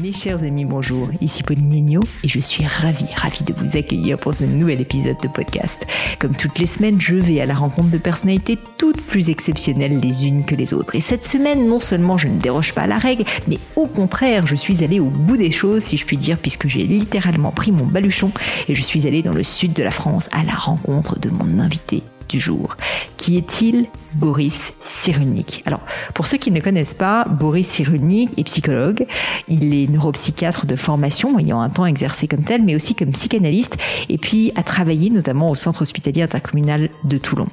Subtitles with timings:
[0.00, 1.08] Mes chers amis, bonjour.
[1.20, 5.28] Ici Pauline et je suis ravie, ravie de vous accueillir pour ce nouvel épisode de
[5.28, 5.86] podcast.
[6.18, 10.24] Comme toutes les semaines, je vais à la rencontre de personnalités toutes plus exceptionnelles les
[10.24, 10.94] unes que les autres.
[10.94, 14.46] Et cette semaine, non seulement je ne déroge pas à la règle, mais au contraire,
[14.46, 17.72] je suis allée au bout des choses, si je puis dire, puisque j'ai littéralement pris
[17.72, 18.30] mon baluchon
[18.68, 21.58] et je suis allée dans le sud de la France à la rencontre de mon
[21.58, 22.76] invité du jour.
[23.16, 23.86] Qui est-il?
[24.14, 25.62] Boris Cyrulnik.
[25.66, 25.80] Alors,
[26.14, 29.06] pour ceux qui ne connaissent pas, Boris Cyrulnik est psychologue.
[29.48, 33.76] Il est neuropsychiatre de formation, ayant un temps exercé comme tel, mais aussi comme psychanalyste,
[34.08, 37.48] et puis a travaillé notamment au centre hospitalier intercommunal de Toulon.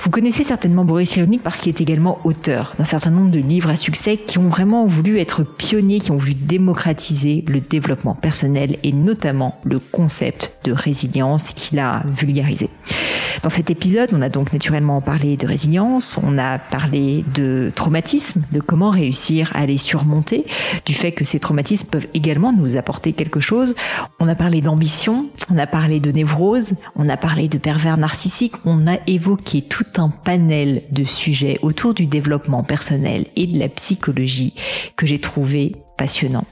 [0.00, 3.68] Vous connaissez certainement Boris Cyrulnik parce qu'il est également auteur d'un certain nombre de livres
[3.68, 8.76] à succès qui ont vraiment voulu être pionniers, qui ont voulu démocratiser le développement personnel
[8.84, 12.70] et notamment le concept de résilience qu'il a vulgarisé.
[13.42, 18.42] Dans cet épisode, on a donc naturellement parlé de résilience, on a parlé de traumatisme,
[18.52, 20.44] de comment réussir à les surmonter,
[20.84, 23.74] du fait que ces traumatismes peuvent également nous apporter quelque chose.
[24.18, 28.56] On a parlé d'ambition, on a parlé de névrose, on a parlé de pervers narcissiques,
[28.64, 33.68] on a évoqué tout un panel de sujets autour du développement personnel et de la
[33.68, 34.54] psychologie
[34.96, 36.44] que j'ai trouvé passionnant.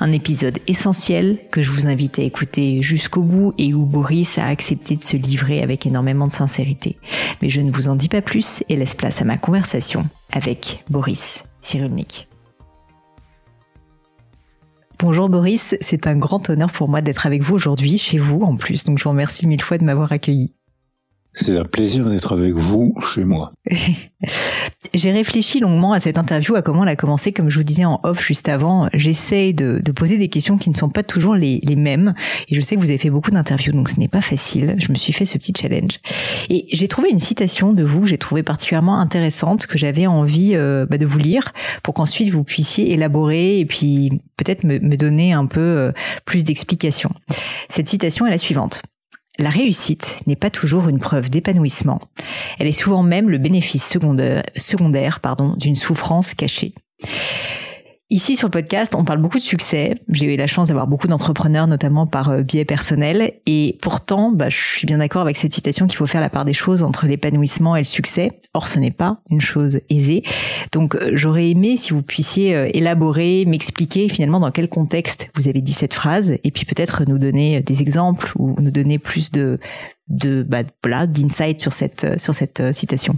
[0.00, 4.46] Un épisode essentiel que je vous invite à écouter jusqu'au bout et où Boris a
[4.46, 6.96] accepté de se livrer avec énormément de sincérité.
[7.42, 10.84] Mais je ne vous en dis pas plus et laisse place à ma conversation avec
[10.90, 12.28] Boris Cyrulnik.
[14.98, 18.56] Bonjour Boris, c'est un grand honneur pour moi d'être avec vous aujourd'hui, chez vous en
[18.56, 20.52] plus, donc je vous remercie mille fois de m'avoir accueilli.
[21.32, 23.52] C'est un plaisir d'être avec vous chez moi.
[24.94, 27.32] J'ai réfléchi longuement à cette interview, à comment elle a commencé.
[27.32, 30.70] Comme je vous disais en off juste avant, j'essaie de, de, poser des questions qui
[30.70, 32.14] ne sont pas toujours les, les, mêmes.
[32.48, 34.74] Et je sais que vous avez fait beaucoup d'interviews, donc ce n'est pas facile.
[34.78, 36.00] Je me suis fait ce petit challenge.
[36.48, 40.52] Et j'ai trouvé une citation de vous que j'ai trouvée particulièrement intéressante, que j'avais envie
[40.54, 41.52] euh, bah, de vous lire,
[41.84, 45.92] pour qu'ensuite vous puissiez élaborer et puis peut-être me, me donner un peu euh,
[46.24, 47.12] plus d'explications.
[47.68, 48.82] Cette citation est la suivante.
[49.40, 52.02] La réussite n'est pas toujours une preuve d'épanouissement.
[52.58, 55.20] Elle est souvent même le bénéfice secondaire,
[55.56, 56.74] d'une souffrance cachée.
[58.12, 59.94] Ici sur le podcast, on parle beaucoup de succès.
[60.08, 63.34] J'ai eu la chance d'avoir beaucoup d'entrepreneurs, notamment par euh, biais personnel.
[63.46, 66.44] Et pourtant, bah, je suis bien d'accord avec cette citation qu'il faut faire la part
[66.44, 68.32] des choses entre l'épanouissement et le succès.
[68.52, 70.24] Or, ce n'est pas une chose aisée.
[70.72, 75.46] Donc, euh, j'aurais aimé si vous puissiez euh, élaborer, m'expliquer finalement dans quel contexte vous
[75.46, 79.30] avez dit cette phrase, et puis peut-être nous donner des exemples ou nous donner plus
[79.30, 79.60] de
[80.08, 80.64] de bah,
[81.06, 83.16] d'insight sur cette sur cette citation.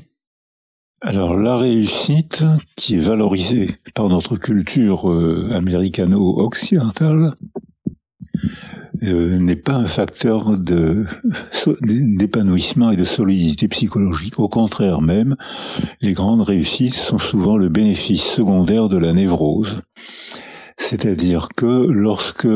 [1.05, 2.45] Alors la réussite,
[2.77, 7.35] qui est valorisée par notre culture euh, américano-occidentale,
[9.03, 10.57] euh, n'est pas un facteur
[11.81, 14.39] d'épanouissement et de solidité psychologique.
[14.39, 15.35] Au contraire même,
[16.03, 19.83] les grandes réussites sont souvent le bénéfice secondaire de la névrose.
[20.77, 22.47] C'est-à-dire que lorsque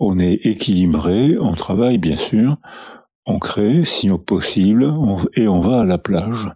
[0.00, 2.56] on est équilibré, on travaille bien sûr,
[3.24, 4.92] on crée si possible,
[5.36, 6.48] et on va à la plage.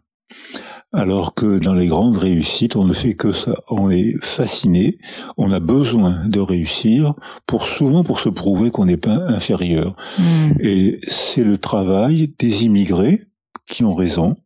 [0.94, 3.54] Alors que dans les grandes réussites, on ne fait que ça.
[3.70, 4.98] On est fasciné,
[5.38, 7.14] on a besoin de réussir
[7.46, 9.96] pour souvent pour se prouver qu'on n'est pas inférieur.
[10.18, 10.52] Hmm.
[10.60, 13.22] Et c'est le travail des immigrés
[13.66, 14.36] qui ont raison.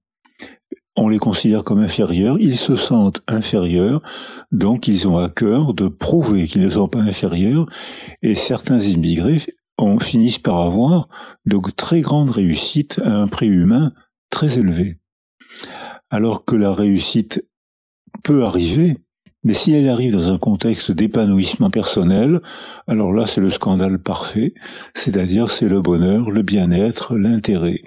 [0.94, 4.00] On les considère comme inférieurs, ils se sentent inférieurs,
[4.50, 7.66] donc ils ont à cœur de prouver qu'ils ne sont pas inférieurs,
[8.22, 9.42] et certains immigrés
[10.00, 11.08] finissent par avoir
[11.44, 13.92] de très grandes réussites à un prix humain
[14.30, 14.98] très élevé
[16.10, 17.44] alors que la réussite
[18.22, 18.96] peut arriver,
[19.44, 22.40] mais si elle arrive dans un contexte d'épanouissement personnel,
[22.88, 24.54] alors là c'est le scandale parfait,
[24.94, 27.80] c'est-à-dire c'est le bonheur, le bien-être, l'intérêt.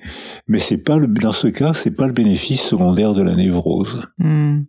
[0.48, 4.08] Mais c'est pas le, dans ce cas, c'est pas le bénéfice secondaire de la névrose.
[4.20, 4.62] Hmm.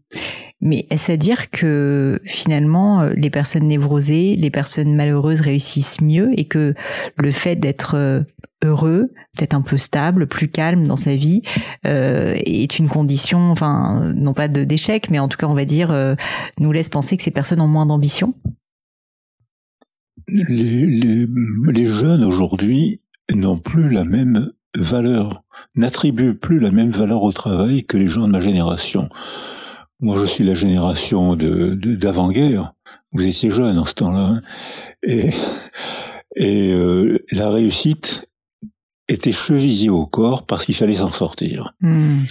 [0.60, 6.44] Mais est-ce à dire que finalement les personnes névrosées, les personnes malheureuses réussissent mieux et
[6.44, 6.75] que
[7.16, 8.22] le fait d'être euh,
[8.62, 11.43] heureux, peut-être un peu stable, plus calme dans sa vie,
[11.87, 15.91] euh, est une condition, enfin, non pas d'échec, mais en tout cas, on va dire,
[15.91, 16.15] euh,
[16.59, 18.34] nous laisse penser que ces personnes ont moins d'ambition?
[20.28, 21.27] Les,
[21.72, 23.01] les, jeunes aujourd'hui
[23.34, 25.42] n'ont plus la même valeur,
[25.74, 29.09] n'attribuent plus la même valeur au travail que les gens de ma génération.
[30.00, 32.72] Moi, je suis la génération de d'avant-guerre.
[33.12, 34.42] Vous étiez jeune en ce temps-là, hein.
[35.02, 35.30] et
[36.36, 38.26] et euh, la réussite
[39.08, 41.74] était chevillé au corps parce qu'il fallait s'en sortir.
[41.80, 42.22] Hmm.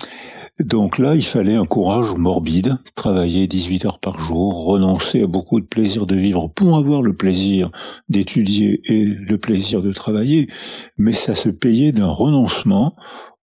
[0.59, 5.61] Donc là, il fallait un courage morbide, travailler 18 heures par jour, renoncer à beaucoup
[5.61, 7.71] de plaisir de vivre pour avoir le plaisir
[8.09, 10.49] d'étudier et le plaisir de travailler,
[10.97, 12.95] mais ça se payait d'un renoncement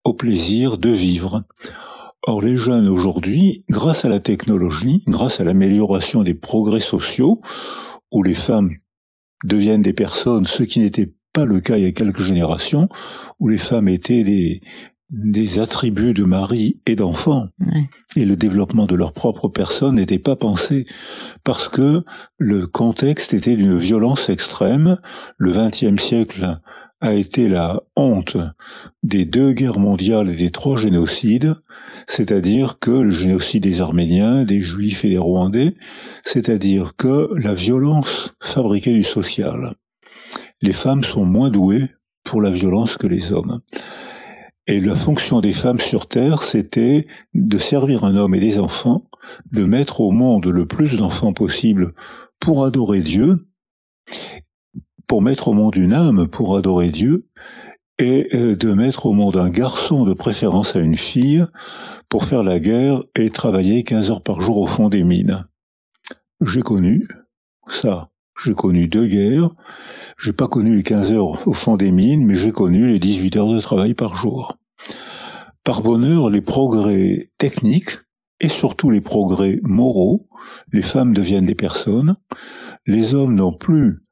[0.05, 1.43] au plaisir de vivre.
[2.27, 7.41] Or, les jeunes aujourd'hui, grâce à la technologie, grâce à l'amélioration des progrès sociaux,
[8.13, 8.73] où les femmes
[9.45, 12.89] deviennent des personnes, ce qui n'était pas le cas il y a quelques générations,
[13.39, 14.61] où les femmes étaient des,
[15.11, 17.47] des attributs de mari et d'enfant.
[18.17, 20.87] Et le développement de leur propre personne n'était pas pensé
[21.45, 22.05] parce que
[22.39, 24.99] le contexte était d'une violence extrême.
[25.37, 26.61] Le XXe siècle
[27.01, 28.37] a été la honte
[29.03, 31.55] des deux guerres mondiales et des trois génocides,
[32.07, 35.75] c'est-à-dire que le génocide des Arméniens, des Juifs et des Rwandais,
[36.25, 39.75] c'est-à-dire que la violence fabriquait du social.
[40.61, 41.89] Les femmes sont moins douées
[42.23, 43.61] pour la violence que les hommes.
[44.67, 49.09] Et la fonction des femmes sur Terre, c'était de servir un homme et des enfants,
[49.51, 51.95] de mettre au monde le plus d'enfants possible
[52.39, 53.49] pour adorer Dieu,
[55.11, 57.27] pour mettre au monde une âme pour adorer Dieu,
[57.99, 61.45] et euh, de mettre au monde un garçon de préférence à une fille
[62.09, 65.49] pour faire la guerre et travailler 15 heures par jour au fond des mines.
[66.41, 67.09] J'ai connu
[67.67, 68.11] ça.
[68.41, 69.51] J'ai connu deux guerres.
[70.17, 73.37] J'ai pas connu les 15 heures au fond des mines, mais j'ai connu les 18
[73.37, 74.59] heures de travail par jour.
[75.65, 77.99] Par bonheur, les progrès techniques
[78.39, 80.29] et surtout les progrès moraux,
[80.73, 82.15] les femmes deviennent des personnes,
[82.87, 84.05] les hommes n'ont plus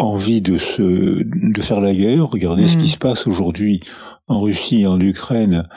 [0.00, 2.28] envie de se de faire la guerre.
[2.28, 2.94] Regardez ce qui hmm.
[2.94, 3.80] se passe aujourd'hui
[4.28, 5.68] en Russie et en Ukraine,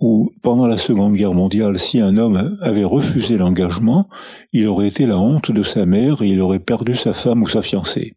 [0.00, 4.08] où pendant la Seconde Guerre mondiale, si un homme avait refusé l'engagement,
[4.52, 7.48] il aurait été la honte de sa mère et il aurait perdu sa femme ou
[7.48, 8.14] sa fiancée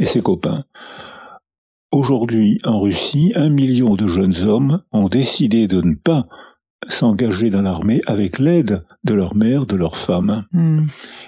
[0.00, 0.64] et ses copains.
[1.92, 6.26] Aujourd'hui, en Russie, un million de jeunes hommes ont décidé de ne pas
[6.88, 10.44] s'engager dans l'armée avec l'aide de leur mère, de leur femme.
[10.52, 10.86] Hmm.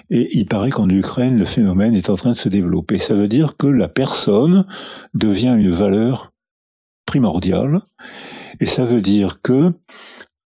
[0.09, 2.99] Et il paraît qu'en Ukraine, le phénomène est en train de se développer.
[2.99, 4.65] Ça veut dire que la personne
[5.13, 6.31] devient une valeur
[7.05, 7.81] primordiale.
[8.59, 9.73] Et ça veut dire que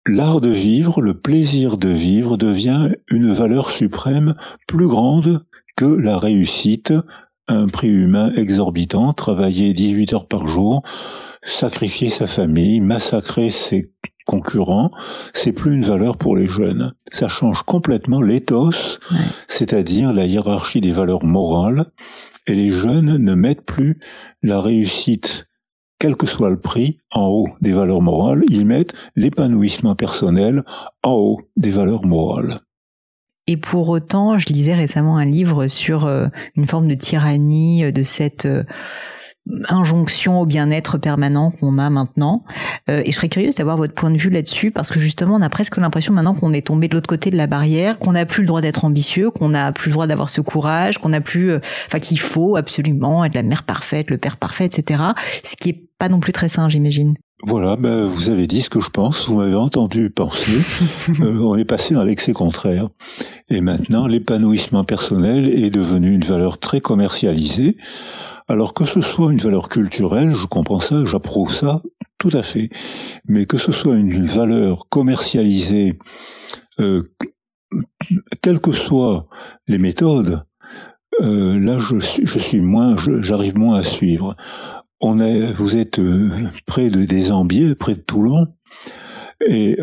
[0.07, 4.35] l'art de vivre, le plaisir de vivre devient une valeur suprême
[4.67, 5.45] plus grande
[5.77, 6.95] que la réussite,
[7.49, 10.83] un prix humain exorbitant, travailler 18 heures par jour,
[11.43, 13.93] sacrifier sa famille, massacrer ses
[14.27, 14.91] concurrents,
[15.33, 16.93] c'est plus une valeur pour les jeunes.
[17.11, 18.99] Ça change complètement l'éthos,
[19.49, 21.87] c'est-à-dire la hiérarchie des valeurs morales,
[22.47, 23.99] et les jeunes ne mettent plus
[24.43, 25.47] la réussite,
[25.99, 30.63] quel que soit le prix, en haut des valeurs morales, ils mettent l'épanouissement personnel
[31.03, 32.61] en haut des valeurs morales.
[33.49, 36.27] Et pour autant, je lisais récemment un livre sur euh,
[36.57, 38.65] une forme de tyrannie euh, de cette euh,
[39.69, 42.45] injonction au bien-être permanent qu'on a maintenant.
[42.89, 45.49] et je serais curieuse d'avoir votre point de vue là-dessus parce que justement, on a
[45.49, 48.43] presque l'impression maintenant qu'on est tombé de l'autre côté de la barrière, qu'on n'a plus
[48.43, 51.55] le droit d'être ambitieux, qu'on n'a plus le droit d'avoir ce courage, qu'on n'a plus,
[51.87, 55.03] enfin qu'il faut absolument être la mère parfaite, le père parfait, etc.
[55.45, 57.15] Ce qui est pas non plus très sain, j'imagine.
[57.43, 60.53] Voilà, ben, vous avez dit ce que je pense, vous m'avez entendu penser.
[61.21, 62.89] Euh, on est passé dans l'excès contraire.
[63.49, 67.77] Et maintenant, l'épanouissement personnel est devenu une valeur très commercialisée.
[68.49, 71.83] Alors que ce soit une valeur culturelle, je comprends ça, j'approuve ça,
[72.19, 72.71] tout à fait.
[73.27, 75.99] Mais que ce soit une valeur commercialisée,
[76.79, 77.03] euh,
[78.43, 79.27] quelles que soient
[79.67, 80.45] les méthodes,
[81.21, 84.37] euh, là je, je suis moins, j'arrive moins à suivre.
[85.01, 86.31] On est, vous êtes euh,
[86.67, 88.47] près de des Ambiers, près de Toulon,
[89.45, 89.77] et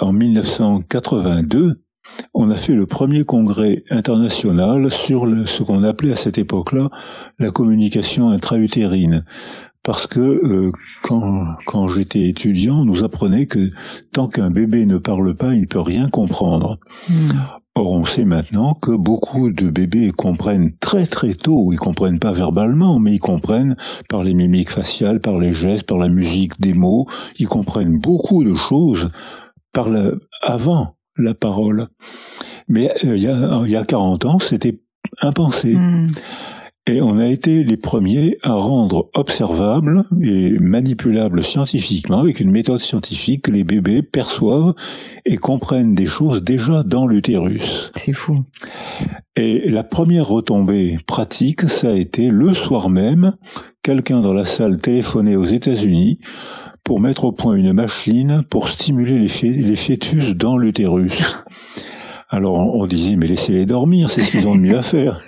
[0.00, 1.82] en 1982,
[2.34, 6.90] on a fait le premier congrès international sur ce qu'on appelait à cette époque-là
[7.38, 9.24] la communication intra-utérine.
[9.82, 10.72] Parce que euh,
[11.02, 13.70] quand, quand j'étais étudiant, on nous apprenait que
[14.12, 16.78] tant qu'un bébé ne parle pas, il ne peut rien comprendre.
[17.08, 17.28] Hmm.
[17.74, 22.32] Or, on sait maintenant que beaucoup de bébés comprennent très très tôt, ils comprennent pas
[22.32, 23.76] verbalement, mais ils comprennent
[24.08, 27.06] par les mimiques faciales, par les gestes, par la musique des mots,
[27.38, 29.10] ils comprennent beaucoup de choses
[29.72, 30.10] par la,
[30.42, 31.88] avant la parole.
[32.68, 34.80] Mais euh, il, y a, il y a 40 ans, c'était
[35.22, 35.74] impensé.
[35.74, 36.08] Hmm.
[36.88, 42.80] Et on a été les premiers à rendre observable et manipulable scientifiquement, avec une méthode
[42.80, 44.72] scientifique, que les bébés perçoivent
[45.26, 47.92] et comprennent des choses déjà dans l'utérus.
[47.94, 48.42] C'est fou.
[49.36, 53.34] Et la première retombée pratique, ça a été le soir même,
[53.82, 56.20] quelqu'un dans la salle téléphonait aux États-Unis
[56.88, 61.22] pour mettre au point une machine pour stimuler les, les fœtus dans l'utérus.
[62.30, 65.20] Alors on disait, mais laissez-les dormir, c'est ce qu'ils ont de mieux à faire.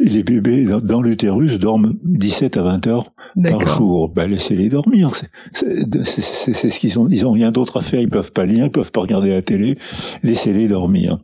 [0.00, 3.12] Et les bébés dans, l'utérus dorment 17 à 20 heures
[3.44, 4.08] par jour.
[4.08, 5.12] Ben, laissez-les dormir.
[5.52, 7.06] C'est ce qu'ils ont.
[7.08, 8.00] Ils ont rien d'autre à faire.
[8.00, 9.78] Ils peuvent pas lire, ils peuvent pas regarder la télé.
[10.24, 11.18] Laissez-les dormir.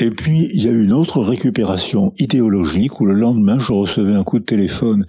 [0.00, 4.14] Et puis, il y a eu une autre récupération idéologique où le lendemain, je recevais
[4.14, 5.06] un coup de téléphone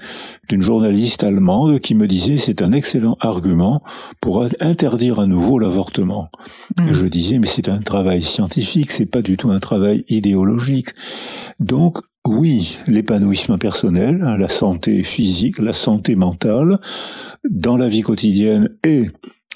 [0.47, 3.81] d'une journaliste allemande qui me disait c'est un excellent argument
[4.21, 6.29] pour interdire à nouveau l'avortement.
[6.79, 6.93] Et mmh.
[6.93, 10.89] je disais mais c'est un travail scientifique, c'est pas du tout un travail idéologique.
[11.59, 16.79] Donc, oui, l'épanouissement personnel, la santé physique, la santé mentale,
[17.49, 19.05] dans la vie quotidienne et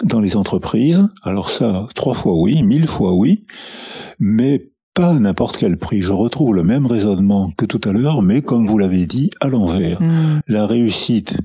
[0.03, 1.05] dans les entreprises.
[1.23, 3.45] Alors ça, trois fois oui, mille fois oui,
[4.19, 6.01] mais pas à n'importe quel prix.
[6.01, 9.47] Je retrouve le même raisonnement que tout à l'heure, mais comme vous l'avez dit, à
[9.47, 10.01] l'envers.
[10.01, 10.41] Hmm.
[10.45, 11.37] La réussite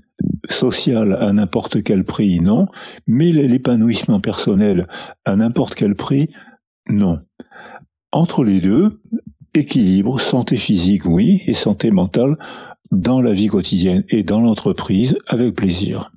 [0.50, 2.66] sociale à n'importe quel prix, non,
[3.06, 4.88] mais l'épanouissement personnel
[5.24, 6.30] à n'importe quel prix,
[6.88, 7.20] non.
[8.10, 9.00] Entre les deux,
[9.54, 12.36] équilibre, santé physique, oui, et santé mentale
[12.90, 16.10] dans la vie quotidienne et dans l'entreprise avec plaisir.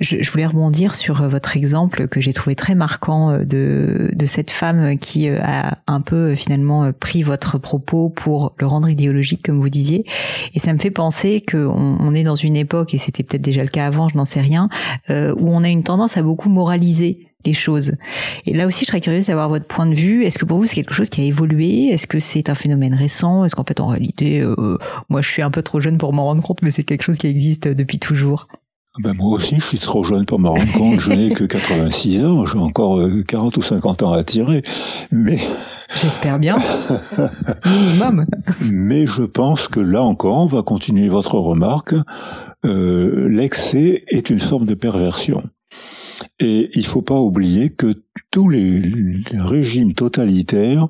[0.00, 4.26] Je, voulais rebondir sur euh, votre exemple que j'ai trouvé très marquant euh, de, de
[4.26, 9.44] cette femme qui euh, a un peu finalement pris votre propos pour le rendre idéologique,
[9.44, 10.04] comme vous disiez.
[10.52, 11.68] Et ça me fait penser qu'on
[12.00, 14.40] on est dans une époque, et c'était peut-être déjà le cas avant, je n'en sais
[14.40, 14.68] rien,
[15.08, 17.92] où on a une tendance à beaucoup moraliser les choses.
[18.46, 20.24] Et là aussi, je serais curieuse d'avoir votre point de vue.
[20.24, 21.88] Est-ce que pour vous, c'est quelque chose qui a évolué?
[21.88, 23.44] Est-ce que c'est un phénomène récent?
[23.44, 24.44] Est-ce qu'en fait, en réalité,
[25.08, 27.18] moi, je suis un peu trop jeune pour m'en rendre compte, mais c'est quelque chose
[27.18, 28.48] qui existe depuis toujours?
[29.00, 31.00] Ben moi aussi, je suis trop jeune pour me rendre compte.
[31.00, 32.46] Je n'ai que 86 ans.
[32.46, 34.62] J'ai encore 40 euh, ou 50 ans à tirer.
[35.10, 35.38] Mais.
[36.00, 36.58] J'espère bien.
[37.66, 38.26] Minimum.
[38.70, 41.94] Mais je pense que là encore, on va continuer votre remarque.
[42.64, 45.42] Euh, L'excès est une forme de perversion.
[46.38, 47.94] Et il faut pas oublier que
[48.30, 48.80] tous les
[49.34, 50.86] régimes totalitaires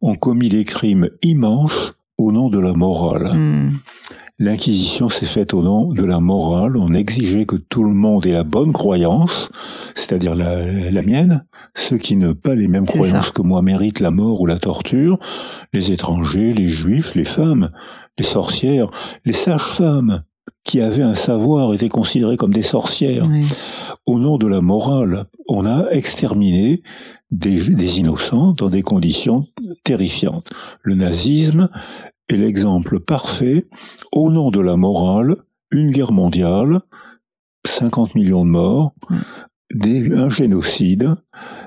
[0.00, 3.36] ont commis des crimes immenses au nom de la morale.
[3.36, 3.70] Hmm.
[4.40, 6.76] L'Inquisition s'est faite au nom de la morale.
[6.76, 9.48] On exigeait que tout le monde ait la bonne croyance,
[9.94, 11.46] c'est-à-dire la, mienne.
[11.76, 15.20] Ceux qui n'ont pas les mêmes croyances que moi méritent la mort ou la torture.
[15.72, 17.70] Les étrangers, les juifs, les femmes,
[18.18, 18.90] les sorcières,
[19.24, 20.24] les sages-femmes
[20.64, 23.28] qui avaient un savoir étaient considérées comme des sorcières.
[24.06, 26.82] Au nom de la morale, on a exterminé
[27.30, 29.46] des, innocents dans des conditions
[29.84, 30.50] terrifiantes.
[30.82, 31.68] Le nazisme
[32.28, 33.66] est l'exemple parfait,
[34.12, 35.36] au nom de la morale,
[35.70, 36.80] une guerre mondiale,
[37.66, 38.94] 50 millions de morts,
[39.82, 41.14] un génocide,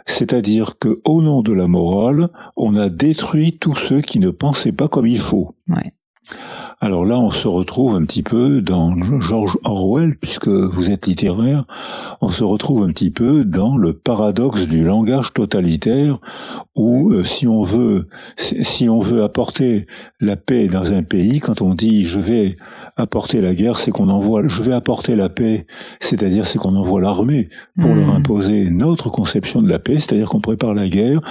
[0.06, 4.72] c'est-à-dire que au nom de la morale, on a détruit tous ceux qui ne pensaient
[4.72, 5.56] pas comme il faut.
[6.80, 11.66] Alors là, on se retrouve un petit peu dans George Orwell, puisque vous êtes littéraire,
[12.22, 16.20] on se retrouve un petit peu dans le paradoxe du langage totalitaire,
[16.76, 18.08] où euh, si on veut,
[18.38, 19.88] si on veut apporter
[20.20, 22.58] la paix dans un pays, quand on dit je vais
[22.96, 25.66] apporter la guerre, c'est qu'on envoie, je vais apporter la paix,
[26.00, 28.18] c'est-à-dire c'est qu'on envoie l'armée pour leur hmm.
[28.18, 31.22] imposer notre conception de la paix, c'est-à-dire qu'on prépare la guerre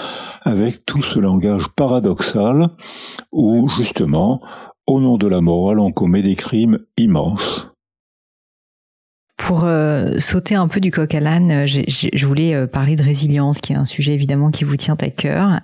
[0.43, 2.67] avec tout ce langage paradoxal
[3.31, 4.41] où justement
[4.87, 7.73] au nom de la morale, on commet des crimes immenses.
[9.37, 13.02] Pour euh, sauter un peu du coq à l'âne, euh, je voulais euh, parler de
[13.02, 15.61] résilience, qui est un sujet évidemment qui vous tient à cœur.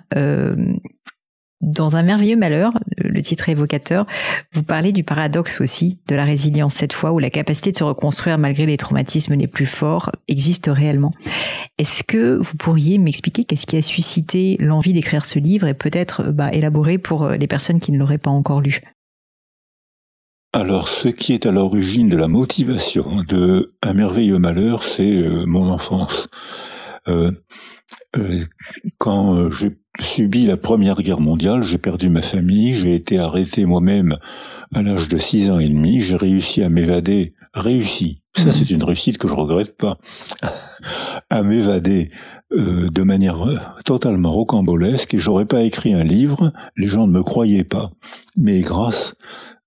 [1.59, 4.05] dans un merveilleux malheur, le titre évocateur,
[4.51, 7.83] vous parlez du paradoxe aussi de la résilience cette fois, où la capacité de se
[7.83, 11.13] reconstruire malgré les traumatismes les plus forts existe réellement.
[11.77, 16.31] Est-ce que vous pourriez m'expliquer qu'est-ce qui a suscité l'envie d'écrire ce livre et peut-être
[16.31, 18.81] bah, élaborer pour les personnes qui ne l'auraient pas encore lu?
[20.55, 25.45] Alors, ce qui est à l'origine de la motivation de Un merveilleux malheur, c'est euh,
[25.47, 26.27] mon enfance.
[27.07, 27.31] Euh,
[28.15, 28.45] euh,
[28.99, 34.17] quand j'ai subi la Première Guerre mondiale, j'ai perdu ma famille, j'ai été arrêté moi-même
[34.75, 38.51] à l'âge de six ans et demi, j'ai réussi à m'évader, réussi, ça mmh.
[38.51, 39.97] c'est une réussite que je regrette pas,
[41.31, 42.11] à m'évader
[42.51, 43.37] de manière
[43.83, 47.89] totalement rocambolesque et j'aurais pas écrit un livre, les gens ne me croyaient pas.
[48.37, 49.15] Mais grâce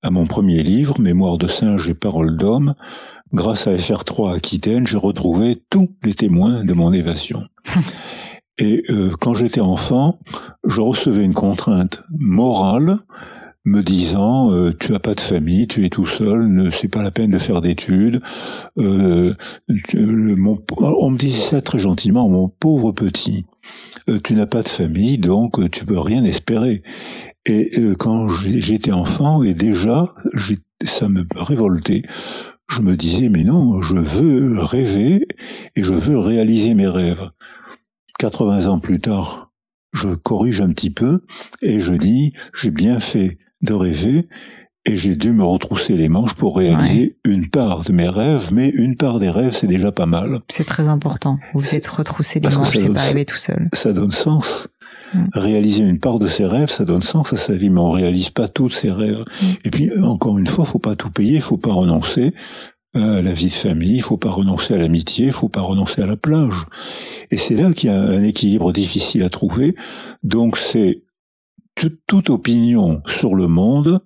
[0.07, 2.75] à mon premier livre, Mémoire de singe et paroles d'homme,
[3.33, 7.43] grâce à FR3 Aquitaine, j'ai retrouvé tous les témoins de mon évasion.
[8.59, 10.21] et euh, quand j'étais enfant,
[10.65, 12.99] je recevais une contrainte morale
[13.65, 17.03] me disant euh, tu as pas de famille, tu es tout seul, ne c'est pas
[17.03, 18.23] la peine de faire d'études.
[18.79, 19.35] Euh,
[19.69, 23.45] on me disait ça très gentiment, mon pauvre petit.
[24.09, 26.83] Euh, tu n'as pas de famille, donc euh, tu peux rien espérer.
[27.45, 30.13] Et euh, quand j'étais enfant, et déjà,
[30.85, 32.03] ça me révoltait.
[32.71, 35.27] Je me disais, mais non, je veux rêver
[35.77, 37.31] et je veux réaliser mes rêves.
[38.19, 39.53] 80 ans plus tard,
[39.93, 41.23] je corrige un petit peu
[41.63, 44.29] et je dis, j'ai bien fait de rêver
[44.87, 48.69] et j'ai dû me retrousser les manches pour réaliser une part de mes rêves, mais
[48.69, 50.41] une part des rêves, c'est déjà pas mal.
[50.49, 51.39] C'est très important.
[51.55, 53.69] Vous êtes retroussé les manches, c'est pas arrivé tout seul.
[53.73, 54.69] Ça donne sens.
[55.13, 55.25] Mm.
[55.35, 58.31] Réaliser une part de ses rêves, ça donne sens à sa vie, mais on réalise
[58.31, 59.25] pas tous ses rêves.
[59.43, 59.47] Mm.
[59.65, 62.33] Et puis, encore une fois, faut pas tout payer, faut pas renoncer
[62.95, 66.01] à la vie de famille, il faut pas renoncer à l'amitié, il faut pas renoncer
[66.01, 66.65] à la plage.
[67.31, 69.75] Et c'est là qu'il y a un équilibre difficile à trouver.
[70.23, 71.03] Donc c'est
[72.07, 74.01] toute opinion sur le monde,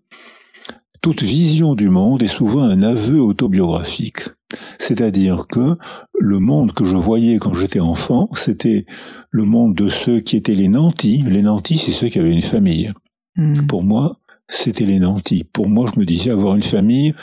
[1.00, 4.20] toute vision du monde est souvent un aveu autobiographique.
[4.78, 5.76] C'est-à-dire que
[6.18, 8.86] le monde que je voyais quand j'étais enfant, c'était
[9.30, 11.24] le monde de ceux qui étaient les nantis.
[11.26, 12.92] Les nantis, c'est ceux qui avaient une famille.
[13.36, 13.66] Hmm.
[13.66, 15.44] Pour moi, c'était les nantis.
[15.44, 17.14] Pour moi, je me disais avoir une famille,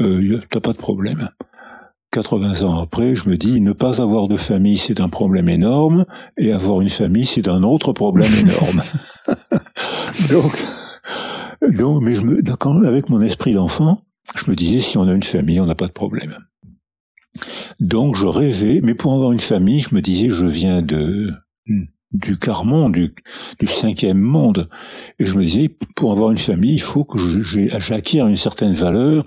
[0.00, 1.28] euh, t'as pas de problème.
[2.12, 6.06] 80 ans après, je me dis, ne pas avoir de famille, c'est un problème énorme,
[6.36, 8.82] et avoir une famille, c'est un autre problème énorme.
[10.30, 10.64] donc,
[11.62, 14.02] donc, mais je me, avec mon esprit d'enfant,
[14.36, 16.34] je me disais, si on a une famille, on n'a pas de problème.
[17.78, 21.32] Donc, je rêvais, mais pour avoir une famille, je me disais, je viens de,
[22.12, 23.14] du quart-monde, du,
[23.60, 24.68] du, cinquième monde.
[25.18, 29.24] Et je me disais, pour avoir une famille, il faut que j'acquière une certaine valeur,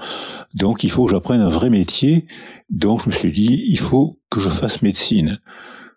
[0.54, 2.28] donc il faut que j'apprenne un vrai métier.
[2.70, 5.40] Donc je me suis dit, il faut que je fasse médecine.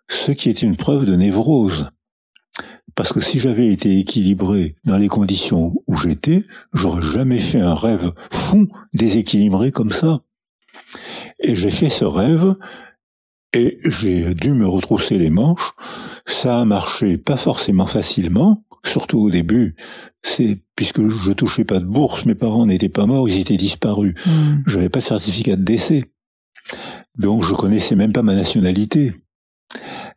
[0.09, 1.89] Ce qui est une preuve de névrose.
[2.97, 7.75] Parce que si j'avais été équilibré dans les conditions où j'étais, j'aurais jamais fait un
[7.75, 10.21] rêve fou, déséquilibré comme ça.
[11.39, 12.55] Et j'ai fait ce rêve,
[13.53, 15.73] et j'ai dû me retrousser les manches.
[16.25, 19.75] Ça a marché pas forcément facilement, surtout au début.
[20.23, 24.15] C'est puisque je touchais pas de bourse, mes parents n'étaient pas morts, ils étaient disparus.
[24.65, 26.03] Je n'avais pas de certificat de décès.
[27.15, 29.13] Donc je connaissais même pas ma nationalité.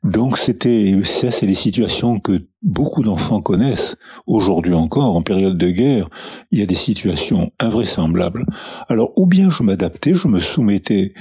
[0.02, 5.70] Donc c'était ça, c'est les situations que beaucoup d'enfants connaissent aujourd'hui encore en période de
[5.70, 6.08] guerre.
[6.50, 8.46] Il y a des situations invraisemblables.
[8.88, 11.12] Alors ou bien je m'adaptais, je me soumettais,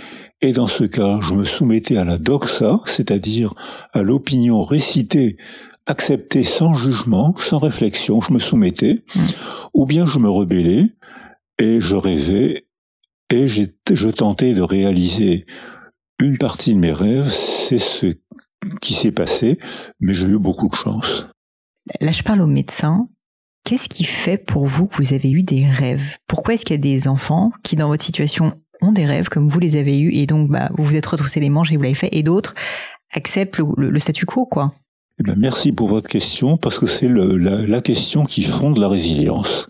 [0.42, 3.54] et dans ce cas je me soumettais à la doxa, c'est-à-dire
[3.94, 5.38] à, l'opinion récitée,
[5.86, 9.20] acceptée sans jugement, sans réflexion, je me soumettais, mmh.
[9.74, 10.86] ou bien je me rebellais
[11.58, 12.66] et je rêvais
[13.32, 15.46] et je tentais de réaliser
[16.20, 18.08] une partie de mes rêves, c'est ce
[18.82, 19.58] qui s'est passé,
[20.00, 21.28] mais j'ai eu beaucoup de chance.
[22.02, 23.08] Là, je parle aux médecins.
[23.64, 26.18] Qu'est-ce qui fait pour vous que vous avez eu des rêves?
[26.28, 29.48] Pourquoi est-ce qu'il y a des enfants qui, dans votre situation, ont des rêves comme
[29.48, 31.84] vous les avez eus et donc bah, vous vous êtes retroussé les manches et vous
[31.84, 32.54] l'avez fait, et d'autres
[33.12, 34.74] acceptent le, statu quo, quoi?
[35.20, 38.88] Eh bien, merci pour votre question parce que c'est la, la question qui fonde la
[38.88, 39.68] résilience.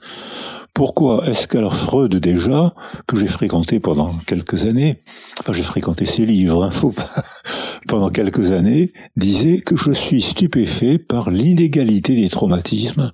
[0.80, 2.74] Pourquoi est-ce qu'alors Freud déjà,
[3.06, 5.02] que j'ai fréquenté pendant quelques années,
[5.38, 6.92] enfin j'ai fréquenté ses livres, hein,
[7.90, 13.12] pendant quelques années, disait que je suis stupéfait par l'inégalité des traumatismes.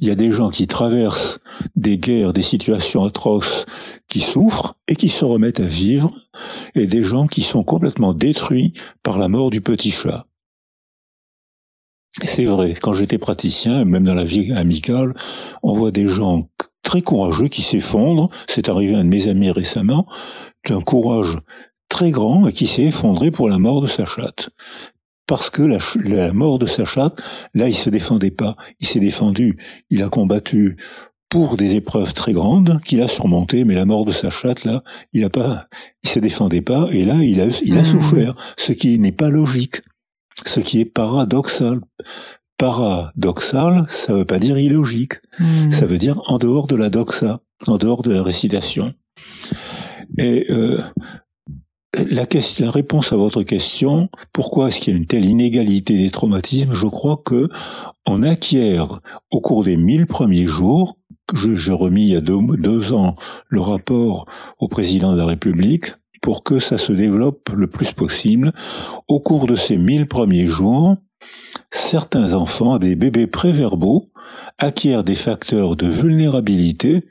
[0.00, 1.38] Il y a des gens qui traversent
[1.76, 3.64] des guerres, des situations atroces,
[4.08, 6.12] qui souffrent et qui se remettent à vivre,
[6.74, 8.72] et des gens qui sont complètement détruits
[9.04, 10.26] par la mort du petit chat.
[12.24, 15.14] C'est vrai, quand j'étais praticien, même dans la vie amicale,
[15.62, 16.46] on voit des gens
[16.92, 18.28] très courageux qui s'effondre.
[18.46, 20.06] C'est arrivé à un de mes amis récemment,
[20.68, 21.38] d'un courage
[21.88, 24.50] très grand et qui s'est effondré pour la mort de sa chatte.
[25.26, 27.18] Parce que la, la mort de sa chatte,
[27.54, 28.56] là, il se défendait pas.
[28.78, 29.56] Il s'est défendu.
[29.88, 30.76] Il a combattu
[31.30, 34.82] pour des épreuves très grandes qu'il a surmontées, mais la mort de sa chatte, là,
[35.14, 35.68] il a pas,
[36.02, 37.84] il se défendait pas, et là, il a, il a mmh.
[37.84, 38.34] souffert.
[38.58, 39.80] Ce qui n'est pas logique.
[40.44, 41.80] Ce qui est paradoxal
[42.62, 45.14] paradoxal, ça veut pas dire illogique.
[45.40, 45.72] Hmm.
[45.72, 48.94] Ça veut dire en dehors de la doxa, en dehors de la récitation.
[50.16, 50.80] Et euh,
[51.96, 55.98] la, question, la réponse à votre question, pourquoi est-ce qu'il y a une telle inégalité
[55.98, 57.48] des traumatismes Je crois que
[58.06, 59.00] on acquiert
[59.32, 60.98] au cours des mille premiers jours,
[61.34, 63.16] j'ai remis il y a deux, deux ans
[63.48, 64.26] le rapport
[64.60, 68.52] au président de la République, pour que ça se développe le plus possible.
[69.08, 70.96] Au cours de ces mille premiers jours,
[71.70, 74.10] certains enfants, des bébés préverbaux,
[74.58, 77.06] acquièrent des facteurs de vulnérabilité,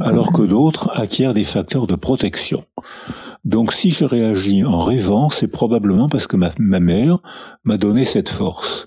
[0.00, 2.64] alors que d'autres acquièrent des facteurs de protection.
[3.44, 7.18] Donc si je réagis en rêvant, c'est probablement parce que ma, mère
[7.64, 8.86] m'a donné cette force.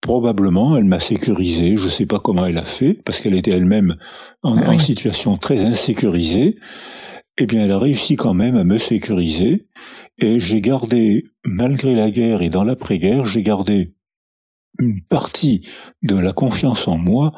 [0.00, 3.50] Probablement, elle m'a sécurisé, je ne sais pas comment elle a fait, parce qu'elle était
[3.50, 3.96] elle-même
[4.42, 6.56] en, ah en situation très insécurisée.
[7.40, 9.66] Eh bien, elle a réussi quand même à me sécuriser,
[10.18, 13.94] et j'ai gardé, malgré la guerre et dans l'après-guerre, j'ai gardé
[14.78, 15.66] une partie
[16.02, 17.32] de la confiance en moi,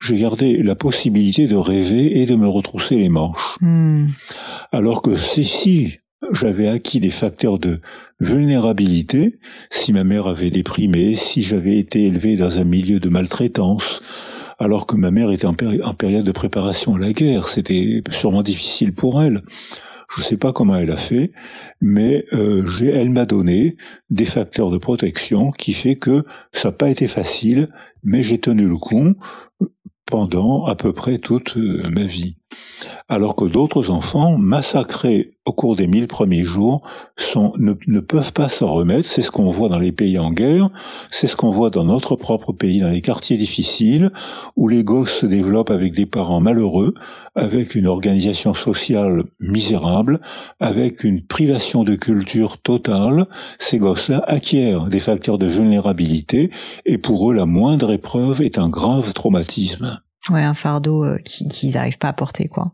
[0.00, 3.56] j'ai gardé la possibilité de rêver et de me retrousser les manches.
[3.60, 4.08] Hmm.
[4.72, 5.98] Alors que si,
[6.32, 7.80] j'avais acquis des facteurs de
[8.20, 9.38] vulnérabilité,
[9.70, 14.02] si ma mère avait déprimé, si j'avais été élevé dans un milieu de maltraitance,
[14.58, 18.94] alors que ma mère était en, période de préparation à la guerre, c'était sûrement difficile
[18.94, 19.42] pour elle.
[20.08, 21.32] Je ne sais pas comment elle a fait,
[21.80, 23.76] mais euh, elle m'a donné
[24.10, 27.68] des facteurs de protection qui fait que ça n'a pas été facile,
[28.02, 29.14] mais j'ai tenu le coup
[30.06, 32.36] pendant à peu près toute euh, ma vie.
[33.08, 36.82] Alors que d'autres enfants, massacrés au cours des mille premiers jours,
[37.36, 39.08] ne peuvent pas s'en remettre.
[39.08, 40.70] C'est ce qu'on voit dans les pays en guerre,
[41.08, 44.10] c'est ce qu'on voit dans notre propre pays, dans les quartiers difficiles,
[44.56, 46.94] où les gosses se développent avec des parents malheureux,
[47.36, 50.20] avec une organisation sociale misérable,
[50.58, 53.26] avec une privation de culture totale.
[53.58, 56.50] Ces gosses-là acquièrent des facteurs de vulnérabilité,
[56.84, 60.00] et pour eux, la moindre épreuve est un grave traumatisme.
[60.30, 62.72] Ouais, un fardeau euh, qu'ils n'arrivent pas à porter, quoi.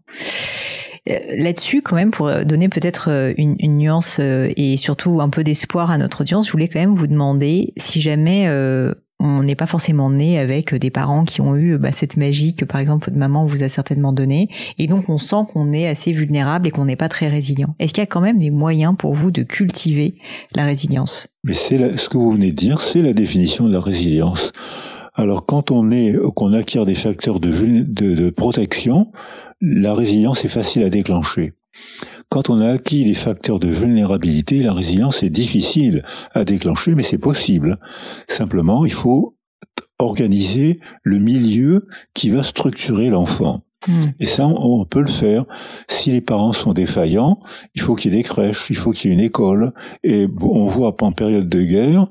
[1.09, 5.45] Euh, là-dessus, quand même, pour donner peut-être euh, une, une, nuance et surtout un peu
[5.45, 8.49] d'espoir à notre audience, je voulais quand même vous demander si jamais
[9.25, 12.65] on n'est pas forcément né avec des parents qui ont eu bah, cette magie que,
[12.65, 16.13] par exemple, votre maman vous a certainement donnée, et donc on sent qu'on est assez
[16.13, 17.75] vulnérable et qu'on n'est pas très résilient.
[17.79, 20.15] Est-ce qu'il y a quand même des moyens pour vous de cultiver
[20.55, 21.29] la résilience?
[21.45, 24.53] Mais c'est ce que vous venez de dire, c'est la définition de la résilience.
[25.15, 27.51] Alors quand on est, qu'on acquiert des facteurs de,
[27.83, 29.13] de, protection,
[29.61, 31.53] la résilience est facile à déclencher.
[32.31, 37.03] Quand on a acquis des facteurs de vulnérabilité, la résilience est difficile à déclencher, mais
[37.03, 37.79] c'est possible.
[38.27, 39.37] Simplement, il faut
[39.99, 43.65] organiser le milieu qui va structurer l'enfant.
[43.87, 44.07] Hmm.
[44.21, 45.45] Et ça, on, peut le faire.
[45.89, 47.41] Si les parents sont défaillants,
[47.75, 49.73] il faut qu'il y ait des crèches, il faut qu'il y ait une école.
[50.05, 52.07] Et on voit en période de guerre,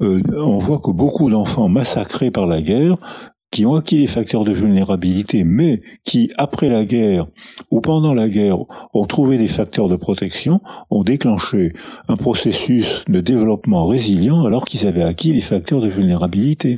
[0.00, 2.96] euh, on voit que beaucoup d'enfants massacrés par la guerre
[3.56, 7.26] qui ont acquis des facteurs de vulnérabilité, mais qui, après la guerre
[7.70, 8.58] ou pendant la guerre,
[8.92, 11.72] ont trouvé des facteurs de protection, ont déclenché
[12.06, 16.76] un processus de développement résilient alors qu'ils avaient acquis des facteurs de vulnérabilité.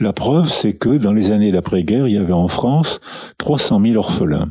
[0.00, 2.98] La preuve, c'est que dans les années d'après-guerre, il y avait en France
[3.38, 4.50] 300 000 orphelins.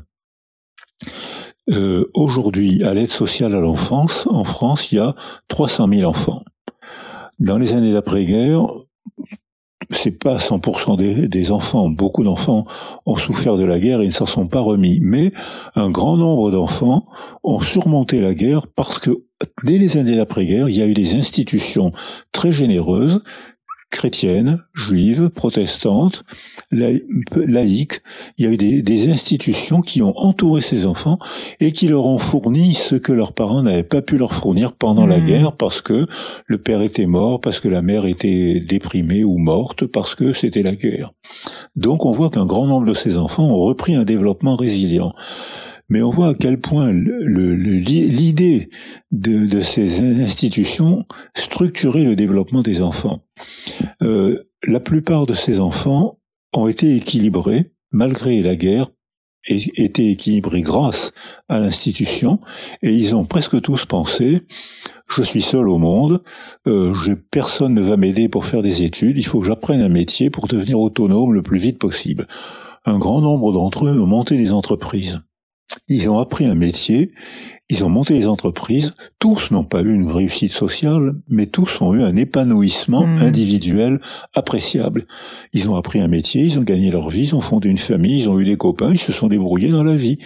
[1.71, 5.13] Euh, Aujourd'hui, à l'aide sociale à l'enfance, en France, il y a
[5.49, 6.45] 300 000 enfants.
[7.39, 8.65] Dans les années d'après-guerre,
[9.91, 11.89] c'est pas 100% des, des, enfants.
[11.89, 12.65] Beaucoup d'enfants
[13.06, 15.00] ont souffert de la guerre et ne s'en sont pas remis.
[15.02, 15.32] Mais
[15.76, 17.06] un grand nombre d'enfants
[17.43, 19.12] ont surmonté la guerre parce que
[19.63, 21.91] dès les années d'après-guerre, il y a eu des institutions
[22.32, 23.24] très généreuses
[23.93, 26.25] chrétiennes, juives, protestantes,
[26.71, 28.01] laïques.
[28.38, 31.19] Il y a eu des, institutions qui ont entouré ces enfants
[31.60, 35.06] et qui leur ont fourni ce que leurs parents n'avaient pas pu leur fournir pendant
[35.06, 35.25] la mmh.
[35.25, 36.08] guerre parce que
[36.45, 40.63] le père était mort, parce que la mère était déprimée ou morte, parce que c'était
[40.63, 41.12] la guerre.
[41.75, 45.13] Donc on voit qu'un grand nombre de ces enfants ont repris un développement résilient
[45.89, 48.69] mais on voit à quel point l'idée
[49.12, 53.24] de, ces institutions structurait le développement des enfants.
[54.02, 56.19] Euh, la plupart de ces enfants
[56.54, 58.88] ont été équilibrés, malgré la guerre,
[59.46, 61.12] et étaient équilibrés grâce
[61.50, 62.39] à l'institution,
[62.82, 64.46] et ils ont presque tous pensé
[65.15, 66.24] je suis seul au monde,
[66.67, 66.93] euh,
[67.30, 70.48] personne ne va m'aider pour faire des études, il faut que j'apprenne un métier pour
[70.48, 72.28] devenir autonome le plus vite possible.
[72.86, 75.22] Un grand nombre d'entre eux ont monté des entreprises.
[75.88, 77.13] Ils ont appris un métier,
[77.69, 81.93] ils ont monté des entreprises, tous n'ont pas eu une réussite sociale, mais tous ont
[81.93, 83.19] eu un épanouissement hmm.
[83.19, 83.99] individuel
[84.34, 85.08] appréciable.
[85.54, 88.19] Ils ont appris un métier, ils ont gagné leur vie, ils ont fondé une famille,
[88.19, 90.19] ils ont eu des copains, ils se sont débrouillés dans la vie.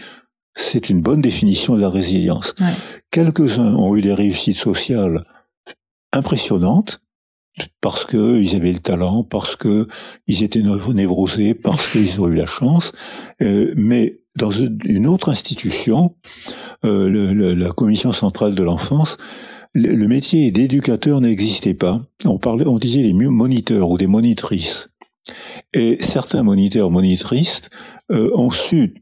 [0.55, 2.55] C'est une bonne définition de la résilience.
[3.11, 5.23] Quelques-uns ont eu des réussites sociales
[6.11, 6.99] impressionnantes,
[7.81, 12.91] parce qu'ils avaient le talent, parce qu'ils étaient névrosés, parce qu'ils ont eu la chance,
[13.41, 16.15] euh, mais dans une autre institution,
[16.85, 19.17] euh, le, la Commission centrale de l'enfance,
[19.73, 22.01] le, métier d'éducateur n'existait pas.
[22.25, 24.89] On parlait, on disait les moniteurs ou des monitrices.
[25.73, 27.61] Et certains moniteurs, monitrices
[28.11, 28.95] euh, ont su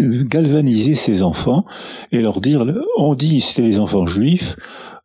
[0.00, 1.64] galvaniser ces enfants
[2.12, 2.64] et leur dire,
[2.96, 4.56] on dit, c'était les enfants juifs,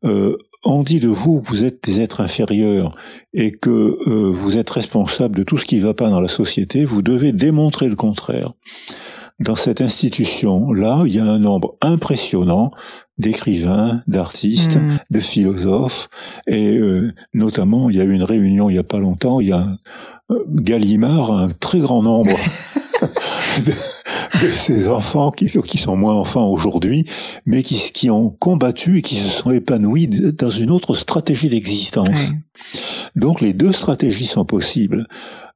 [0.06, 2.96] euh, on dit de vous, vous êtes des êtres inférieurs
[3.34, 6.28] et que euh, vous êtes responsable de tout ce qui ne va pas dans la
[6.28, 8.54] société, vous devez démontrer le contraire
[9.44, 12.72] dans cette institution-là, il y a un nombre impressionnant
[13.18, 14.98] d'écrivains, d'artistes, hmm.
[15.12, 16.10] de philosophes,
[16.48, 19.50] et euh, notamment, il y a eu une réunion il y a pas longtemps, il
[19.50, 19.78] y a un,
[20.32, 22.36] euh, Gallimard, un très grand nombre
[24.42, 27.06] de, ces enfants qui, qui sont moins enfants aujourd'hui,
[27.46, 32.34] mais qui, qui ont combattu et qui se sont épanouis dans une autre stratégie d'existence.
[33.16, 35.08] Donc les deux stratégies sont possibles.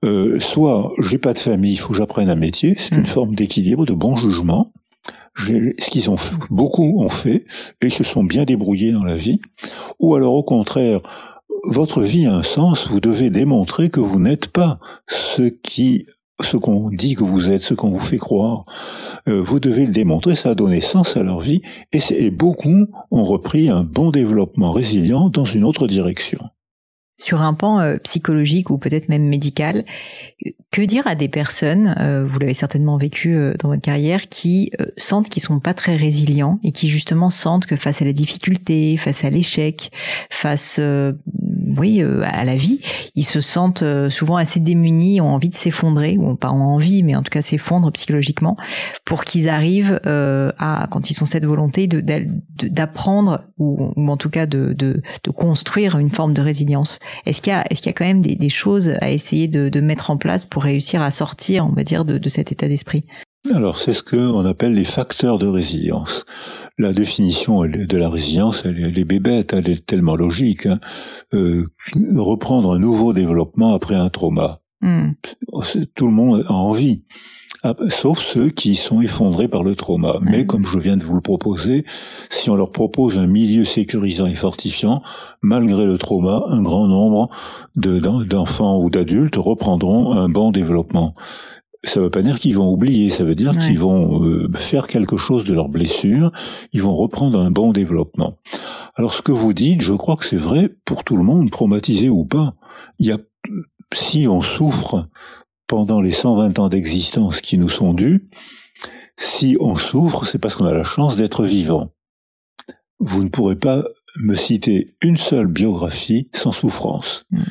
[0.06, 3.08] Euh, soit j'ai pas de famille, il faut que j'apprenne un métier, c'est une hmm.
[3.08, 4.72] forme d'équilibre, de bon jugement.
[5.38, 7.46] Ce qu'ils ont fait, beaucoup ont fait
[7.82, 9.40] et se sont bien débrouillés dans la vie.
[10.00, 11.00] Ou alors au contraire,
[11.64, 16.08] votre vie a un sens, vous devez démontrer que vous n'êtes pas ce qui
[16.44, 18.66] ce qu'on dit que vous êtes, ce qu'on vous fait croire.
[19.28, 22.86] Euh, vous devez le démontrer, ça a donné sens à leur vie, et, et beaucoup
[23.10, 26.40] ont repris un bon développement résilient dans une autre direction
[27.17, 29.86] sur un pan euh, psychologique ou peut-être même médical,
[30.71, 34.71] que dire à des personnes, euh, vous l'avez certainement vécu euh, dans votre carrière, qui
[34.95, 38.97] sentent qu'ils sont pas très résilients et qui justement sentent que face à la difficulté,
[38.97, 39.91] face à l'échec,
[40.30, 40.80] face
[41.77, 42.80] oui à la vie,
[43.15, 47.15] ils se sentent souvent assez démunis, ont envie de s'effondrer ou pas ont envie, mais
[47.15, 48.58] en tout cas s'effondrent psychologiquement
[49.06, 52.01] pour qu'ils arrivent à quand ils ont cette volonté de
[52.67, 56.99] d'apprendre ou, ou, en tout cas de, de, de construire une forme de résilience.
[57.25, 59.82] Est-ce qu'il y a, est-ce qu'il y a quand même des, choses à essayer de,
[59.82, 63.06] mettre en place pour réussir à sortir, on va dire, de, cet état d'esprit?
[63.54, 66.26] Alors, c'est ce qu'on appelle les facteurs de résilience.
[66.78, 70.66] La définition de la résilience, elle, est bébête, elle est tellement logique.
[70.66, 70.80] Hein.
[71.34, 71.68] Euh,
[72.16, 74.62] reprendre un nouveau développement après un trauma.
[74.82, 75.12] Hmm.
[75.96, 77.04] Tout le monde a envie.
[77.64, 80.20] Ah, sauf ceux qui sont effondrés par le trauma.
[80.22, 81.84] Mais comme je viens de vous le proposer,
[82.30, 85.02] si on leur propose un milieu sécurisant et fortifiant,
[85.42, 87.30] malgré le trauma, un grand nombre
[87.76, 91.16] d'enfants ou d'adultes reprendront un bon développement.
[91.84, 94.88] Ça ne veut pas dire qu'ils vont oublier, ça veut dire qu'ils vont euh, faire
[94.88, 96.32] quelque chose de leur blessure,
[96.74, 98.38] ils vont reprendre un bon développement.
[98.96, 102.10] Alors ce que vous dites, je crois que c'est vrai pour tout le monde, traumatisé
[102.10, 102.56] ou pas.
[103.00, 103.20] Il y a,
[103.94, 105.08] si on souffre
[105.68, 108.30] pendant les 120 ans d'existence qui nous sont dus,
[109.18, 111.92] si on souffre, c'est parce qu'on a la chance d'être vivant.
[113.00, 113.84] Vous ne pourrez pas
[114.20, 117.26] me citer une seule biographie sans souffrance.
[117.32, 117.44] Mm.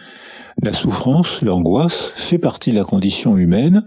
[0.63, 3.85] La souffrance, l'angoisse, fait partie de la condition humaine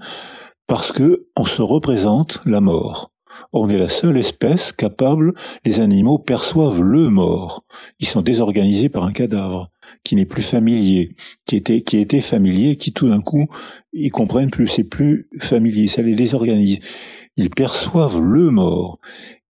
[0.68, 3.12] parce que on se représente la mort.
[3.54, 5.34] On est la seule espèce capable,
[5.66, 7.64] les animaux perçoivent le mort.
[8.00, 9.72] Ils sont désorganisés par un cadavre
[10.04, 13.48] qui n'est plus familier, qui était, qui était familier, qui tout d'un coup,
[13.94, 16.80] ils comprennent plus, c'est plus familier, ça les désorganise.
[17.36, 19.00] Ils perçoivent le mort.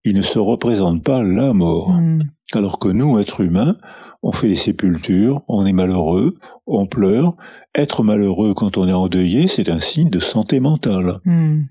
[0.04, 1.90] Ils ne se représentent pas la mort.
[1.90, 2.20] Hmm.
[2.52, 3.76] Alors que nous, êtres humains,
[4.22, 7.36] on fait des sépultures, on est malheureux, on pleure.
[7.74, 11.20] Être malheureux quand on est endeuillé, c'est un signe de santé mentale.
[11.24, 11.62] Hmm.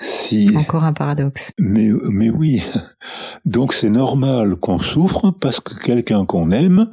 [0.00, 0.56] Si...
[0.56, 1.50] Encore un paradoxe.
[1.58, 2.62] Mais, mais oui.
[3.44, 6.88] Donc c'est normal qu'on souffre parce que quelqu'un qu'on aime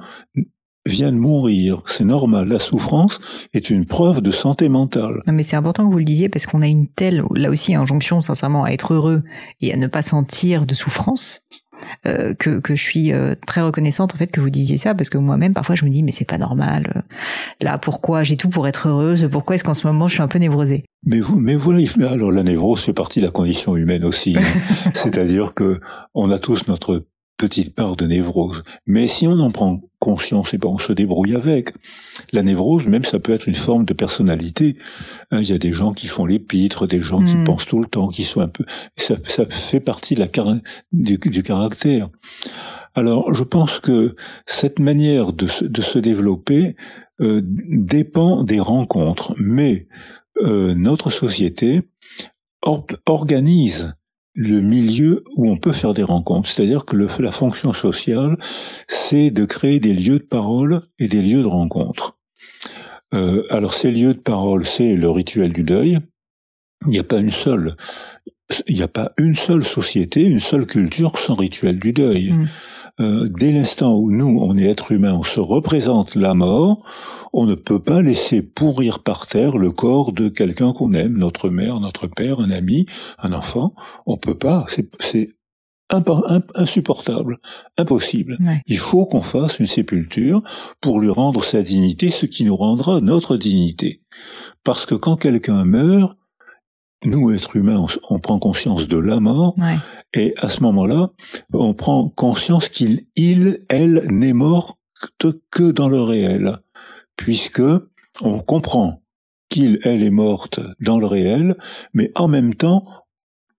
[0.88, 1.82] vient de mourir.
[1.86, 2.48] C'est normal.
[2.48, 3.20] La souffrance
[3.54, 5.22] est une preuve de santé mentale.
[5.28, 7.76] Non, mais c'est important que vous le disiez parce qu'on a une telle, là aussi,
[7.76, 9.24] injonction, sincèrement, à être heureux
[9.62, 11.42] et à ne pas sentir de souffrance.
[12.08, 15.10] Euh, que, que je suis euh, très reconnaissante en fait que vous disiez ça parce
[15.10, 17.04] que moi-même parfois je me dis mais c'est pas normal
[17.62, 20.28] là pourquoi j'ai tout pour être heureuse pourquoi est-ce qu'en ce moment je suis un
[20.28, 20.84] peu névrosée?
[21.06, 24.36] Mais vous mais voilà alors la névrose fait partie de la condition humaine aussi
[24.94, 25.80] c'est-à-dire que
[26.14, 27.06] on a tous notre
[27.38, 28.64] petite part de névrose?
[28.86, 31.74] Mais si on en prend conscience, et ben on se débrouille avec.
[32.32, 34.78] La névrose, même, ça peut être une forme de personnalité.
[35.32, 37.44] Hein, il y a des gens qui font les pitres, des gens qui hmm.
[37.44, 38.66] pensent tout le temps, qui sont un peu...
[38.98, 40.28] Ça, ça fait partie de la
[40.92, 42.10] du, du, caractère.
[42.94, 46.76] Alors, je pense que cette manière de se, de se développer
[47.20, 49.34] euh, dépend des rencontres.
[49.38, 49.88] Mais
[50.44, 51.82] euh, notre société
[53.06, 53.96] organise
[54.36, 56.50] le milieu où on peut faire des rencontres.
[56.50, 58.38] C'est-à-dire que la fonction sociale,
[58.88, 62.20] c'est de créer des lieux de parole et des lieux de rencontre.
[63.14, 66.00] Euh, alors ces lieux de parole, c'est le rituel du deuil.
[66.86, 67.78] Il n'y a pas une seule,
[68.68, 72.34] il n'y a pas une seule société, une seule culture sans rituel du deuil.
[72.34, 72.48] Mm.
[73.02, 76.82] Euh, dès l'instant où nous, on est être humain, on se représente la mort,
[77.34, 81.50] on ne peut pas laisser pourrir par terre le corps de quelqu'un qu'on aime, notre
[81.50, 82.86] mère, notre père, un ami,
[83.20, 83.74] un enfant.
[84.06, 84.66] On peut pas.
[84.70, 85.36] C'est
[86.56, 87.40] insupportable,
[87.78, 88.38] impossible.
[88.66, 90.42] Il faut qu'on fasse une sépulture
[90.82, 94.02] pour lui rendre sa dignité, ce qui nous rendra notre dignité.
[94.64, 96.18] Parce que quand quelqu'un meurt,
[97.04, 99.56] nous, êtres humains, on, prend conscience de la mort,
[100.16, 101.12] et à ce moment-là,
[101.54, 104.78] on prend conscience qu'il, il, elle, n'est mort
[105.52, 106.58] que dans le réel
[107.18, 107.62] puisque
[108.22, 109.02] on comprend
[109.50, 111.58] qu'il, elle est morte dans le réel,
[111.94, 112.86] mais en même temps,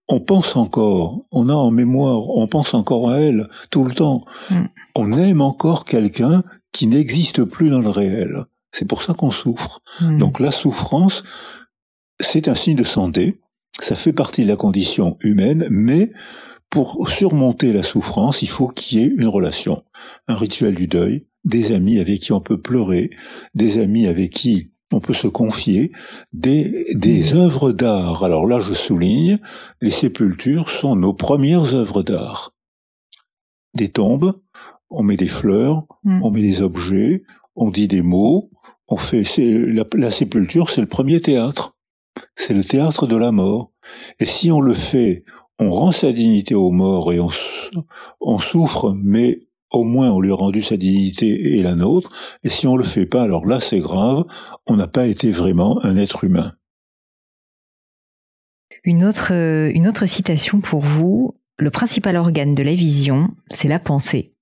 [0.09, 4.23] on pense encore, on a en mémoire, on pense encore à elle tout le temps.
[4.49, 4.65] Mm.
[4.95, 8.45] On aime encore quelqu'un qui n'existe plus dans le réel.
[8.71, 9.79] C'est pour ça qu'on souffre.
[10.01, 10.17] Mm.
[10.17, 11.23] Donc la souffrance,
[12.19, 13.41] c'est un signe de santé,
[13.79, 16.11] ça fait partie de la condition humaine, mais
[16.69, 19.83] pour surmonter la souffrance, il faut qu'il y ait une relation,
[20.27, 23.09] un rituel du deuil, des amis avec qui on peut pleurer,
[23.55, 25.91] des amis avec qui on peut se confier,
[26.33, 27.37] des, des mmh.
[27.37, 28.23] œuvres d'art.
[28.23, 29.39] Alors là, je souligne,
[29.81, 32.53] les sépultures sont nos premières œuvres d'art.
[33.73, 34.39] Des tombes,
[34.89, 36.23] on met des fleurs, mmh.
[36.23, 37.23] on met des objets,
[37.55, 38.49] on dit des mots,
[38.87, 41.76] on fait, la, la sépulture, c'est le premier théâtre.
[42.35, 43.71] C'est le théâtre de la mort.
[44.19, 45.23] Et si on le fait,
[45.59, 50.35] on rend sa dignité aux morts et on, souffre, mais au moins on lui a
[50.35, 52.11] rendu sa dignité et la nôtre.
[52.43, 54.25] Et si on le fait pas, alors là c'est grave,
[54.65, 56.53] on n'a pas été vraiment un être humain.
[58.83, 61.35] Une autre, une autre citation pour vous.
[61.59, 64.35] Le principal organe de la vision, c'est la pensée.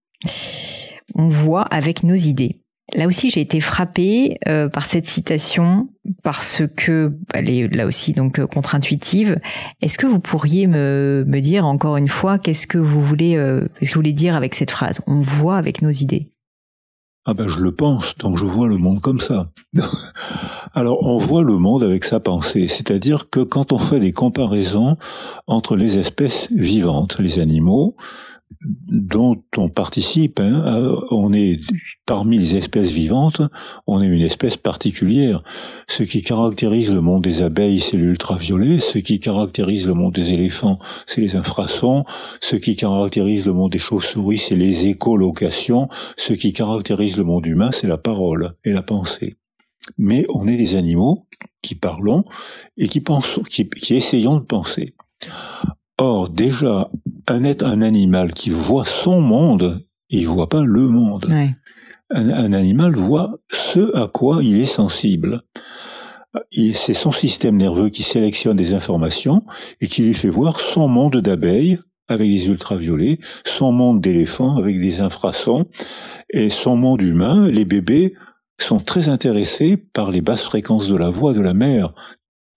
[1.15, 2.61] On voit avec nos idées.
[2.93, 5.89] Là aussi, j'ai été frappée euh, par cette citation
[6.21, 9.39] parce que elle est là aussi donc euh, contre-intuitive.
[9.81, 13.89] Est-ce que vous pourriez me, dire encore une fois qu'est-ce que vous voulez euh, qu'est-ce
[13.89, 15.01] que vous voulez dire avec cette phrase?
[15.07, 16.31] On voit avec nos idées.
[17.27, 19.49] Ah ben je le pense, donc je vois le monde comme ça.
[20.75, 24.95] Alors on voit le monde avec sa pensée, c'est-à-dire que quand on fait des comparaisons
[25.47, 27.95] entre les espèces vivantes, les animaux,
[28.87, 30.39] dont on participe.
[30.39, 30.95] Hein.
[31.11, 31.59] On est
[32.05, 33.41] parmi les espèces vivantes,
[33.87, 35.43] on est une espèce particulière.
[35.87, 38.79] Ce qui caractérise le monde des abeilles, c'est l'ultraviolet.
[38.79, 42.03] Ce qui caractérise le monde des éléphants, c'est les infrasons.
[42.41, 45.89] Ce qui caractérise le monde des chauves-souris, c'est les écolocations.
[46.17, 49.37] Ce qui caractérise le monde humain, c'est la parole et la pensée.
[49.97, 51.27] Mais on est des animaux
[51.61, 52.25] qui parlons
[52.77, 54.95] et qui pensons, qui essayons de penser.
[55.97, 56.89] Or, déjà,
[57.27, 61.27] un être, un animal qui voit son monde, il voit pas le monde.
[62.11, 65.41] Un, animal voit ce à quoi il est sensible.
[66.51, 69.43] C'est son système nerveux qui sélectionne des informations
[69.81, 74.79] et qui lui fait voir son monde d'abeilles avec des ultraviolets, son monde d'éléphants avec
[74.79, 75.65] des infrasons,
[76.29, 78.13] et son monde humain, les bébés
[78.59, 81.93] sont très intéressés par les basses fréquences de la voix de la mère,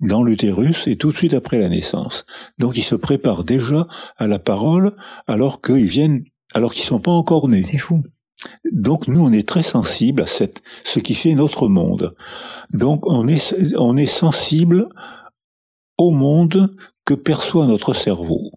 [0.01, 2.25] dans l'utérus et tout de suite après la naissance.
[2.59, 4.95] Donc ils se préparent déjà à la parole
[5.27, 7.65] alors qu'ils viennent, alors qu'ils sont pas encore nés.
[7.65, 8.03] C'est fou.
[8.71, 12.15] Donc nous on est très sensible à cette, ce qui fait notre monde.
[12.73, 14.89] Donc on est, on est sensible
[15.97, 18.53] au monde que perçoit notre cerveau.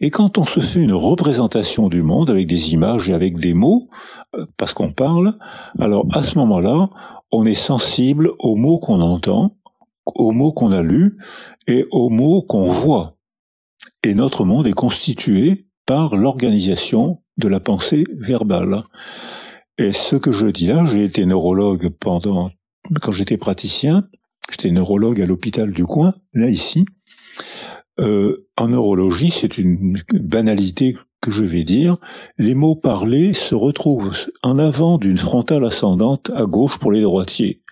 [0.00, 3.54] Et quand on se fait une représentation du monde avec des images et avec des
[3.54, 3.88] mots,
[4.34, 5.34] euh, parce qu'on parle,
[5.78, 6.88] alors à ce moment-là,
[7.30, 9.56] on est sensible aux mots qu'on entend,
[10.06, 11.18] aux mots qu'on a lus
[11.66, 13.16] et aux mots qu'on voit.
[14.02, 18.84] Et notre monde est constitué par l'organisation de la pensée verbale.
[19.78, 22.50] Et ce que je dis là, j'ai été neurologue pendant,
[23.00, 24.08] quand j'étais praticien,
[24.50, 26.84] j'étais neurologue à l'hôpital du coin, là ici.
[27.98, 31.98] Euh, en neurologie, c'est une banalité que je vais dire,
[32.38, 37.62] les mots parlés se retrouvent en avant d'une frontale ascendante à gauche pour les droitiers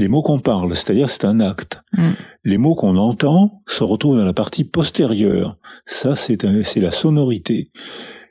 [0.00, 1.82] les mots qu'on parle, c'est-à-dire c'est un acte.
[1.92, 2.10] Mm.
[2.44, 5.58] Les mots qu'on entend se retrouvent dans la partie postérieure.
[5.84, 6.42] Ça, c'est
[6.76, 7.70] la sonorité.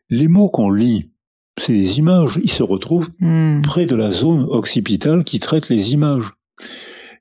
[0.09, 1.11] Les mots qu'on lit,
[1.57, 2.39] c'est des images.
[2.43, 3.61] Ils se retrouvent mm.
[3.61, 6.31] près de la zone occipitale qui traite les images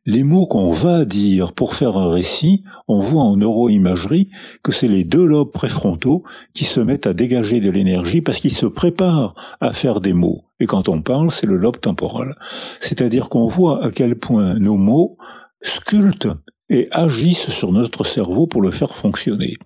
[0.07, 4.31] les mots qu'on va dire pour faire un récit, on voit en neuroimagerie
[4.63, 6.23] que c'est les deux lobes préfrontaux
[6.55, 10.45] qui se mettent à dégager de l'énergie parce qu'ils se préparent à faire des mots.
[10.61, 12.37] Et quand on parle, c'est le lobe temporal.
[12.81, 15.19] C'est-à-dire qu'on voit à quel point nos mots
[15.63, 16.29] sculptent
[16.71, 19.57] et agissent sur notre cerveau pour le faire fonctionner.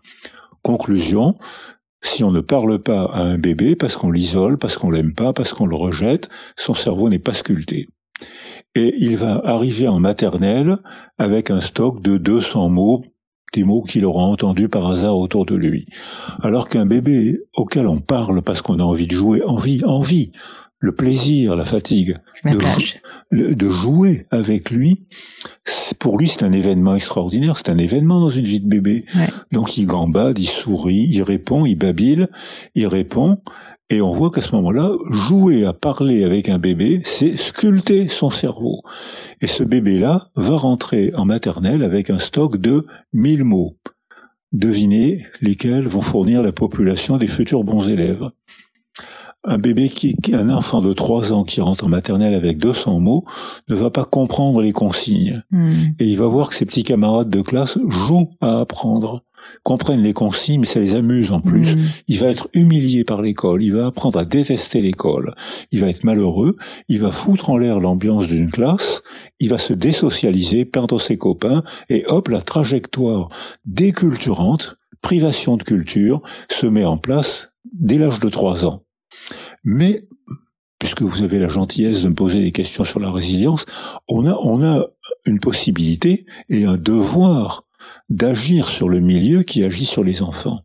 [0.63, 1.37] Conclusion,
[2.03, 5.33] si on ne parle pas à un bébé parce qu'on l'isole, parce qu'on l'aime pas,
[5.33, 7.89] parce qu'on le rejette, son cerveau n'est pas sculpté
[8.75, 10.77] et il va arriver en maternelle
[11.19, 13.05] avec un stock de 200 mots,
[13.53, 15.87] des mots qu'il aura entendus par hasard autour de lui.
[16.41, 20.33] Alors qu'un bébé auquel on parle parce qu'on a envie de jouer, envie, envie,
[20.83, 25.07] le plaisir, la fatigue, de, de, jouer avec lui,
[26.01, 29.05] pour lui c'est un événement extraordinaire, c'est un événement dans une vie de bébé.
[29.53, 32.27] Donc il gambade, il sourit, il répond, il babille,
[32.75, 33.39] il répond,
[33.93, 38.31] et on voit qu'à ce moment-là, jouer à parler avec un bébé, c'est sculpter son
[38.31, 38.81] cerveau.
[39.43, 43.77] Et ce bébé-là va rentrer en maternelle avec un stock de 1000 mots.
[44.53, 48.31] Devinez lesquels vont fournir la population des futurs bons élèves.
[49.45, 53.25] Un bébé qui, un enfant de 3 ans qui rentre en maternelle avec 200 mots
[53.69, 55.43] ne va pas comprendre les consignes.
[55.51, 55.73] Hmm.
[55.99, 59.23] Et il va voir que ses petits camarades de classe jouent à apprendre
[59.63, 61.77] comprennent les consignes, mais ça les amuse en plus.
[61.77, 61.81] Mm.
[62.09, 65.35] Il va être humilié par l'école, il va apprendre à détester l'école,
[65.71, 66.57] il va être malheureux,
[66.89, 69.03] il va foutre en l'air l'ambiance d'une classe,
[69.41, 73.29] il va se désocialiser, perdre ses copains, et hop, la trajectoire
[73.65, 78.85] déculturante, privation de culture, se met en place dès l'âge de trois ans.
[79.65, 80.07] Mais
[80.83, 83.67] puisque vous avez la gentillesse de me poser des questions sur la résilience,
[84.09, 84.87] on a, on a
[85.25, 87.65] une possibilité et un devoir
[88.13, 90.61] d'agir sur le milieu qui agit sur les enfants.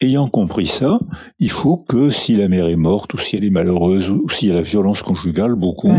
[0.00, 0.98] Ayant compris ça,
[1.38, 4.48] il faut que si la mère est morte, ou si elle est malheureuse, ou s'il
[4.48, 5.92] y a la violence conjugale beaucoup,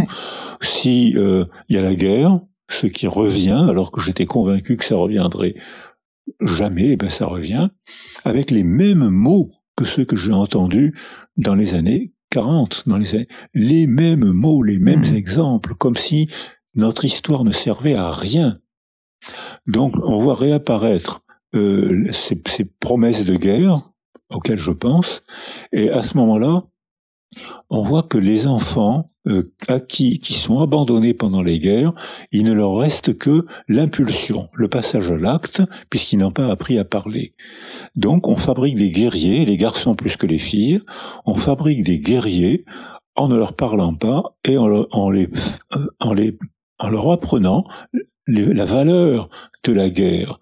[0.61, 2.39] si euh, il y a la guerre,
[2.69, 5.55] ce qui revient, alors que j'étais convaincu que ça reviendrait
[6.41, 7.69] jamais, eh ben ça revient,
[8.23, 10.93] avec les mêmes mots que ceux que j'ai entendus
[11.37, 15.15] dans les années 40, dans les, années, les mêmes mots, les mêmes mmh.
[15.15, 16.29] exemples, comme si
[16.75, 18.59] notre histoire ne servait à rien.
[19.65, 21.21] Donc on voit réapparaître
[21.55, 22.35] euh, ces,
[22.79, 23.89] promesses de guerre
[24.29, 25.23] auxquelles je pense,
[25.71, 26.63] et à ce moment-là,
[27.69, 29.53] on voit que les enfants euh,
[29.87, 31.93] qui, qui sont abandonnés pendant les guerres,
[32.31, 36.85] il ne leur reste que l'impulsion, le passage à l'acte, puisqu'ils n'ont pas appris à
[36.85, 37.35] parler.
[37.95, 40.81] Donc on fabrique des guerriers, les garçons plus que les filles,
[41.25, 42.65] on fabrique des guerriers
[43.15, 45.29] en ne leur parlant pas et en, euh, en, les,
[46.79, 47.65] en leur apprenant
[48.27, 49.29] la valeur
[49.63, 50.39] de la guerre.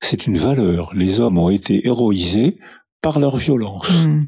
[0.00, 0.92] C'est une valeur.
[0.94, 2.58] Les hommes ont été héroïsés
[3.02, 3.88] par leur violence.
[3.90, 4.24] Hmm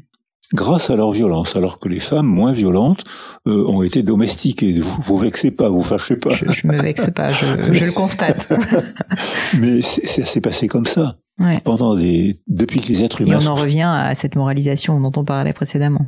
[0.53, 3.03] grâce à leur violence, alors que les femmes moins violentes
[3.47, 4.79] euh, ont été domestiquées.
[4.79, 6.31] Vous vous vexez pas, vous fâchez pas.
[6.31, 8.53] Je, je me vexe pas, je, je le constate.
[9.59, 11.17] Mais ça s'est passé comme ça.
[11.63, 13.39] Pendant des, depuis que les êtres humains.
[13.39, 16.05] Et on en revient à cette moralisation dont on parlait précédemment.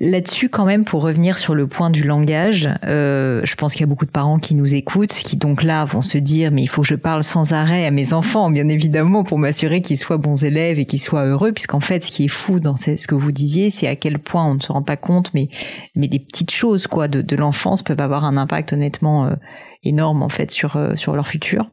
[0.00, 3.84] Là-dessus, quand même, pour revenir sur le point du langage, euh, je pense qu'il y
[3.84, 6.68] a beaucoup de parents qui nous écoutent, qui donc là vont se dire mais il
[6.68, 10.16] faut que je parle sans arrêt à mes enfants, bien évidemment, pour m'assurer qu'ils soient
[10.16, 13.16] bons élèves et qu'ils soient heureux, puisqu'en fait, ce qui est fou dans ce que
[13.16, 15.48] vous disiez, c'est à quel point on ne se rend pas compte, mais
[15.96, 19.34] mais des petites choses quoi de, l'enfance peuvent avoir un impact honnêtement euh,
[19.82, 21.72] énorme en fait sur euh, sur leur futur.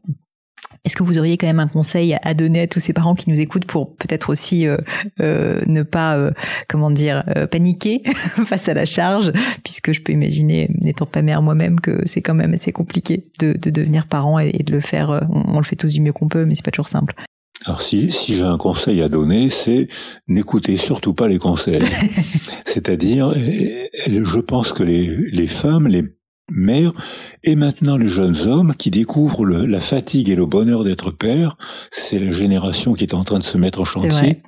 [0.86, 3.30] Est-ce que vous auriez quand même un conseil à donner à tous ces parents qui
[3.30, 4.78] nous écoutent pour peut-être aussi euh,
[5.20, 6.32] euh, ne pas, euh,
[6.68, 8.04] comment dire, paniquer
[8.46, 9.34] face à la charge,
[9.64, 13.54] puisque je peux imaginer, n'étant pas mère moi-même, que c'est quand même assez compliqué de,
[13.54, 15.26] devenir parent et, de le faire.
[15.30, 17.16] On, le fait tous du mieux qu'on peut, mais c'est pas toujours simple.
[17.66, 19.88] Alors si, si j'ai un conseil à donner, c'est
[20.28, 21.82] n'écoutez surtout pas les conseils.
[22.66, 26.04] C'est-à-dire, je pense que les, les femmes, les
[26.52, 26.94] mère,
[27.44, 31.58] et maintenant les jeunes hommes qui découvrent la fatigue et le bonheur d'être père,
[31.90, 34.44] c'est la génération qui est en train de se mettre en chantier,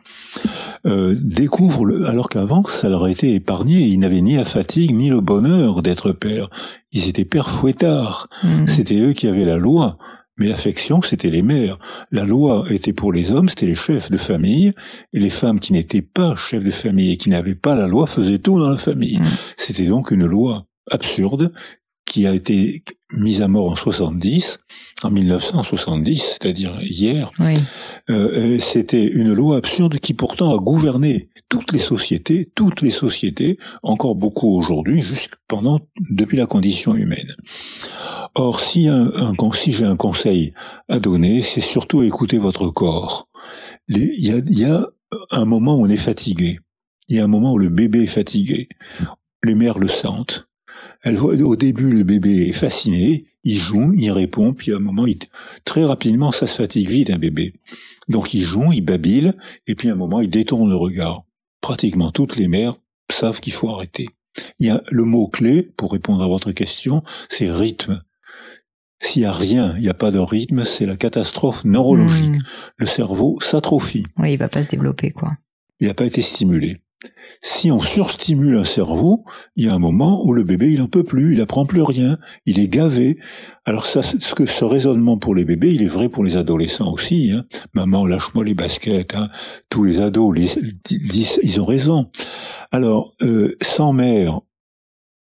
[0.85, 4.93] euh, découvrent, le, alors qu'avant ça leur a été épargné, ils n'avaient ni la fatigue
[4.93, 6.49] ni le bonheur d'être père.
[6.91, 8.67] Ils étaient pères fouettards, mmh.
[8.67, 9.97] c'était eux qui avaient la loi.
[10.39, 11.79] Mais l'affection, c'était les mères.
[12.11, 14.71] La loi était pour les hommes, c'était les chefs de famille,
[15.11, 18.05] et les femmes qui n'étaient pas chefs de famille et qui n'avaient pas la loi
[18.05, 19.17] faisaient tout dans la famille.
[19.17, 19.25] Mmh.
[19.57, 21.51] C'était donc une loi absurde
[22.07, 24.59] qui a été mise à mort en 70,
[25.03, 27.31] en 1970, c'est-à-dire hier.
[27.39, 27.55] Oui.
[28.09, 33.57] Euh, C'était une loi absurde qui pourtant a gouverné toutes les sociétés, toutes les sociétés,
[33.83, 35.79] encore beaucoup aujourd'hui, jusque pendant
[36.09, 37.35] depuis la condition humaine.
[38.35, 40.53] Or, si, un, un si j'ai un conseil
[40.89, 43.27] à donner, c'est surtout écouter votre corps.
[43.87, 44.85] Il y a, y a
[45.31, 46.59] un moment où on est fatigué.
[47.09, 48.67] Il y a un moment où le bébé est fatigué.
[49.43, 50.46] Les mères le sentent
[51.07, 54.79] elle voit, au début, le bébé est fasciné, il joue, il répond, puis à un
[54.79, 55.17] moment, il,
[55.63, 57.53] très rapidement, ça se fatigue vite, un bébé.
[58.07, 59.33] Donc il joue, il babille,
[59.67, 61.23] et puis à un moment, il détourne le regard.
[61.61, 62.75] Pratiquement toutes les mères
[63.09, 64.09] savent qu'il faut arrêter.
[64.59, 68.01] Il y a le mot clé, pour répondre à votre question, c'est rythme.
[68.99, 72.35] S'il n'y a rien, il n'y a pas de rythme, c'est la catastrophe neurologique.
[72.35, 72.41] Hmm.
[72.77, 74.05] Le cerveau s'atrophie.
[74.17, 75.37] Oui, il va pas se développer, quoi.
[75.79, 76.77] Il n'a pas été stimulé.
[77.41, 79.23] Si on surstimule un cerveau,
[79.55, 81.83] il y a un moment où le bébé il en peut plus, il apprend plus
[81.83, 83.19] rien, il est gavé.
[83.65, 86.91] Alors ça, ce que ce raisonnement pour les bébés, il est vrai pour les adolescents
[86.91, 87.31] aussi.
[87.31, 87.45] Hein.
[87.73, 89.13] Maman, lâche-moi les baskets.
[89.15, 89.29] Hein.
[89.69, 90.35] Tous les ados
[91.43, 92.09] ils ont raison.
[92.71, 94.41] Alors, euh, sans mère,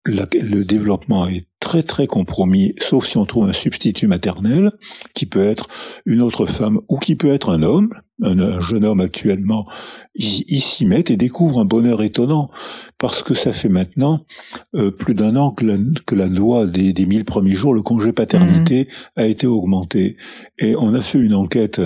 [0.04, 4.72] le développement est très très compromis, sauf si on trouve un substitut maternel,
[5.14, 5.68] qui peut être
[6.04, 7.90] une autre femme ou qui peut être un homme,
[8.22, 9.68] un, jeune homme actuellement,
[10.14, 12.50] il, s'y met et découvre un bonheur étonnant,
[12.98, 14.26] parce que ça fait maintenant
[14.74, 17.82] euh, plus d'un an que la, que la loi des, des mille premiers jours, le
[17.82, 19.20] congé paternité, mmh.
[19.20, 20.16] a été augmenté.
[20.58, 21.80] Et on a fait une enquête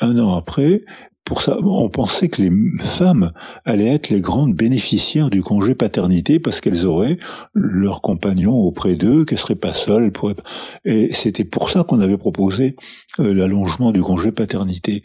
[0.00, 0.82] un an après,
[1.30, 2.50] pour ça, on pensait que les
[2.80, 3.30] femmes
[3.64, 7.18] allaient être les grandes bénéficiaires du congé paternité parce qu'elles auraient
[7.54, 10.10] leur compagnon auprès d'eux, qu'elles seraient pas seules.
[10.84, 12.74] Et c'était pour ça qu'on avait proposé
[13.20, 15.04] euh, l'allongement du congé paternité.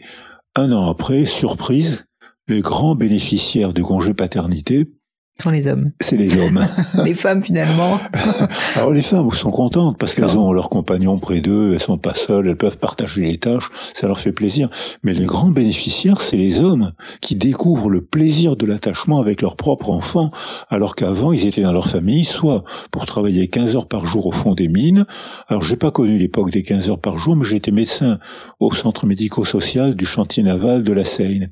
[0.56, 2.06] Un an après, surprise,
[2.48, 4.95] les grands bénéficiaires du congé paternité,
[5.42, 5.92] sont les hommes.
[6.00, 6.64] C'est les hommes.
[7.04, 8.00] les femmes finalement.
[8.76, 12.14] Alors les femmes sont contentes parce qu'elles ont leurs compagnons près d'eux, elles sont pas
[12.14, 14.70] seules, elles peuvent partager les tâches, ça leur fait plaisir.
[15.02, 19.56] Mais les grands bénéficiaires, c'est les hommes qui découvrent le plaisir de l'attachement avec leurs
[19.56, 20.30] propres enfants,
[20.70, 24.32] alors qu'avant ils étaient dans leur famille, soit pour travailler 15 heures par jour au
[24.32, 25.04] fond des mines.
[25.48, 28.18] Alors j'ai pas connu l'époque des 15 heures par jour, mais j'ai été médecin
[28.60, 31.50] au centre médico-social du chantier naval de la Seine.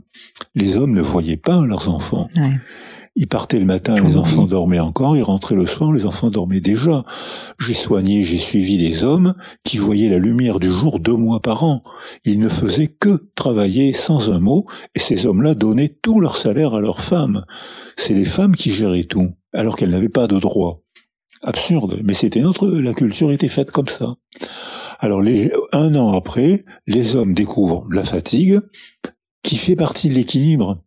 [0.55, 2.29] Les hommes ne voyaient pas leurs enfants.
[2.37, 2.55] Ouais.
[3.17, 6.61] Il partait le matin, les enfants dormaient encore, il rentrait le soir, les enfants dormaient
[6.61, 7.05] déjà.
[7.61, 11.63] J'ai soigné, j'ai suivi des hommes qui voyaient la lumière du jour deux mois par
[11.63, 11.85] an.
[12.25, 16.75] Ils ne faisaient que travailler sans un mot, et ces hommes-là donnaient tout leur salaire
[16.75, 17.45] à leurs femmes.
[17.95, 20.83] C'est les femmes qui géraient tout, alors qu'elles n'avaient pas de droit.
[21.43, 24.17] Absurde, mais c'était notre, la culture était faite comme ça.
[24.99, 28.59] Alors, les, un an après, les hommes découvrent la fatigue,
[29.45, 30.83] qui fait partie de l'équilibre.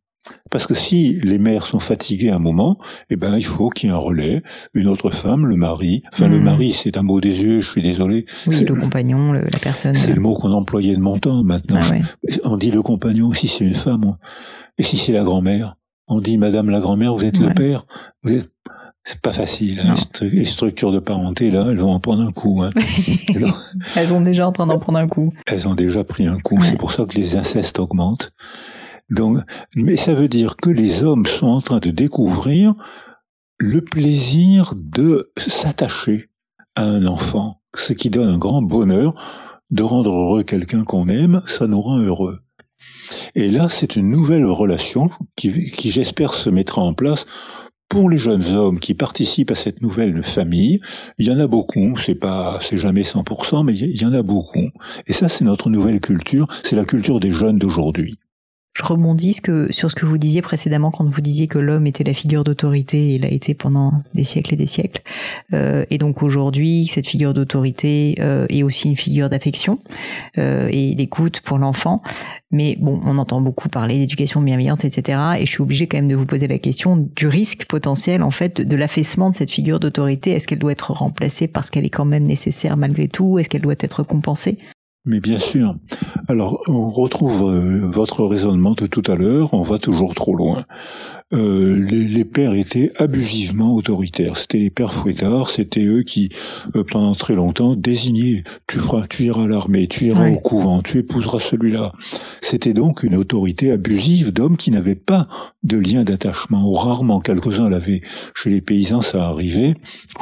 [0.50, 2.78] Parce que si les mères sont fatiguées à un moment,
[3.10, 6.04] eh ben il faut qu'il y ait un relais, une autre femme, le mari.
[6.14, 6.44] Enfin, le hmm.
[6.44, 7.60] mari, c'est un mot des yeux.
[7.60, 8.26] Je suis désolé.
[8.48, 9.96] Oui, le compagnon, la personne.
[9.96, 11.44] C'est le mot qu'on employait de mon temps.
[11.44, 11.96] Maintenant, ah
[12.44, 14.18] on dit le compagnon si c'est une femme,
[14.78, 15.76] et si c'est la grand-mère,
[16.08, 17.86] on dit Madame la grand-mère, vous êtes le père.
[18.24, 18.50] Vous êtes
[19.08, 19.80] c'est pas facile.
[19.80, 19.94] Hein.
[20.22, 22.62] Les structures de parenté, là, elles vont en prendre un coup.
[22.62, 22.72] Hein.
[23.96, 25.34] elles sont déjà en train d'en prendre un coup.
[25.46, 26.60] Elles ont déjà pris un coup.
[26.62, 28.34] C'est pour ça que les incestes augmentent.
[29.10, 29.40] Donc,
[29.76, 32.74] mais ça veut dire que les hommes sont en train de découvrir
[33.58, 36.30] le plaisir de s'attacher
[36.76, 39.14] à un enfant, ce qui donne un grand bonheur
[39.72, 42.40] de rendre heureux quelqu'un qu'on aime, ça nous rend heureux.
[43.36, 47.26] Et là, c'est une nouvelle relation qui, j'espère, se mettra en place
[47.90, 50.82] pour les jeunes hommes qui participent à cette nouvelle famille,
[51.18, 54.24] il y en a beaucoup, c'est pas, c'est jamais 100%, mais il y en a
[54.24, 54.70] beaucoup.
[55.08, 58.18] Et ça, c'est notre nouvelle culture, c'est la culture des jeunes d'aujourd'hui
[58.78, 62.14] je rebondis sur ce que vous disiez précédemment quand vous disiez que l'homme était la
[62.14, 65.02] figure d'autorité et il a été pendant des siècles et des siècles.
[65.54, 69.80] Euh, et donc aujourd'hui, cette figure d'autorité euh, est aussi une figure d'affection
[70.38, 72.04] euh, et d'écoute pour l'enfant.
[72.52, 75.20] Mais bon, on entend beaucoup parler d'éducation bienveillante, etc.
[75.40, 78.32] Et je suis obligée quand même de vous poser la question du risque potentiel en
[78.32, 80.34] fait de l'affaissement de cette figure d'autorité.
[80.34, 83.40] Est-ce qu'elle doit être remplacée parce qu'elle est quand même nécessaire malgré tout?
[83.40, 84.60] Est-ce qu'elle doit être compensée?
[85.08, 85.74] Mais bien sûr.
[86.28, 90.66] Alors, on retrouve euh, votre raisonnement de tout à l'heure, on va toujours trop loin.
[91.34, 94.38] Euh, les, pères étaient abusivement autoritaires.
[94.38, 96.30] C'était les pères fouettards, c'était eux qui,
[96.76, 100.82] euh, pendant très longtemps, désignaient tu feras, tu iras à l'armée, tu iras au couvent,
[100.82, 101.92] tu épouseras celui-là.
[102.40, 105.28] C'était donc une autorité abusive d'hommes qui n'avaient pas
[105.64, 106.72] de lien d'attachement.
[106.72, 108.02] Rarement, quelques-uns l'avaient.
[108.34, 109.76] Chez les paysans, ça arrivait,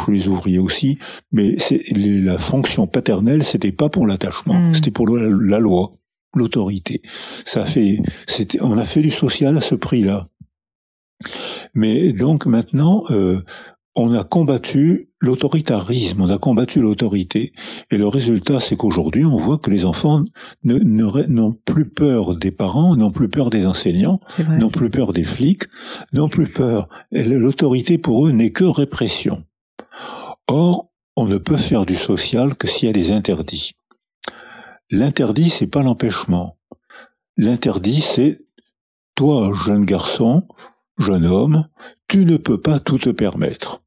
[0.03, 0.97] chez les ouvriers aussi,
[1.31, 1.55] mais
[1.91, 4.73] la fonction paternelle, c'était pas pour l'attachement, hmm.
[4.73, 5.93] c'était pour la, loi
[6.35, 7.01] l'autorité.
[7.45, 7.99] Ça fait,
[8.59, 10.27] on a fait du social à ce prix-là.
[11.73, 13.41] Mais donc maintenant, euh,
[13.95, 17.53] on a combattu l'autoritarisme, on a combattu l'autorité.
[17.89, 20.23] Et le résultat, c'est qu'aujourd'hui, on voit que les enfants
[20.63, 25.63] n'ont plus peur des parents, n'ont plus peur des enseignants, n'ont plus peur des flics,
[26.11, 26.89] n'ont plus peur.
[27.11, 29.45] L'autorité pour eux n'est que répression.
[30.47, 33.71] Or, on ne peut faire du social que s'il y a des interdits.
[34.91, 36.57] L'interdit, c'est pas l'empêchement.
[37.37, 38.45] L'interdit, c'est
[39.15, 40.43] toi, jeune garçon,
[40.97, 41.67] Jeune homme,
[42.07, 43.83] tu ne peux pas tout te permettre.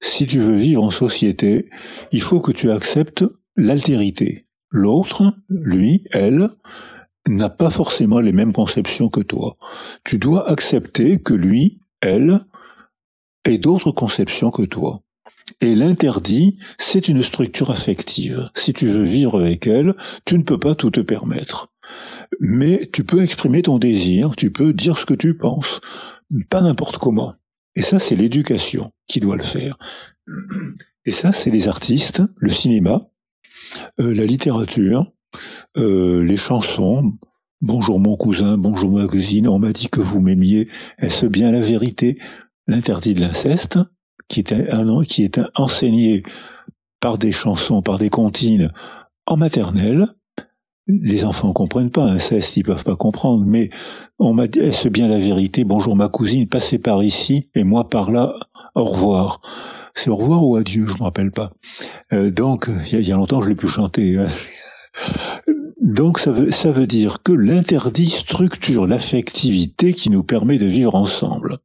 [0.00, 1.68] Si tu veux vivre en société,
[2.10, 3.24] il faut que tu acceptes
[3.54, 4.46] l'altérité.
[4.70, 6.48] L'autre, lui, elle,
[7.28, 9.58] n'a pas forcément les mêmes conceptions que toi.
[10.04, 12.40] Tu dois accepter que lui, elle,
[13.44, 15.02] ait d'autres conceptions que toi.
[15.60, 18.48] Et l'interdit, c'est une structure affective.
[18.54, 19.94] Si tu veux vivre avec elle,
[20.24, 21.69] tu ne peux pas tout te permettre
[22.38, 25.80] mais tu peux exprimer ton désir, tu peux dire ce que tu penses,
[26.48, 27.34] pas n'importe comment.
[27.74, 29.78] Et ça, c'est l'éducation qui doit le faire.
[31.04, 33.08] Et ça, c'est les artistes, le cinéma,
[34.00, 35.12] euh, la littérature,
[35.76, 37.12] euh, les chansons.
[37.60, 40.68] Bonjour mon cousin, bonjour ma cousine, on m'a dit que vous m'aimiez.
[40.98, 42.18] Est-ce bien la vérité?
[42.66, 43.78] L'interdit de l'inceste,
[44.28, 46.22] qui est, un, qui est enseigné
[47.00, 48.72] par des chansons, par des comptines
[49.26, 50.06] en maternelle,
[51.02, 53.70] les enfants comprennent pas inceste, ils peuvent pas comprendre, mais
[54.18, 55.64] on m'a dit, est-ce bien la vérité?
[55.64, 58.34] Bonjour ma cousine, passez par ici, et moi par là,
[58.74, 59.40] au revoir.
[59.94, 61.50] C'est au revoir ou adieu, je me rappelle pas.
[62.12, 64.18] Euh, donc, il y, a longtemps, je l'ai plus chanté.
[64.18, 64.26] Hein.
[65.80, 71.58] donc, ça veut, dire que l'interdit structure l'affectivité qui nous permet de vivre ensemble.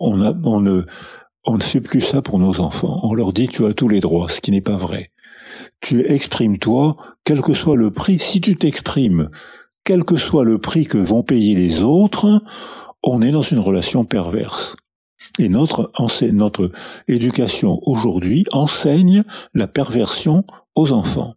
[0.00, 3.00] On ne fait plus ça pour nos enfants.
[3.04, 5.10] On leur dit tu as tous les droits, ce qui n'est pas vrai
[5.80, 8.18] tu exprimes toi, quel que soit le prix.
[8.18, 9.30] Si tu t'exprimes,
[9.84, 12.42] quel que soit le prix que vont payer les autres,
[13.02, 14.76] on est dans une relation perverse.
[15.38, 15.90] Et notre,
[16.32, 16.70] notre
[17.08, 20.44] éducation aujourd'hui enseigne la perversion
[20.74, 21.34] aux enfants.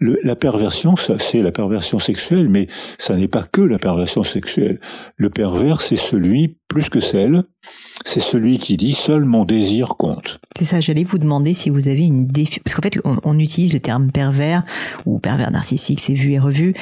[0.00, 2.66] la perversion, c'est la perversion sexuelle, mais
[2.98, 4.80] ça n'est pas que la perversion sexuelle.
[5.16, 7.44] Le pervers, c'est celui plus que celle,
[8.04, 10.40] c'est celui qui dit seul mon désir compte.
[10.58, 12.60] C'est ça, j'allais vous demander si vous avez une défi...
[12.60, 14.64] Parce qu'en fait, on, utilise le terme pervers
[15.06, 16.74] ou pervers narcissique, c'est vu et revu,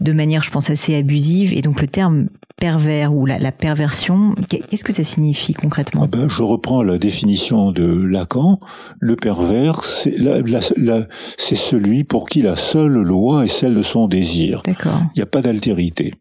[0.00, 1.52] de manière, je pense, assez abusive.
[1.52, 6.02] Et donc le terme pervers ou la, perversion, qu'est-ce que ça signifie concrètement?
[6.04, 8.60] Ah ben, Je reprends la définition de Lacan.
[9.00, 14.62] Le pervers, c'est celui pour qui la seule loi est celle de son désir.
[14.64, 15.00] D'accord.
[15.14, 16.14] Il n'y a pas d'altérité.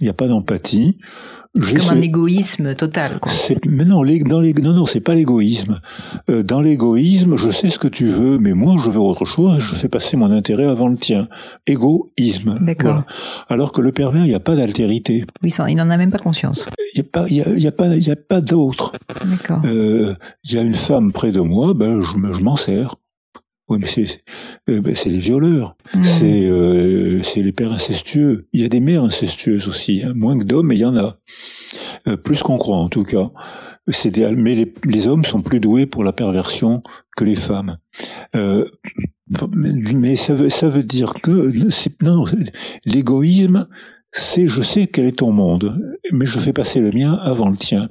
[0.00, 0.98] Il n'y a pas d'empathie.
[1.60, 3.18] C'est comme un égoïsme total.
[3.20, 3.30] Quoi.
[3.66, 5.80] Mais non, les, dans les, non, non, c'est pas l'égoïsme.
[6.30, 9.58] Euh, dans l'égoïsme, je sais ce que tu veux, mais moi, je veux autre chose.
[9.58, 11.28] Je fais passer mon intérêt avant le tien.
[11.66, 12.58] Égoïsme.
[12.62, 13.02] D'accord.
[13.50, 15.26] Alors que le pervers, il n'y a pas d'altérité.
[15.42, 16.70] Oui, ça, il n'en a même pas conscience.
[16.94, 18.92] Il n'y a pas, il y a, pas, il y a pas d'autre.
[19.26, 19.60] D'accord.
[19.66, 20.14] Euh,
[20.44, 22.96] il y a une femme près de moi, ben, je, je m'en sers.
[23.72, 24.22] Oui, mais c'est
[24.68, 26.00] euh, ben, les violeurs, mmh.
[26.24, 28.46] euh, c'est les pères incestueux.
[28.52, 30.12] Il y a des mères incestueuses aussi, hein.
[30.14, 31.16] moins que d'hommes, mais il y en a.
[32.06, 33.30] Euh, plus qu'on croit en tout cas.
[34.04, 36.82] Des, mais les, hommes sont plus doués pour la perversion
[37.16, 37.78] que les femmes.
[38.34, 41.50] mais ça veut, ça veut dire que
[42.04, 42.26] non,
[42.84, 43.68] l'égoïsme,
[44.12, 47.56] c'est je sais quel est ton monde, mais je fais passer le mien avant le
[47.56, 47.88] tien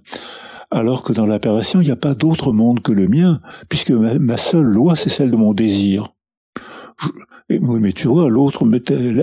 [0.72, 3.91] alors que dans la perversion, il n'y a pas d'autre monde que le mien, puisque
[3.91, 6.13] ma, seule loi, c'est celle de mon désir.
[7.49, 8.65] oui, mais tu vois, l'autre,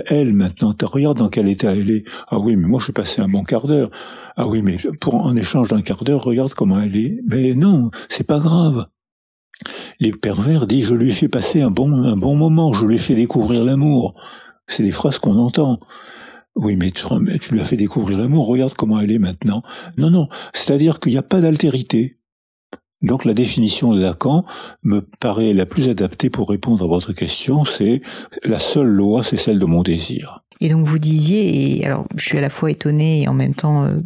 [0.07, 2.03] elle, maintenant, tu regardes dans quel état elle est.
[2.27, 3.89] Ah oui, mais moi, je suis passé un bon quart d'heure.
[4.37, 7.19] Ah oui, mais pour en échange d'un quart d'heure, regarde comment elle est.
[7.27, 8.85] Mais non, c'est pas grave.
[9.99, 12.95] Les pervers disent, je lui ai fait passer un bon, un bon moment, je lui
[12.95, 14.13] ai fait découvrir l'amour.
[14.67, 15.79] C'est des phrases qu'on entend.
[16.55, 17.05] Oui, mais tu,
[17.53, 19.63] lui as fait découvrir l'amour, regarde comment elle est maintenant.
[19.97, 22.17] Non, non, c'est-à-dire qu'il n'y a pas d'altérité.
[23.01, 24.45] Donc la définition de Lacan
[24.83, 28.01] me paraît la plus adaptée pour répondre à votre question, c'est
[28.43, 30.43] la seule loi, c'est celle de mon désir.
[30.59, 33.55] Et donc vous disiez, et alors je suis à la fois étonnée et en même
[33.55, 34.01] temps, euh,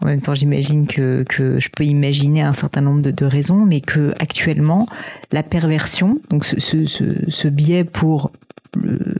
[0.00, 3.64] en même temps j'imagine que, que je peux imaginer un certain nombre de, de raisons,
[3.64, 4.88] mais que actuellement
[5.30, 8.32] la perversion, donc ce, ce, ce, ce biais pour
[8.74, 9.14] le,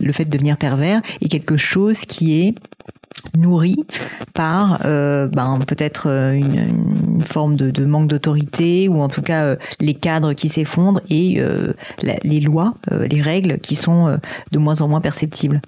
[0.00, 2.54] le, fait de devenir pervers est quelque chose qui est
[3.36, 3.76] nourri
[4.34, 9.56] par euh, ben, peut-être euh, une, forme de, manque d'autorité ou en tout cas euh,
[9.78, 11.42] les cadres qui s'effondrent et
[12.22, 14.18] les lois, les règles qui sont
[14.52, 15.60] de moins en moins perceptibles.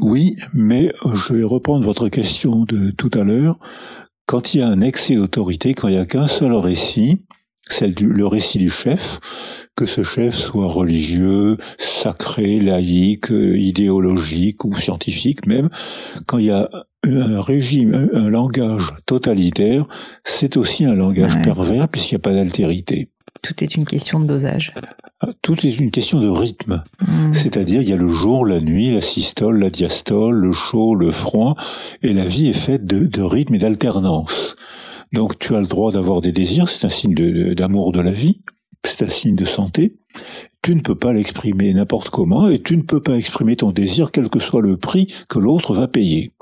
[0.00, 3.58] Oui, mais je vais reprendre votre question de tout à l'heure.
[4.26, 7.22] Quand il y a un excès d'autorité, quand il n'y a qu'un seul récit,
[7.68, 14.74] celle du, le récit du chef, que ce chef soit religieux, sacré, laïque, idéologique ou
[14.74, 15.68] scientifique même,
[16.26, 16.68] quand il y a
[17.04, 19.86] un régime, un, langage totalitaire,
[20.24, 23.10] c'est aussi un langage pervers puisqu'il n'y a pas d'altérité.
[23.42, 24.72] Tout est une question de dosage.
[25.20, 26.82] Ah, tout est une question de rythme.
[27.00, 27.32] Hmm.
[27.32, 31.10] C'est-à-dire, il y a le jour, la nuit, la systole, la diastole, le chaud, le
[31.10, 31.54] froid,
[32.02, 34.56] et la vie est faite de, de rythme et d'alternance.
[35.12, 37.14] Donc tu as le droit d'avoir des désirs, c'est un signe
[37.54, 38.40] d'amour de, la vie,
[38.84, 39.96] c'est un signe de santé.
[40.62, 44.10] Tu ne peux pas l'exprimer n'importe comment et tu ne peux pas exprimer ton désir
[44.10, 46.32] quel que soit le prix que l'autre va payer.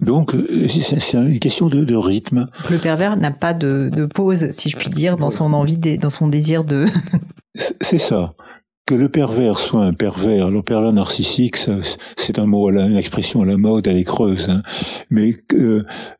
[0.00, 0.34] Donc
[0.68, 2.48] c'est une question de, rythme.
[2.70, 6.10] Le pervers n'a pas de, de, pause, si je puis dire, dans son envie, dans
[6.10, 6.86] son désir de.
[7.80, 8.34] c'est ça
[8.86, 13.56] que le pervers soit un pervers, le narcissique, c'est un mot, une expression à la
[13.56, 14.62] mode, elle est creuse, hein.
[15.10, 15.34] mais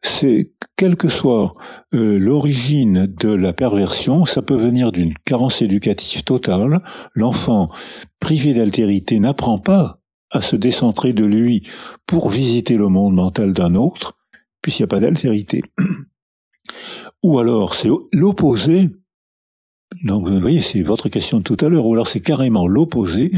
[0.02, 1.54] c'est quelle que soit
[1.94, 6.82] euh, l'origine de la perversion, ça peut venir d'une carence éducative totale.
[7.14, 7.70] L'enfant
[8.18, 10.00] privé d'altérité n'apprend pas
[10.30, 11.68] à se décentrer de lui
[12.06, 14.16] pour visiter le monde mental d'un autre,
[14.62, 15.62] puisqu'il n'y a pas d'altérité.
[17.22, 18.90] Ou alors c'est l'opposé
[20.04, 23.32] donc vous voyez, c'est votre question de tout à l'heure, ou alors c'est carrément l'opposé.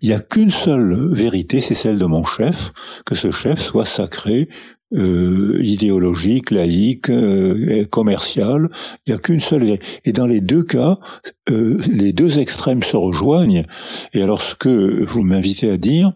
[0.00, 2.72] Il n'y a qu'une seule vérité, c'est celle de mon chef,
[3.06, 4.48] que ce chef soit sacré,
[4.94, 8.68] euh, idéologique, laïque, euh, commercial.
[9.06, 9.78] Il n'y a qu'une seule.
[10.04, 10.98] Et dans les deux cas,
[11.50, 13.64] euh, les deux extrêmes se rejoignent.
[14.12, 16.12] Et alors ce que vous m'invitez à dire,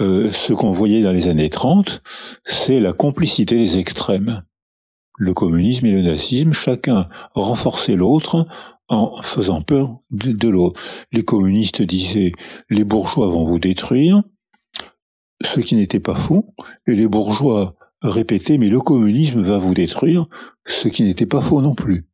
[0.00, 2.02] euh, ce qu'on voyait dans les années 30,
[2.44, 4.42] c'est la complicité des extrêmes.
[5.16, 8.46] Le communisme et le nazisme, chacun renforçait l'autre
[8.88, 10.80] en faisant peur de, l'autre.
[11.12, 12.32] Les communistes disaient
[12.70, 14.22] les bourgeois vont vous détruire,
[15.42, 16.54] ce qui n'était pas faux,
[16.86, 20.26] et les bourgeois répétaient mais le communisme va vous détruire,
[20.66, 22.06] ce qui n'était pas faux non plus.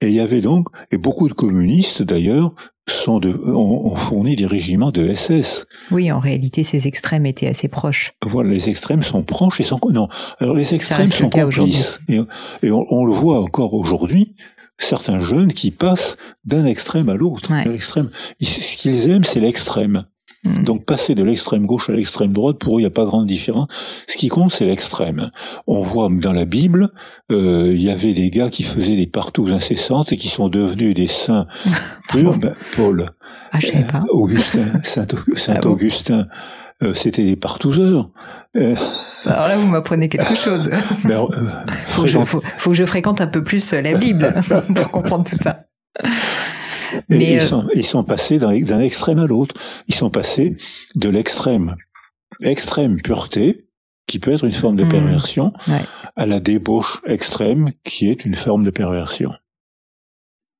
[0.00, 2.54] Et il y avait donc, et beaucoup de communistes d'ailleurs,
[2.88, 5.66] sont de, ont, fourni des régiments de SS.
[5.90, 8.12] Oui, en réalité, ces extrêmes étaient assez proches.
[8.24, 10.08] Voilà, les extrêmes sont proches et sont non.
[10.38, 12.20] Alors les extrêmes sont complices et,
[12.62, 14.36] et on, le voit encore aujourd'hui
[14.78, 17.52] certains jeunes qui passent d'un extrême à l'autre.
[17.64, 18.10] L'extrême,
[18.40, 20.04] ce qu'ils aiment, c'est l'extrême.
[20.44, 20.62] Hmm.
[20.62, 23.26] Donc passer de l'extrême gauche à l'extrême droite, pour eux, il n'y a pas grande
[23.26, 23.68] différence.
[24.06, 25.30] Ce qui compte, c'est l'extrême.
[25.66, 26.90] On voit dans la Bible,
[27.32, 30.94] euh, il y avait des gars qui faisaient des partous incessantes et qui sont devenus
[30.94, 31.46] des saints
[32.08, 32.38] purs.
[32.38, 33.10] Ben, Paul,
[33.52, 33.98] ah, je pas.
[33.98, 36.28] Euh, Augustin, Saint, Saint ah Augustin,
[36.82, 38.10] euh, c'était des partouzeurs.
[38.56, 38.74] Euh,
[39.26, 40.70] Alors là, vous m'apprenez quelque chose.
[41.04, 41.26] Ben,
[41.86, 44.34] faut, que je, faut, que je fréquente un peu plus la Bible
[44.74, 45.66] pour comprendre tout ça.
[47.08, 49.54] Mais ils, sont, ils sont passés d'un extrême à l'autre.
[49.88, 50.56] Ils sont passés
[50.94, 51.76] de l'extrême,
[52.40, 53.66] extrême pureté,
[54.06, 54.88] qui peut être une forme de mmh.
[54.88, 55.52] perversion,
[56.14, 59.32] à la débauche extrême, qui est une forme de perversion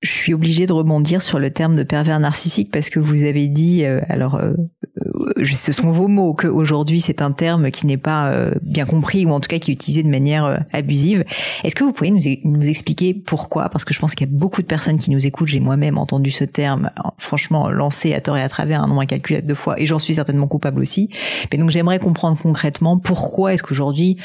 [0.02, 3.48] je suis obligée de rebondir sur le terme de pervers narcissique parce que vous avez
[3.48, 4.52] dit, euh, alors euh,
[4.98, 5.05] euh,
[5.42, 9.40] ce sont vos mots, qu'aujourd'hui c'est un terme qui n'est pas bien compris ou en
[9.40, 11.24] tout cas qui est utilisé de manière abusive.
[11.64, 13.68] Est-ce que vous pourriez nous, nous expliquer pourquoi?
[13.68, 15.48] Parce que je pense qu'il y a beaucoup de personnes qui nous écoutent.
[15.48, 19.46] J'ai moi-même entendu ce terme, franchement, lancé à tort et à travers un nombre incalculable
[19.46, 21.08] de fois, et j'en suis certainement coupable aussi.
[21.52, 24.18] Mais donc j'aimerais comprendre concrètement pourquoi est-ce qu'aujourd'hui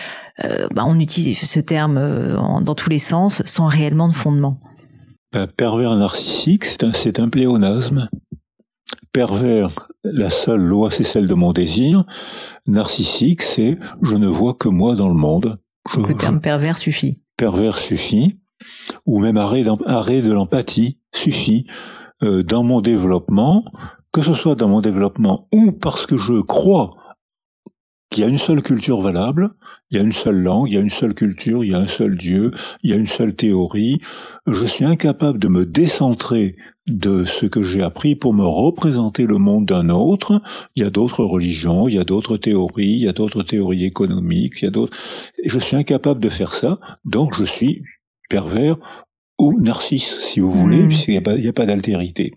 [0.73, 1.95] bah, on utilise ce terme
[2.61, 4.59] dans tous les sens sans réellement de fondement?
[5.55, 8.09] Pervers narcissique, c'est un pléonasme.
[9.13, 12.05] Pervers, la seule loi, c'est celle de mon désir.
[12.67, 15.59] Narcissique, c'est je ne vois que moi dans le monde.
[15.97, 17.21] le terme pervers suffit.
[17.37, 18.39] Pervers suffit.
[19.05, 21.65] Ou même arrêt, arrêt de l'empathie suffit.
[22.23, 23.63] Euh, dans mon développement,
[24.11, 26.95] que ce soit dans mon développement ou parce que je crois
[28.13, 29.51] il y a une seule culture valable,
[29.89, 31.77] il y a une seule langue, il y a une seule culture, il y a
[31.77, 32.51] un seul Dieu,
[32.83, 34.01] il y a une seule théorie.
[34.47, 36.57] Je suis incapable de me décentrer
[36.87, 40.41] de ce que j'ai appris pour me représenter le monde d'un autre.
[40.75, 43.85] Il y a d'autres religions, il y a d'autres théories, il y a d'autres théories
[43.85, 44.97] économiques, il y a d'autres.
[45.45, 47.83] Je suis incapable de faire ça, donc je suis
[48.29, 48.75] pervers
[49.39, 50.87] ou narcisse, si vous voulez, hmm.
[50.89, 52.33] puisqu'il n'y a pas d'altérité.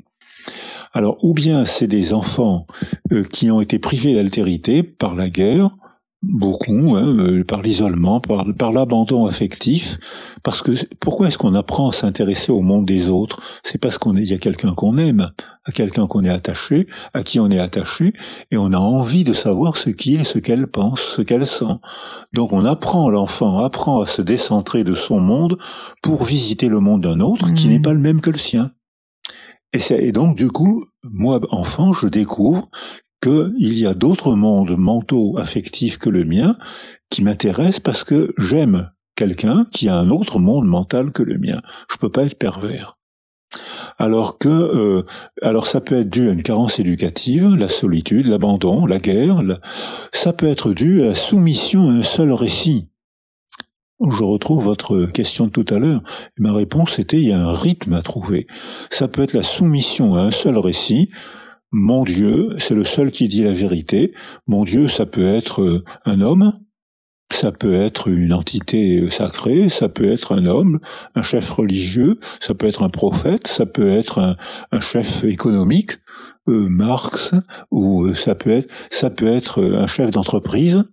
[0.94, 2.66] Alors, ou bien c'est des enfants
[3.12, 5.76] euh, qui ont été privés d'altérité par la guerre,
[6.22, 9.98] beaucoup, hein, euh, par l'isolement, par, par l'abandon affectif.
[10.44, 10.70] Parce que
[11.00, 13.42] pourquoi est-ce qu'on apprend à s'intéresser au monde des autres?
[13.64, 15.32] C'est parce qu'on y a quelqu'un qu'on aime,
[15.64, 18.12] à quelqu'un qu'on est attaché, à qui on est attaché,
[18.52, 21.76] et on a envie de savoir ce qu'il est, ce qu'elle pense, ce qu'elle sent.
[22.32, 25.58] Donc on apprend, l'enfant apprend à se décentrer de son monde
[26.02, 27.70] pour visiter le monde d'un autre qui mmh.
[27.70, 28.70] n'est pas le même que le sien.
[29.74, 32.68] Et, donc, du coup, moi, enfant, je découvre
[33.20, 36.56] qu'il y a d'autres mondes mentaux, affectifs que le mien,
[37.10, 41.60] qui m'intéressent parce que j'aime quelqu'un qui a un autre monde mental que le mien.
[41.90, 42.96] Je peux pas être pervers.
[43.98, 45.02] Alors que, euh,
[45.42, 49.42] alors ça peut être dû à une carence éducative, la solitude, l'abandon, la guerre.
[50.12, 52.90] Ça peut être dû à la soumission à un seul récit
[54.00, 56.02] je retrouve votre question de tout à l'heure.
[56.38, 58.46] Ma réponse était il y a un rythme à trouver.
[58.90, 61.10] Ça peut être la soumission à un seul récit.
[61.70, 64.14] Mon Dieu, c'est le seul qui dit la vérité.
[64.46, 66.52] Mon Dieu, ça peut être euh, un homme,
[67.32, 70.78] ça peut être une entité sacrée, ça peut être un homme,
[71.16, 74.36] un chef religieux, ça peut être un prophète, ça peut être
[74.70, 75.92] un, chef économique,
[76.48, 77.34] euh, Marx,
[77.72, 80.84] ou euh, ça peut être ça peut être un chef d'entreprise,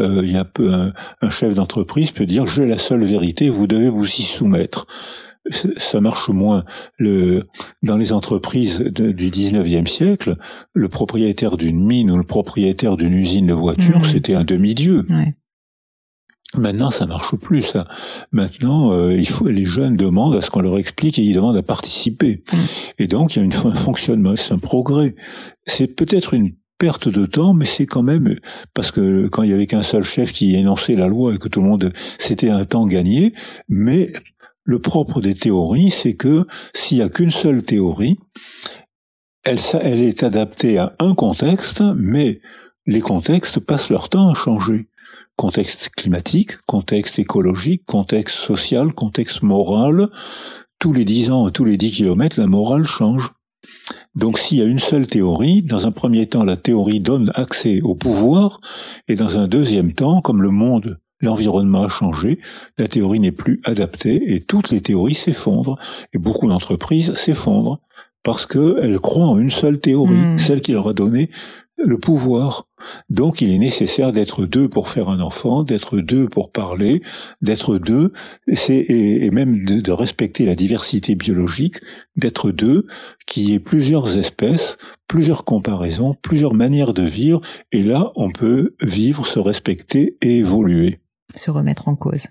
[0.00, 3.66] euh, il y a peu, un, chef d'entreprise peut dire j'ai la seule vérité, vous
[3.66, 4.86] devez vous y soumettre
[5.78, 6.64] ça marche moins.
[6.98, 7.46] Le,
[7.82, 10.36] dans les entreprises du 19e siècle,
[10.74, 14.04] le propriétaire d'une mine ou le propriétaire d'une usine de voitures, mmh.
[14.04, 15.04] c'était un demi-dieu.
[16.56, 17.62] Maintenant, ça marche plus.
[17.62, 17.86] Ça.
[18.32, 21.56] Maintenant, euh, il faut les jeunes demandent à ce qu'on leur explique et ils demandent
[21.56, 22.42] à participer.
[22.52, 22.56] Mmh.
[22.98, 25.14] Et donc, il y a une, un fonctionnement, c'est un progrès.
[25.64, 28.36] C'est peut-être une perte de temps, mais c'est quand même
[28.74, 31.46] parce que quand il y avait qu'un seul chef qui énonçait la loi et que
[31.46, 33.34] tout le monde, c'était un temps gagné.
[33.68, 34.10] Mais
[34.64, 38.18] le propre des théories, c'est que s'il y a qu'une seule théorie,
[39.44, 42.40] elle, elle est adaptée à un contexte, mais
[42.86, 44.88] les contextes passent leur temps à changer.
[45.36, 50.08] Contexte climatique, contexte écologique, contexte social, contexte moral.
[50.78, 53.30] Tous les dix ans, tous les dix kilomètres, la morale change.
[54.14, 57.80] Donc s'il y a une seule théorie, dans un premier temps, la théorie donne accès
[57.82, 58.60] au pouvoir,
[59.08, 62.40] et dans un deuxième temps, comme le monde, l'environnement a changé,
[62.78, 65.78] la théorie n'est plus adaptée, et toutes les théories s'effondrent,
[66.12, 67.80] et beaucoup d'entreprises s'effondrent,
[68.22, 70.38] parce qu'elles croient en une seule théorie, hmm.
[70.38, 71.30] celle qui leur a donné
[71.84, 72.66] le pouvoir.
[73.08, 77.02] Donc il est nécessaire d'être deux pour faire un enfant, d'être deux pour parler,
[77.42, 78.12] d'être deux,
[78.46, 81.76] et, et même de, de, respecter la diversité biologique,
[82.16, 82.86] d'être deux,
[83.26, 84.76] qu'il y ait plusieurs espèces,
[85.08, 87.40] plusieurs comparaisons, plusieurs manières de vivre,
[87.72, 91.00] et là on peut vivre, se respecter et évoluer.
[91.34, 92.26] Se remettre en cause.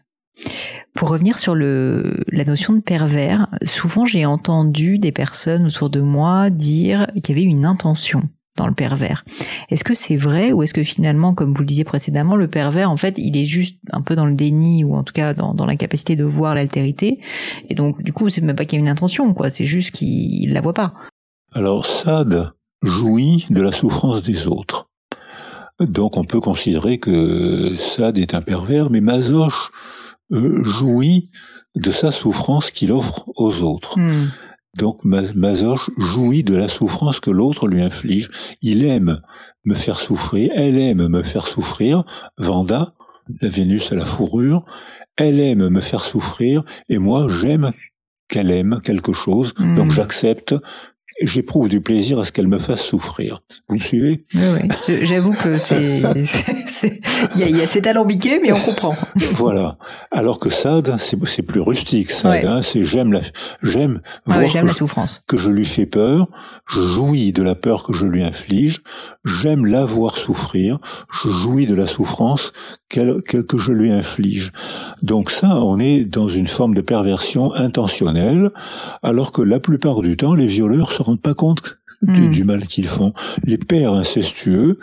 [0.95, 6.01] Pour revenir sur le, la notion de pervers, souvent j'ai entendu des personnes autour de
[6.01, 8.29] moi dire qu'il y avait une intention
[8.59, 9.23] dans le pervers.
[9.69, 12.91] Est-ce que c'est vrai ou est-ce que finalement, comme vous le disiez précédemment, le pervers,
[12.91, 15.53] en fait, il est juste un peu dans le déni ou en tout cas dans,
[15.53, 17.19] dans l'incapacité de voir l'altérité.
[17.69, 19.49] Et donc, du coup, c'est même pas qu'il y a une intention, quoi.
[19.49, 20.93] C'est juste qu'il la voit pas.
[21.53, 22.51] Alors, Sade
[22.83, 24.89] jouit de la souffrance des autres.
[25.79, 29.71] Donc, on peut considérer que Sade est un pervers, mais Mazoche
[30.31, 31.31] euh, jouit
[31.75, 33.97] de sa souffrance qu'il offre aux autres.
[33.97, 34.27] Hmm.
[34.77, 38.29] Donc Mazoche jouit de la souffrance que l'autre lui inflige.
[38.61, 39.21] Il aime
[39.65, 42.03] me faire souffrir, elle aime me faire souffrir.
[42.37, 42.93] Vanda,
[43.41, 44.65] la Vénus à la fourrure,
[45.17, 47.71] elle aime me faire souffrir et moi j'aime
[48.27, 49.53] qu'elle aime quelque chose.
[49.55, 49.91] Donc hmm.
[49.91, 50.55] j'accepte
[51.21, 53.41] j'éprouve du plaisir à ce qu'elle me fasse souffrir.
[53.67, 54.25] Vous me suivez?
[54.33, 55.05] Oui, oui.
[55.05, 56.01] J'avoue que c'est,
[57.35, 58.95] il y a, y a cet alambiqué, mais on comprend.
[59.33, 59.77] voilà.
[60.11, 62.11] Alors que Sade, c'est plus rustique.
[62.11, 63.21] Sade, hein, c'est j'aime la,
[63.61, 65.23] j'aime voir que, la souffrance.
[65.27, 66.27] que je lui fais peur,
[66.67, 68.81] je jouis de la peur que je lui inflige,
[69.25, 70.79] j'aime la voir souffrir,
[71.23, 72.51] je jouis de la souffrance
[72.89, 74.51] qu'elle, que je lui inflige.
[75.01, 78.51] Donc ça, on est dans une forme de perversion intentionnelle,
[79.03, 82.29] alors que la plupart du temps, les violeurs se rendent pas compte hmm.
[82.29, 83.13] du, mal qu'ils font.
[83.43, 84.79] Les pères incestueux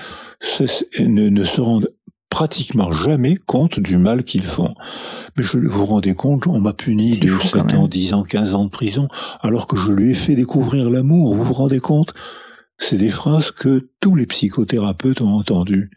[0.98, 1.90] ne, se rendent
[2.30, 4.74] pratiquement jamais compte du mal qu'ils font.
[5.36, 8.64] Mais je vous rendez compte, on m'a puni de 7 ans, 10 ans, 15 ans
[8.64, 9.08] de prison,
[9.40, 11.34] alors que je lui ai fait découvrir l'amour.
[11.34, 12.12] Vous vous rendez compte?
[12.78, 15.90] C'est des phrases que tous les psychothérapeutes ont entendues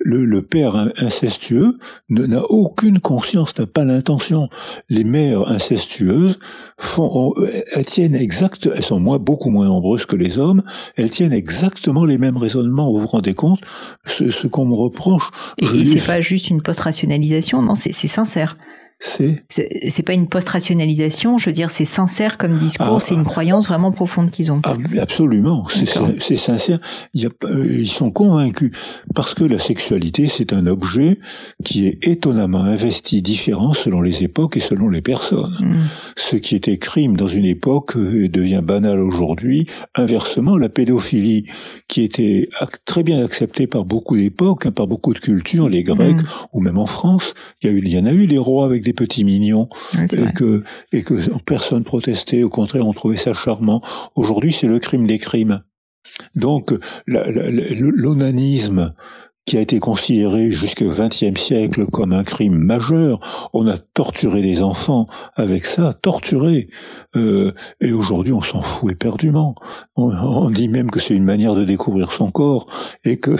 [0.00, 1.78] le, père incestueux
[2.08, 4.48] n'a aucune conscience, n'a pas l'intention.
[4.88, 6.38] Les mères incestueuses
[6.78, 7.34] font,
[7.74, 10.62] elles tiennent exact, elles sont moins, beaucoup moins nombreuses que les hommes,
[10.96, 12.92] elles tiennent exactement les mêmes raisonnements.
[12.92, 13.60] Vous vous rendez compte?
[14.06, 15.30] Ce, qu'on me reproche.
[15.58, 18.56] Et, et c'est pas juste une post-rationalisation, non, c'est sincère
[19.02, 23.00] c'est c'est pas une post-rationalisation, je veux dire c'est sincère comme discours, ah.
[23.00, 24.60] c'est une croyance vraiment profonde qu'ils ont.
[24.64, 26.78] Ah, absolument, c'est sincère.
[27.14, 28.72] Il y a, euh, ils sont convaincus
[29.14, 31.18] parce que la sexualité c'est un objet
[31.64, 35.56] qui est étonnamment investi différent selon les époques et selon les personnes.
[35.60, 35.76] Mm.
[36.16, 39.66] Ce qui était crime dans une époque euh, devient banal aujourd'hui.
[39.94, 41.46] Inversement, la pédophilie
[41.88, 42.48] qui était
[42.84, 46.26] très bien acceptée par beaucoup d'époques, hein, par beaucoup de cultures, les Grecs mm.
[46.52, 47.32] ou même en France,
[47.62, 49.68] il y a eu, il y en a eu des rois avec des petits mignons
[50.12, 50.62] et que
[50.92, 52.42] et que personne protestait.
[52.42, 53.82] Au contraire, on trouvait ça charmant.
[54.14, 55.62] Aujourd'hui, c'est le crime des crimes.
[56.34, 56.72] Donc,
[57.06, 58.94] l'onanisme
[59.46, 63.48] qui a été considéré jusqu'au XXe siècle comme un crime majeur.
[63.52, 66.68] On a torturé des enfants avec ça, torturé.
[67.16, 69.56] Euh, et aujourd'hui, on s'en fout éperdument.
[69.96, 72.66] On, on, dit même que c'est une manière de découvrir son corps
[73.04, 73.34] et que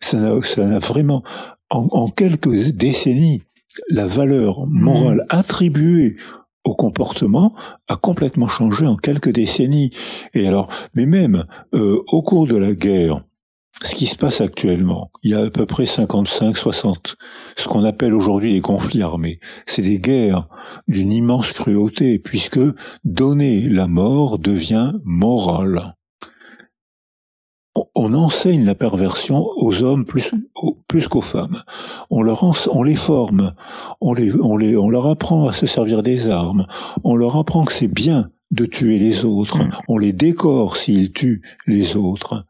[0.00, 1.22] ça n'a vraiment,
[1.70, 3.42] en, en quelques décennies,
[3.88, 5.36] la valeur morale mmh.
[5.36, 6.16] attribuée
[6.64, 7.54] au comportement
[7.88, 9.90] a complètement changé en quelques décennies.
[10.34, 11.44] Et alors, mais même
[11.74, 13.22] euh, au cours de la guerre,
[13.82, 17.16] ce qui se passe actuellement, il y a à peu près 55, 60,
[17.56, 19.40] ce qu'on appelle aujourd'hui les conflits armés.
[19.66, 20.46] C'est des guerres
[20.86, 22.60] d'une immense cruauté, puisque
[23.04, 25.96] donner la mort devient moral
[27.94, 30.30] on enseigne la perversion aux hommes plus,
[30.88, 31.62] plus qu'aux femmes.
[32.10, 33.54] On, leur on les forme,
[34.00, 36.66] on, les, on, les, on leur apprend à se servir des armes,
[37.04, 39.70] on leur apprend que c'est bien de tuer les autres, mm.
[39.88, 42.44] on les décore s'ils tuent les autres.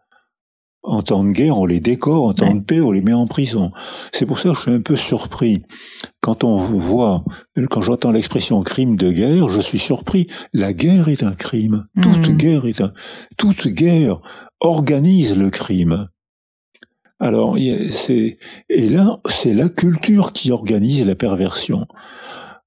[0.85, 3.29] En temps de guerre, on les décore, en temps de paix, on les met en
[3.29, 3.71] prison.
[4.13, 5.63] C'est pour ça que je suis un peu surpris.
[6.21, 7.25] Quand on voit,
[7.71, 10.27] quand j'entends l'expression crime de guerre, je suis surpris.
[10.53, 11.87] La guerre est un crime.
[12.03, 12.37] Toute mm.
[12.37, 12.93] guerre est un,
[13.37, 14.21] toute guerre
[14.59, 16.09] organise le crime.
[17.21, 17.57] Alors,
[17.91, 21.87] c'est, et là, c'est la culture qui organise la perversion.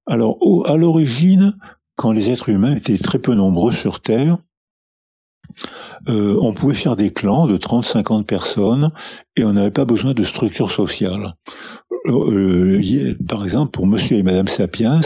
[0.06, 1.54] Alors, à l'origine,
[1.96, 4.38] quand les êtres humains étaient très peu nombreux sur Terre,
[6.08, 8.90] euh, on pouvait faire des clans de 30-50 personnes
[9.36, 11.34] et on n'avait pas besoin de structure sociale.
[12.06, 15.00] Euh, par exemple, pour Monsieur et Madame Sapiens,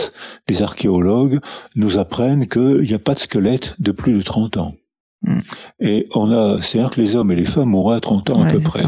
[0.48, 1.40] les archéologues
[1.74, 4.74] nous apprennent qu'il n'y a pas de squelette de plus de 30 ans.
[5.22, 5.40] Mm.
[5.80, 8.46] Et on a, c'est-à-dire que les hommes et les femmes mourraient à 30 ans à
[8.46, 8.84] peu près.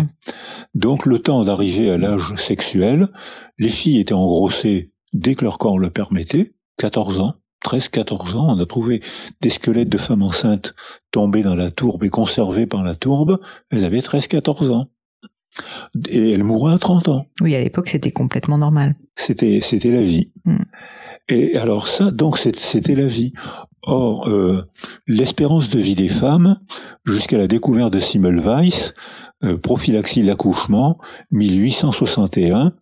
[0.75, 3.09] Donc le temps d'arriver à l'âge sexuel,
[3.59, 7.35] les filles étaient engrossées dès que leur corps le permettait, 14 ans.
[7.63, 9.03] 13, 14 ans, on a trouvé
[9.41, 10.75] des squelettes de femmes enceintes
[11.11, 13.39] tombées dans la tourbe et conservées par la tourbe.
[13.71, 14.89] Elles avaient 13, 14 ans.
[16.09, 17.27] Et elles mourraient à 30 ans.
[17.41, 18.97] Oui, à l'époque, c'était complètement normal.
[19.17, 20.33] C'était, c'était la vie.
[20.45, 20.57] Mm.
[21.29, 23.33] Et alors ça, donc, c'était la vie.
[23.85, 24.63] Or, euh,
[25.07, 26.59] l'espérance de vie des femmes,
[27.05, 28.93] jusqu'à la découverte de Simmelweis,
[29.45, 30.99] euh, prophylaxie de l'accouchement,
[31.33, 32.75] 1861,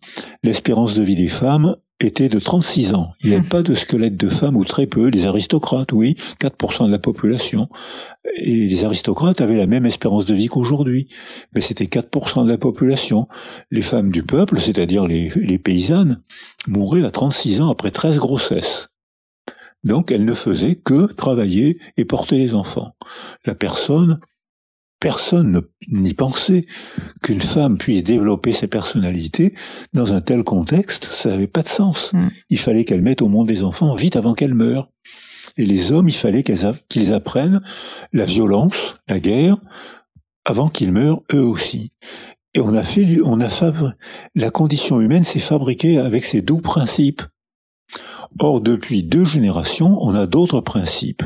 [0.43, 1.75] l'espérance de vie des femmes
[2.05, 3.11] était de 36 ans.
[3.21, 5.07] Il n'y avait pas de squelette de femme ou très peu.
[5.07, 7.69] Les aristocrates, oui, 4% de la population.
[8.35, 11.07] Et les aristocrates avaient la même espérance de vie qu'aujourd'hui.
[11.53, 13.27] Mais c'était 4% de la population.
[13.71, 16.21] Les femmes du peuple, c'est-à-dire les, les paysannes,
[16.67, 18.89] mouraient à 36 ans après 13 grossesses.
[19.83, 22.95] Donc elles ne faisaient que travailler et porter les enfants.
[23.45, 24.19] La personne
[25.01, 26.65] personne n'y pensait
[27.21, 29.53] qu'une femme puisse développer ses personnalités
[29.93, 32.13] dans un tel contexte, ça n'avait pas de sens.
[32.13, 32.27] Mm.
[32.49, 34.89] Il fallait qu'elle mette au monde des enfants vite avant qu'elle meure.
[35.57, 37.61] Et les hommes, il fallait qu'ils apprennent
[38.13, 39.57] la violence, la guerre,
[40.45, 41.91] avant qu'ils meurent eux aussi.
[42.53, 43.49] Et on a fait, on a
[44.35, 47.23] la condition humaine s'est fabriquée avec ces doux principes.
[48.39, 51.23] Or, depuis deux générations, on a d'autres principes.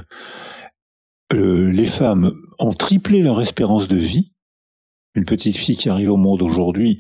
[1.32, 4.32] les femmes ont triplé leur espérance de vie.
[5.16, 7.00] Une petite fille qui arrive au monde aujourd'hui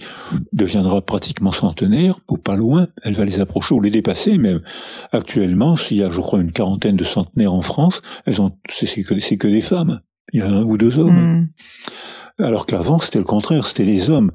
[0.53, 4.61] deviendra pratiquement centenaire, ou pas loin, elle va les approcher ou les dépasser même.
[5.11, 9.03] Actuellement, s'il y a, je crois, une quarantaine de centenaires en France, elles ont, c'est
[9.03, 9.99] que, des femmes.
[10.31, 11.41] Il y a un ou deux hommes.
[11.41, 11.47] Hmm.
[12.39, 14.31] Alors qu'avant, c'était le contraire, c'était les hommes.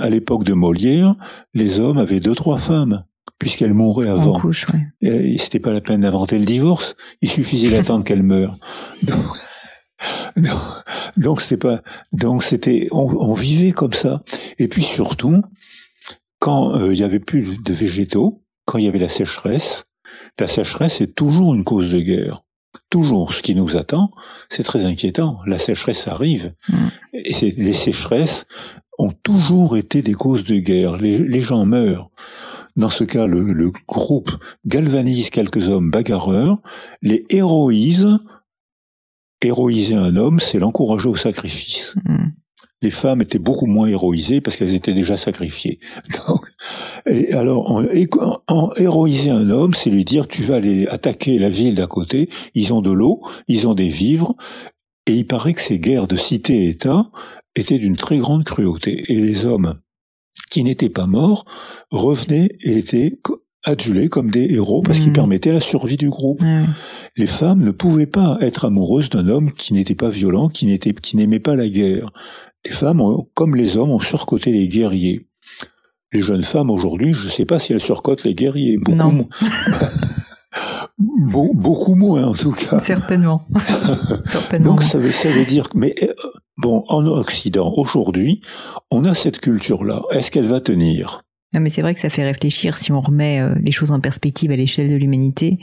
[0.00, 1.14] À l'époque de Molière,
[1.54, 3.04] les hommes avaient deux, trois femmes
[3.38, 4.38] puisqu'elles mouraient avant.
[4.38, 4.66] Couche,
[5.00, 6.96] Et c'était pas la peine d'inventer le divorce.
[7.20, 8.56] Il suffisait d'attendre qu'elle meure.
[9.02, 9.18] donc
[11.40, 11.82] c'était pas,
[12.12, 14.22] donc c'était, on, vivait comme ça.
[14.58, 15.42] Et puis surtout,
[16.38, 19.84] quand euh, il y avait plus de végétaux, quand il y avait la sécheresse,
[20.38, 22.42] la sécheresse est toujours une cause de guerre.
[22.90, 24.10] Toujours, ce qui nous attend,
[24.48, 25.38] c'est très inquiétant.
[25.46, 26.54] La sécheresse arrive.
[26.68, 26.86] Mm.
[27.12, 28.46] Et les sécheresses
[28.98, 30.96] ont toujours été des causes de guerre.
[30.96, 32.10] Les, gens meurent.
[32.76, 34.30] Dans ce cas, le, le, groupe
[34.66, 36.58] galvanise quelques hommes bagarreurs,
[37.02, 38.18] les héroïse
[39.46, 41.94] héroïser un homme, c'est l'encourager au sacrifice.
[42.04, 42.30] Hmm.
[42.82, 45.78] Les femmes étaient beaucoup moins héroïsées parce qu'elles étaient déjà sacrifiées.
[46.28, 46.46] Donc,
[47.06, 47.82] et alors,
[48.48, 52.28] en, héroïser un homme, c'est lui dire tu vas aller attaquer la ville d'à côté.
[52.54, 54.34] Ils ont de l'eau, ils ont des vivres,
[55.06, 57.10] et il paraît que ces guerres de cité-État
[57.56, 59.04] étaient d'une très grande cruauté.
[59.08, 59.80] Et les hommes
[60.50, 61.44] qui n'étaient pas morts
[61.90, 63.18] revenaient et étaient
[63.64, 65.14] adulés comme des héros parce qu'ils hmm.
[65.14, 66.42] permettaient la survie du groupe
[67.16, 70.92] les femmes ne pouvaient pas être amoureuses d'un homme qui n'était pas violent, qui n'était,
[70.92, 72.10] qui n'aimait pas la guerre.
[72.64, 73.02] Les femmes,
[73.34, 75.28] comme les hommes, ont surcoté les guerriers.
[76.12, 78.78] Les jeunes femmes aujourd'hui, je ne sais pas si elles surcotent les guerriers.
[78.78, 79.28] Beaucoup non.
[80.98, 82.78] beaucoup moins en tout cas.
[82.78, 83.46] Certainement.
[84.24, 84.70] Certainement.
[84.70, 86.14] Donc ça veut, ça veut dire que, mais euh,
[86.56, 88.40] bon, en Occident aujourd'hui,
[88.90, 90.02] on a cette culture-là.
[90.10, 91.22] Est-ce qu'elle va tenir?
[91.54, 94.00] Non, mais c'est vrai que ça fait réfléchir si on remet euh, les choses en
[94.00, 95.58] perspective à l'échelle de l'humanité,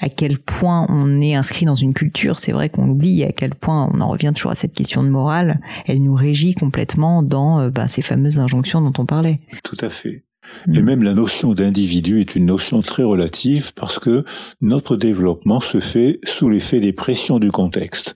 [0.00, 2.38] à quel point on est inscrit dans une culture.
[2.38, 5.08] C'est vrai qu'on oublie à quel point on en revient toujours à cette question de
[5.08, 5.60] morale.
[5.86, 9.40] Elle nous régit complètement dans euh, bah, ces fameuses injonctions dont on parlait.
[9.62, 10.24] Tout à fait.
[10.66, 10.74] Mm.
[10.74, 14.24] Et même la notion d'individu est une notion très relative parce que
[14.62, 18.14] notre développement se fait sous l'effet des pressions du contexte.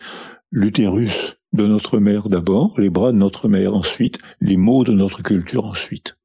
[0.50, 5.22] L'utérus de notre mère d'abord, les bras de notre mère ensuite, les mots de notre
[5.22, 6.16] culture ensuite.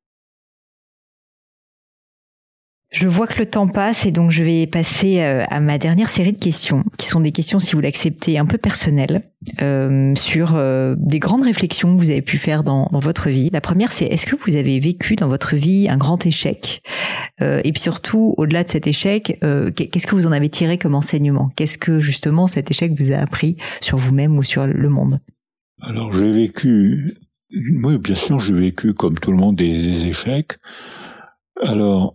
[2.96, 6.08] Je vois que le temps passe et donc je vais passer euh, à ma dernière
[6.08, 9.24] série de questions, qui sont des questions, si vous l'acceptez, un peu personnelles,
[9.62, 13.50] euh, sur euh, des grandes réflexions que vous avez pu faire dans, votre vie.
[13.52, 16.82] La première, c'est est-ce que vous avez vécu dans votre vie un grand échec?
[17.42, 21.52] Et puis surtout, au-delà de cet échec, qu'est-ce que vous en avez tiré comme enseignement?
[21.58, 25.20] Qu'est-ce que justement cet échec vous a appris sur vous-même ou sur le monde?
[25.82, 27.18] Alors j'ai vécu,
[27.52, 30.54] oui bien sûr j'ai vécu comme tout le monde des, des échecs.
[31.62, 32.14] Alors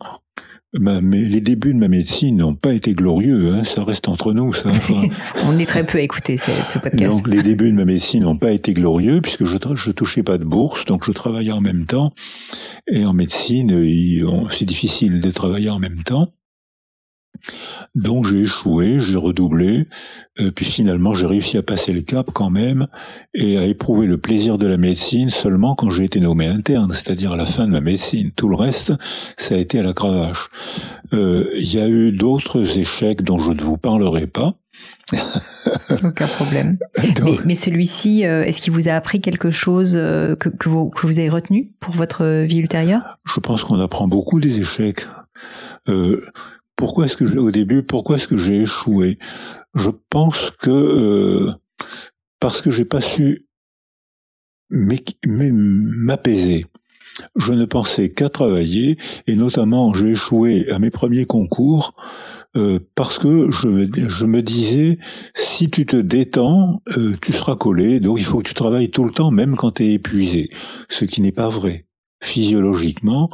[0.78, 4.52] mais les débuts de ma médecine n'ont pas été glorieux, hein, ça reste entre nous.
[4.52, 4.70] Ça.
[5.44, 7.16] On est très peu à écouter ce, podcast.
[7.16, 10.38] Donc les débuts de ma médecine n'ont pas été glorieux puisque je je touchais pas
[10.38, 12.12] de bourse, donc je travaillais en même temps.
[12.86, 13.70] Et en médecine,
[14.50, 16.28] c'est difficile de travailler en même temps.
[17.94, 19.88] Donc j'ai échoué, j'ai redoublé,
[20.38, 22.86] euh, puis finalement j'ai réussi à passer le cap quand même
[23.34, 27.32] et à éprouver le plaisir de la médecine seulement quand j'ai été nommé interne, c'est-à-dire
[27.32, 28.30] à la fin de ma médecine.
[28.36, 28.92] Tout le reste,
[29.36, 30.48] ça a été à la cravache.
[31.12, 34.54] Euh, il y a eu d'autres échecs dont je ne vous parlerai pas.
[36.04, 36.78] Aucun problème.
[37.44, 41.28] mais, celui-ci, euh, est-ce qu'il vous a appris quelque chose que, vous, que vous avez
[41.28, 43.18] retenu pour votre vie ultérieure?
[43.26, 45.04] Je pense qu'on apprend beaucoup des échecs.
[45.88, 46.24] Euh,
[46.80, 49.18] pourquoi est-ce que au début, pourquoi est-ce que j'ai échoué?
[49.74, 51.52] Je pense que euh,
[52.40, 53.46] parce que j'ai pas su
[54.70, 56.64] m'apaiser.
[57.36, 61.94] Je ne pensais qu'à travailler et notamment j'ai échoué à mes premiers concours
[62.56, 64.98] euh, parce que je me, disais
[65.34, 69.04] si tu te détends, euh, tu seras collé, donc il faut que tu travailles tout
[69.04, 70.48] le temps, même quand tu es épuisé.
[70.88, 71.84] Ce qui n'est pas vrai.
[72.22, 73.28] Physiologiquement,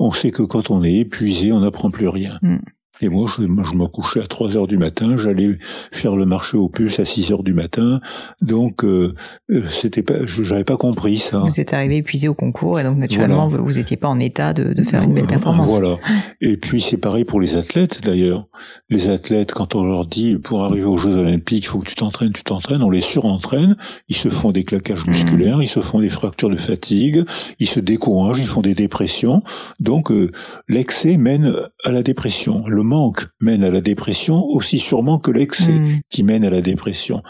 [0.00, 2.38] on sait que quand on est épuisé, on n'apprend plus rien.
[2.42, 2.56] Mm.
[3.00, 5.58] Et moi, je, je me couchais à 3 heures du matin, j'allais
[5.92, 8.00] faire le marché aux puces à 6 heures du matin.
[8.40, 9.14] Donc, euh,
[9.50, 11.38] euh c'était pas, j'avais pas compris ça.
[11.38, 14.52] Vous êtes arrivé épuisé au concours et donc naturellement, vous, vous étiez pas en état
[14.52, 15.68] de, de faire une belle performance.
[15.68, 15.96] Voilà.
[16.40, 18.46] Et puis, c'est pareil pour les athlètes d'ailleurs.
[18.90, 21.94] Les athlètes, quand on leur dit pour arriver aux Jeux Olympiques, il faut que tu
[21.94, 23.76] t'entraînes, tu t'entraînes, on les surentraîne.
[24.08, 25.10] Ils se font des claquages Mmh.
[25.10, 27.24] musculaires, ils se font des fractures de fatigue,
[27.58, 29.42] ils se découragent, ils font des dépressions.
[29.78, 30.30] Donc, euh,
[30.68, 31.52] l'excès mène
[31.84, 32.64] à la dépression.
[32.66, 36.00] Le manque mène à la dépression aussi sûrement que l'excès Mm.
[36.10, 37.22] qui mène à la dépression.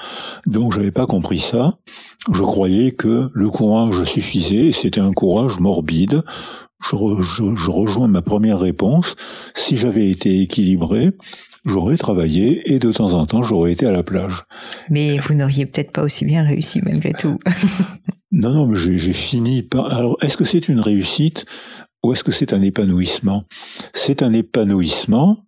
[0.47, 1.75] Donc j'avais pas compris ça.
[2.33, 6.23] Je croyais que le courage suffisait et c'était un courage morbide.
[6.83, 9.15] Je, re- je- je rejoins ma première réponse.
[9.55, 11.13] Si j'avais été équilibré,
[11.67, 14.43] j'aurais travaillé et de temps en temps j'aurais été à la plage.
[14.89, 17.39] Mais vous n'auriez peut-être pas aussi bien réussi malgré tout.
[18.33, 19.93] Non, non, mais j'ai j'ai fini par...
[19.93, 21.47] Alors, est-ce que c'est une réussite
[22.05, 23.43] ou est-ce que c'est un épanouissement?
[23.93, 25.39] C'est un épanouissement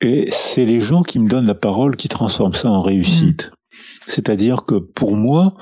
[0.00, 3.50] et c'est les gens qui me donnent la parole qui transforment ça en réussite.
[4.06, 5.54] C'est-à-dire que pour moi,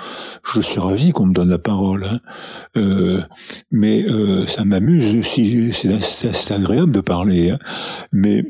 [0.44, 2.20] je suis ravi qu'on me donne la parole, hein.
[2.76, 3.20] Euh,
[3.70, 7.58] mais euh, ça m'amuse si c'est c'est- c'est agréable de parler, hein.
[8.12, 8.44] mais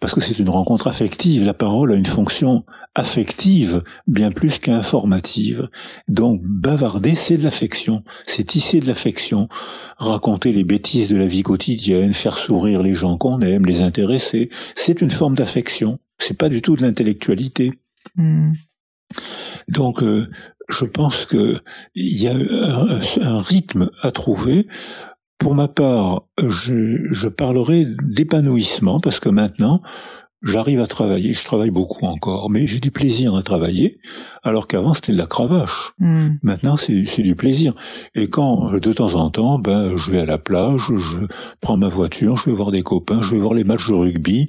[0.00, 1.44] parce que c'est une rencontre affective.
[1.44, 2.64] La parole a une fonction
[2.94, 5.68] affective bien plus qu'informative.
[6.08, 9.48] Donc bavarder, c'est de l'affection, c'est tisser de l'affection,
[9.96, 14.50] raconter les bêtises de la vie quotidienne, faire sourire les gens qu'on aime, les intéresser,
[14.74, 15.98] c'est une forme d'affection.
[16.18, 17.72] C'est pas du tout de l'intellectualité.
[18.16, 18.52] Mm.
[19.68, 20.28] Donc, euh,
[20.68, 21.58] je pense que
[21.94, 24.66] il y a un, un rythme à trouver.
[25.38, 29.82] Pour ma part, je, je parlerai d'épanouissement parce que maintenant,
[30.42, 31.34] j'arrive à travailler.
[31.34, 33.98] Je travaille beaucoup encore, mais j'ai du plaisir à travailler,
[34.42, 35.92] alors qu'avant c'était de la cravache.
[35.98, 36.28] Mm.
[36.42, 37.74] Maintenant, c'est c'est du plaisir.
[38.14, 41.26] Et quand, de temps en temps, ben, je vais à la plage, je
[41.60, 44.48] prends ma voiture, je vais voir des copains, je vais voir les matchs de rugby,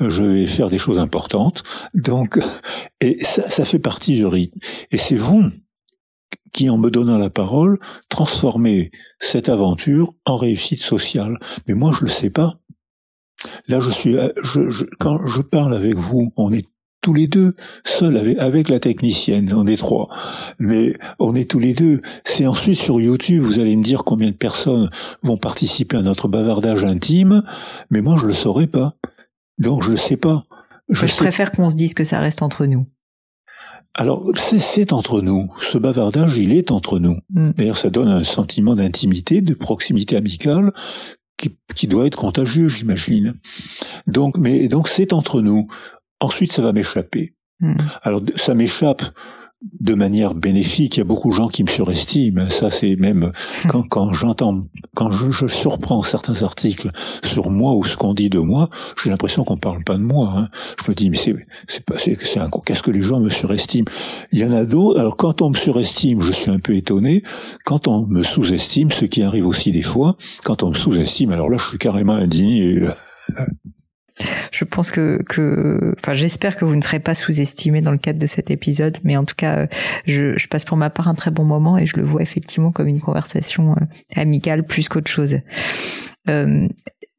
[0.00, 1.62] je vais faire des choses importantes.
[1.94, 2.38] Donc,
[3.00, 4.58] et ça, ça fait partie du rythme.
[4.90, 5.44] Et c'est vous
[6.56, 7.78] qui, en me donnant la parole,
[8.08, 8.90] transformez
[9.20, 11.38] cette aventure en réussite sociale.
[11.68, 12.58] Mais moi, je le sais pas.
[13.68, 16.66] Là, je suis, je, je- quand je parle avec vous, on est
[17.02, 17.54] tous les deux
[17.84, 20.08] seuls avec, avec la technicienne, on est trois.
[20.58, 22.00] Mais on est tous les deux.
[22.24, 24.88] C'est ensuite sur YouTube, vous allez me dire combien de personnes
[25.22, 27.42] vont participer à notre bavardage intime,
[27.90, 28.94] mais moi, je le saurais pas.
[29.58, 30.44] Donc, je le sais pas.
[30.88, 32.86] Je Je sais préfère qu'on se dise que ça reste entre nous.
[33.98, 35.50] Alors, c'est- entre nous.
[35.60, 37.18] Ce bavardage, il est entre nous.
[37.30, 37.50] Mm.
[37.56, 40.70] D'ailleurs, ça donne un sentiment d'intimité, de proximité amicale
[41.38, 43.34] qui, qui doit être contagieux, j'imagine.
[44.06, 45.66] Donc, mais donc c'est entre nous.
[46.20, 47.34] Ensuite, ça va m'échapper.
[47.60, 47.74] Mm.
[48.02, 49.02] Alors, ça m'échappe
[49.80, 50.96] de manière bénéfique.
[50.96, 52.48] Il y a beaucoup de gens qui me surestiment.
[52.48, 53.32] Ça, c'est même
[53.68, 56.90] quand, quand j'entends, quand je, je surprends certains articles
[57.24, 58.68] sur moi ou ce qu'on dit de moi,
[59.02, 60.32] j'ai l'impression qu'on parle pas de moi.
[60.36, 60.48] hein.
[60.84, 61.34] Je me dis, mais c'est,
[61.68, 63.88] c'est pas, c'est, c'est un, qu'est-ce que les gens me surestiment?
[64.30, 65.00] Il y en a d'autres.
[65.00, 67.22] Alors, quand on me surestime, je suis un peu étonné.
[67.64, 71.48] Quand on me sous-estime, ce qui arrive aussi des fois, quand on me sous-estime, alors
[71.48, 72.80] là, je suis carrément indigné.
[74.52, 78.18] Je pense que, que, enfin, j'espère que vous ne serez pas sous-estimé dans le cadre
[78.18, 79.66] de cet épisode, mais en tout cas, euh,
[80.06, 82.88] je, passe pour ma part un très bon moment et je le vois effectivement comme
[82.88, 85.38] une conversation euh, amicale plus qu'autre chose.
[86.28, 86.68] Euh,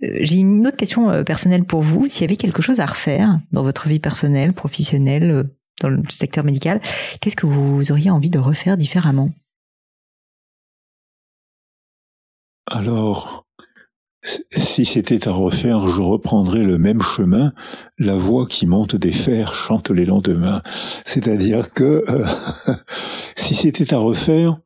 [0.01, 2.07] J'ai une autre question personnelle pour vous.
[2.07, 5.49] S'il y avait quelque chose à refaire dans votre vie personnelle, professionnelle,
[5.81, 6.81] dans le secteur médical,
[7.21, 9.29] qu'est-ce que vous auriez envie de refaire différemment?
[12.65, 13.46] Alors,
[14.51, 17.53] si c'était à refaire, je reprendrais le même chemin.
[17.97, 20.61] La voix qui monte des fers chante les lendemains.
[21.05, 22.25] C'est-à-dire que euh,
[23.35, 24.57] si c'était à refaire,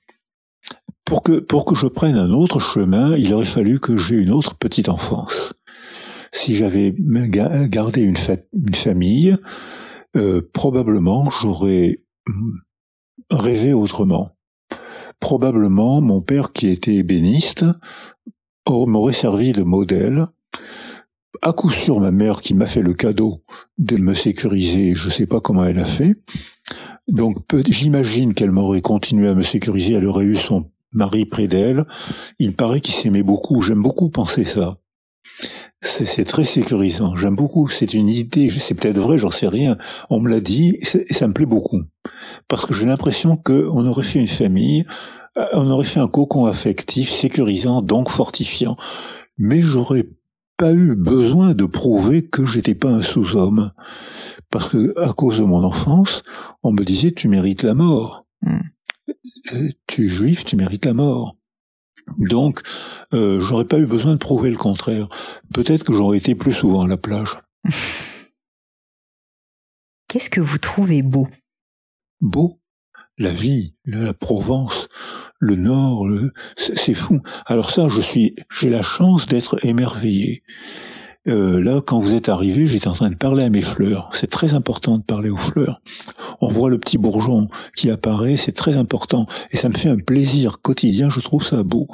[1.06, 4.32] pour que, pour que je prenne un autre chemin, il aurait fallu que j'ai une
[4.32, 5.54] autre petite enfance.
[6.32, 9.36] Si j'avais ga- gardé une, fa- une famille,
[10.16, 12.04] euh, probablement j'aurais
[13.30, 14.32] rêvé autrement.
[15.20, 17.66] Probablement mon père qui était ébéniste
[18.66, 20.26] or- m'aurait servi de modèle.
[21.42, 23.44] À coup sûr, ma mère qui m'a fait le cadeau
[23.78, 26.16] de me sécuriser, je ne sais pas comment elle a fait.
[27.08, 27.38] Donc
[27.68, 31.86] j'imagine qu'elle m'aurait continué à me sécuriser, elle aurait eu son mari près d'elle.
[32.38, 34.78] Il paraît qu'il s'aimait beaucoup, j'aime beaucoup penser ça.
[35.84, 39.78] C'est très sécurisant, j'aime beaucoup, c'est une idée, c'est peut-être vrai, j'en sais rien.
[40.12, 41.82] On me l'a dit, et ça me plaît beaucoup.
[42.48, 44.86] Parce que j'ai l'impression qu'on aurait fait une famille,
[45.36, 48.76] on aurait fait un cocon affectif sécurisant, donc fortifiant.
[49.38, 50.08] Mais j'aurais
[50.58, 53.72] pas eu besoin de prouver que j'étais pas un sous-homme.
[54.52, 56.24] Parce que, à cause de mon enfance,
[56.62, 58.26] on me disait, tu mérites la mort.
[58.42, 58.60] Mm.
[59.54, 61.36] Euh, Tu es juif, tu mérites la mort.
[62.20, 62.62] Donc,
[63.14, 65.08] euh, j'aurais pas eu besoin de prouver le contraire.
[65.54, 67.38] Peut-être que j'aurais été plus souvent à la plage.
[70.08, 71.28] Qu'est-ce que vous trouvez beau?
[72.20, 72.61] Beau?
[73.22, 74.90] La vie, la Provence,
[75.38, 76.08] le Nord,
[76.58, 77.22] c'est fou.
[77.46, 80.42] Alors ça, je suis, j'ai la chance d'être émerveillé.
[81.28, 84.10] Euh, là, quand vous êtes arrivé, j'étais en train de parler à mes fleurs.
[84.14, 85.84] C'est très important de parler aux fleurs.
[86.40, 89.28] On voit le petit bourgeon qui apparaît, c'est très important.
[89.52, 91.90] Et ça me fait un plaisir quotidien, je trouve ça beau.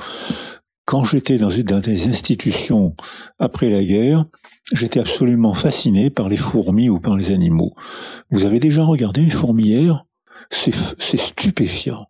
[0.85, 2.95] Quand j'étais dans une dans des institutions
[3.37, 4.23] après la guerre,
[4.71, 7.73] j'étais absolument fasciné par les fourmis ou par les animaux.
[8.31, 10.06] Vous avez déjà regardé une fourmilière?
[10.49, 12.07] C'est stupéfiant.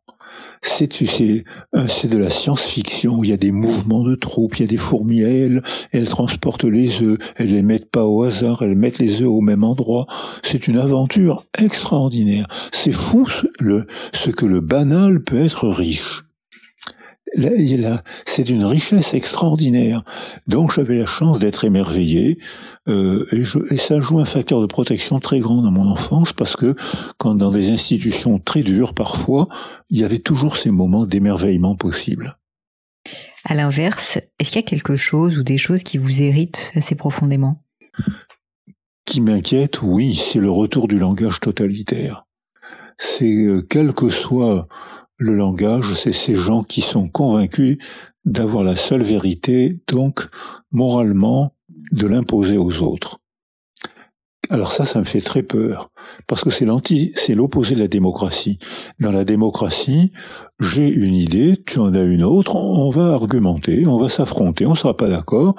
[0.61, 3.23] C'est c'est de la science-fiction.
[3.23, 5.61] Il y a des mouvements de troupes, il y a des fourmis elles,
[5.91, 9.41] elles transportent les œufs, elles les mettent pas au hasard, elles mettent les œufs au
[9.41, 10.07] même endroit.
[10.43, 12.47] C'est une aventure extraordinaire.
[12.71, 16.23] C'est fou ce que le banal peut être riche
[18.25, 20.03] c'est d'une richesse extraordinaire.
[20.47, 22.37] Donc j'avais la chance d'être émerveillé
[22.87, 26.33] euh, et, je, et, ça joue un facteur de protection très grand dans mon enfance
[26.33, 26.75] parce que
[27.17, 29.47] quand dans des institutions très dures parfois,
[29.89, 32.37] il y avait toujours ces moments d'émerveillement possibles.
[33.45, 36.95] À l'inverse, est-ce qu'il y a quelque chose ou des choses qui vous héritent assez
[36.95, 37.63] profondément?
[39.05, 42.25] Qui m'inquiète, oui, c'est le retour du langage totalitaire.
[42.97, 44.67] C'est euh, quel que soit
[45.17, 47.77] le langage, c'est ces gens qui sont convaincus
[48.25, 50.27] d'avoir la seule vérité, donc
[50.71, 51.53] moralement
[51.91, 53.19] de l'imposer aux autres.
[54.49, 55.91] Alors ça, ça me fait très peur,
[56.25, 58.59] parce que c'est l'anti, c'est l'opposé de la démocratie.
[58.99, 60.13] Dans la démocratie,
[60.61, 64.75] j'ai une idée, tu en as une autre, on va argumenter, on va s'affronter, on
[64.75, 65.55] sera pas d'accord,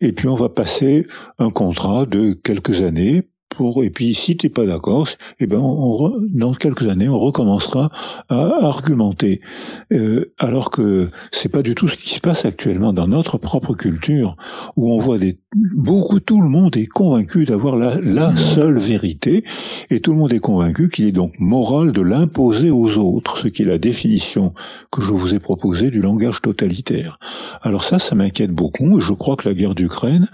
[0.00, 1.06] et puis on va passer
[1.38, 3.28] un contrat de quelques années
[3.82, 5.08] et puis si tu n'es pas d'accord,
[5.40, 7.90] eh ben on, dans quelques années on recommencera
[8.28, 9.40] à argumenter.
[9.92, 13.74] Euh, alors que c'est pas du tout ce qui se passe actuellement dans notre propre
[13.74, 14.36] culture,
[14.76, 15.38] où on voit des
[15.74, 19.44] beaucoup tout le monde est convaincu d'avoir la, la seule vérité,
[19.90, 23.48] et tout le monde est convaincu qu'il est donc moral de l'imposer aux autres, ce
[23.48, 24.54] qui est la définition
[24.90, 27.18] que je vous ai proposée du langage totalitaire.
[27.62, 30.28] Alors ça, ça m'inquiète beaucoup, et je crois que la guerre d'Ukraine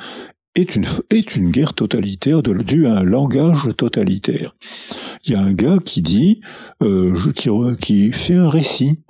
[0.60, 4.54] est une, est une guerre totalitaire de, due à un langage totalitaire.
[5.24, 6.40] Il y a un gars qui dit,
[6.82, 9.00] euh, qui, qui fait un récit.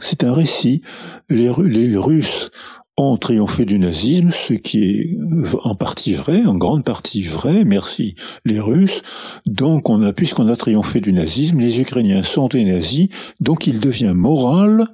[0.00, 0.82] C'est un récit.
[1.28, 2.50] Les, les Russes
[2.96, 5.18] ont triomphé du nazisme, ce qui est
[5.64, 8.14] en partie vrai, en grande partie vrai, merci
[8.46, 9.02] les Russes.
[9.44, 13.08] Donc on a, puisqu'on a triomphé du nazisme, les Ukrainiens sont des nazis,
[13.40, 14.86] donc il devient moral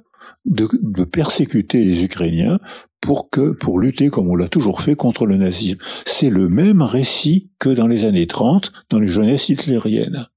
[0.45, 2.59] de, de, persécuter les Ukrainiens
[2.99, 5.77] pour que, pour lutter comme on l'a toujours fait contre le nazisme.
[6.05, 10.27] C'est le même récit que dans les années 30, dans les jeunesses hitlériennes.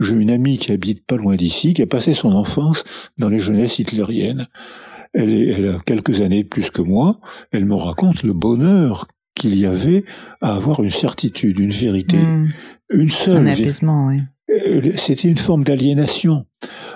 [0.00, 2.84] J'ai une amie qui habite pas loin d'ici, qui a passé son enfance
[3.18, 4.46] dans les jeunesses hitlériennes.
[5.14, 7.18] Elle, est, elle a quelques années de plus que moi.
[7.50, 10.04] Elle me raconte le bonheur qu'il y avait
[10.40, 12.52] à avoir une certitude, une vérité, mmh.
[12.90, 13.36] une seule.
[13.36, 14.20] Un apaisement, oui.
[14.50, 16.46] Euh, c'était une forme d'aliénation.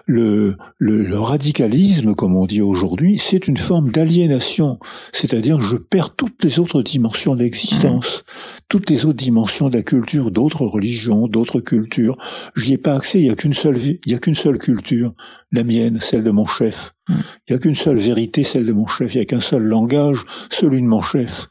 [0.07, 4.79] Le, le, radicalisme, comme on dit aujourd'hui, c'est une forme d'aliénation.
[5.13, 8.25] C'est-à-dire je perds toutes les autres dimensions d'existence,
[8.69, 12.17] toutes les autres dimensions de la culture, d'autres religions, d'autres cultures.
[12.57, 13.21] J'y ai pas accès.
[13.21, 15.15] Il y a qu'une seule, il y a qu'une seule culture,
[15.53, 16.95] la mienne, celle de mon chef.
[17.09, 19.15] Il y a qu'une seule vérité, celle de mon chef.
[19.15, 21.49] Il y a qu'un seul langage, celui de mon chef.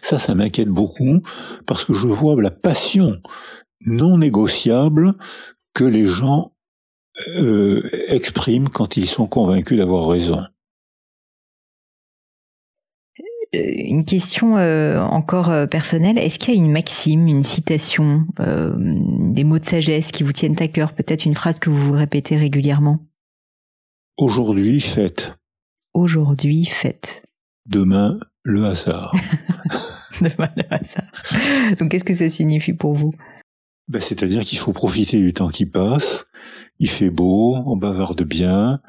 [0.00, 1.20] Ça, ça m'inquiète beaucoup
[1.66, 3.20] parce que je vois la passion
[3.86, 5.14] non négociable
[5.74, 6.52] que les gens
[7.36, 10.42] euh, expriment quand ils sont convaincus d'avoir raison.
[13.54, 19.44] Euh, une question euh, encore personnelle, est-ce qu'il y a une maxime, une citation, des
[19.44, 22.36] mots de sagesse qui vous tiennent à cœur, peut-être une phrase que vous vous répétez
[22.36, 22.98] régulièrement?
[24.16, 25.36] Aujourd'hui, faites.
[25.92, 27.24] Aujourd'hui, faites.
[27.66, 29.12] Demain, le hasard.
[30.20, 31.76] Demain, le hasard.
[31.78, 33.12] Donc, qu'est-ce que ça signifie pour vous?
[33.88, 36.26] Ben, C'est-à-dire qu'il faut profiter du temps qui passe.
[36.80, 38.80] Il fait beau, on bavarde bien.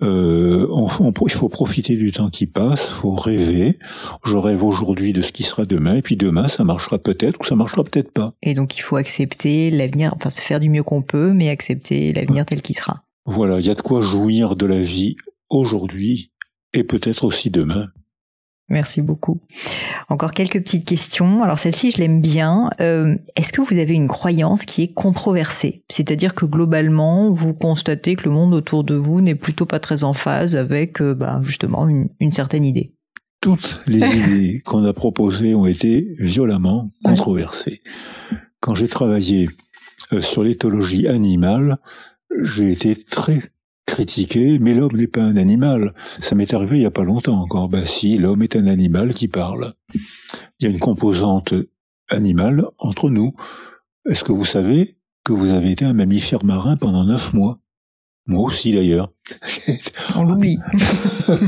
[0.00, 0.88] Euh, on,
[1.26, 2.88] il faut profiter du temps qui passe.
[2.88, 3.78] Il faut rêver.
[4.24, 7.44] Je rêve aujourd'hui de ce qui sera demain, et puis demain, ça marchera peut-être ou
[7.44, 8.34] ça marchera peut-être pas.
[8.42, 12.12] Et donc, il faut accepter l'avenir, enfin se faire du mieux qu'on peut, mais accepter
[12.12, 13.02] l'avenir tel qu'il sera.
[13.24, 15.16] Voilà, il y a de quoi jouir de la vie
[15.48, 16.32] aujourd'hui
[16.72, 17.88] et peut-être aussi demain.
[18.72, 19.38] Merci beaucoup.
[20.08, 21.42] Encore quelques petites questions.
[21.42, 22.70] Alors celle-ci, je l'aime bien.
[22.80, 25.84] Euh, est-ce que vous avez une croyance qui est controversée?
[25.90, 30.04] C'est-à-dire que globalement, vous constatez que le monde autour de vous n'est plutôt pas très
[30.04, 32.94] en phase avec euh, bah, justement une, certaine idée?
[33.42, 37.82] Toutes les idées qu'on a proposées ont été violemment controversées.
[38.60, 39.50] Quand j'ai travaillé
[40.14, 41.76] euh, sur l'éthologie animale,
[42.42, 43.42] j'ai été très
[43.92, 45.92] critiqué, mais l'homme n'est pas un animal.
[46.18, 47.68] Ça m'est arrivé il n'y a pas longtemps encore.
[47.68, 49.74] Ben si, l'homme est un animal qui parle.
[50.58, 51.52] Il y a une composante
[52.08, 53.34] animale entre nous.
[54.08, 57.58] Est-ce que vous savez que vous avez été un mammifère marin pendant neuf mois?
[58.26, 59.12] Moi aussi d'ailleurs.
[60.16, 60.58] On l'oublie.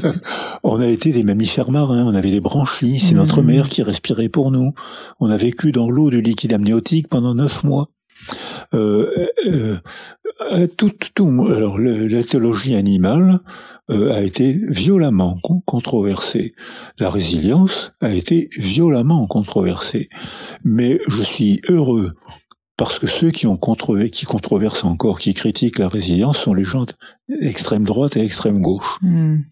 [0.63, 3.47] on a été des mammifères marins, on avait des branchies, c'est notre mmh.
[3.47, 4.75] mère qui respirait pour nous.
[5.19, 7.89] On a vécu dans l'eau du liquide amniotique pendant neuf mois.
[8.75, 9.77] Euh, euh,
[10.53, 13.41] euh tout, tout, alors la théologie animale
[13.89, 16.55] a été violemment controversée.
[16.99, 20.09] La résilience a été violemment controversée.
[20.65, 22.15] Mais je suis heureux
[22.77, 23.59] parce que ceux qui ont
[24.11, 26.87] qui controversent encore, qui critiquent la résilience, sont les gens
[27.29, 28.99] d'extrême droite et extrême gauche.
[29.01, 29.43] Hmm.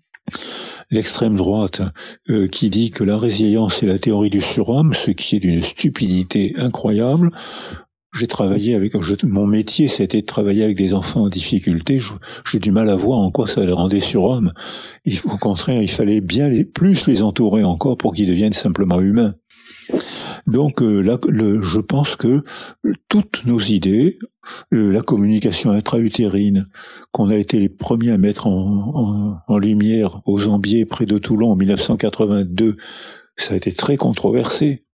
[0.91, 1.81] L'extrême droite
[2.29, 5.63] euh, qui dit que la résilience est la théorie du surhomme, ce qui est d'une
[5.63, 7.31] stupidité incroyable.
[8.15, 8.93] J'ai travaillé avec
[9.25, 11.99] mon métier, c'était de travailler avec des enfants en difficulté.
[12.51, 14.53] J'ai du mal à voir en quoi ça les rendait surhommes.
[15.25, 19.35] Au contraire, il fallait bien les, plus les entourer encore pour qu'ils deviennent simplement humains.
[20.47, 22.43] Donc euh, là, je pense que
[23.09, 24.19] toutes nos idées,
[24.73, 26.67] euh, la communication intra-utérine,
[27.13, 31.53] qu'on a été les premiers à mettre en, en, lumière aux Zambiers près de Toulon
[31.53, 32.77] en 1982,
[33.37, 34.85] ça a été très controversé.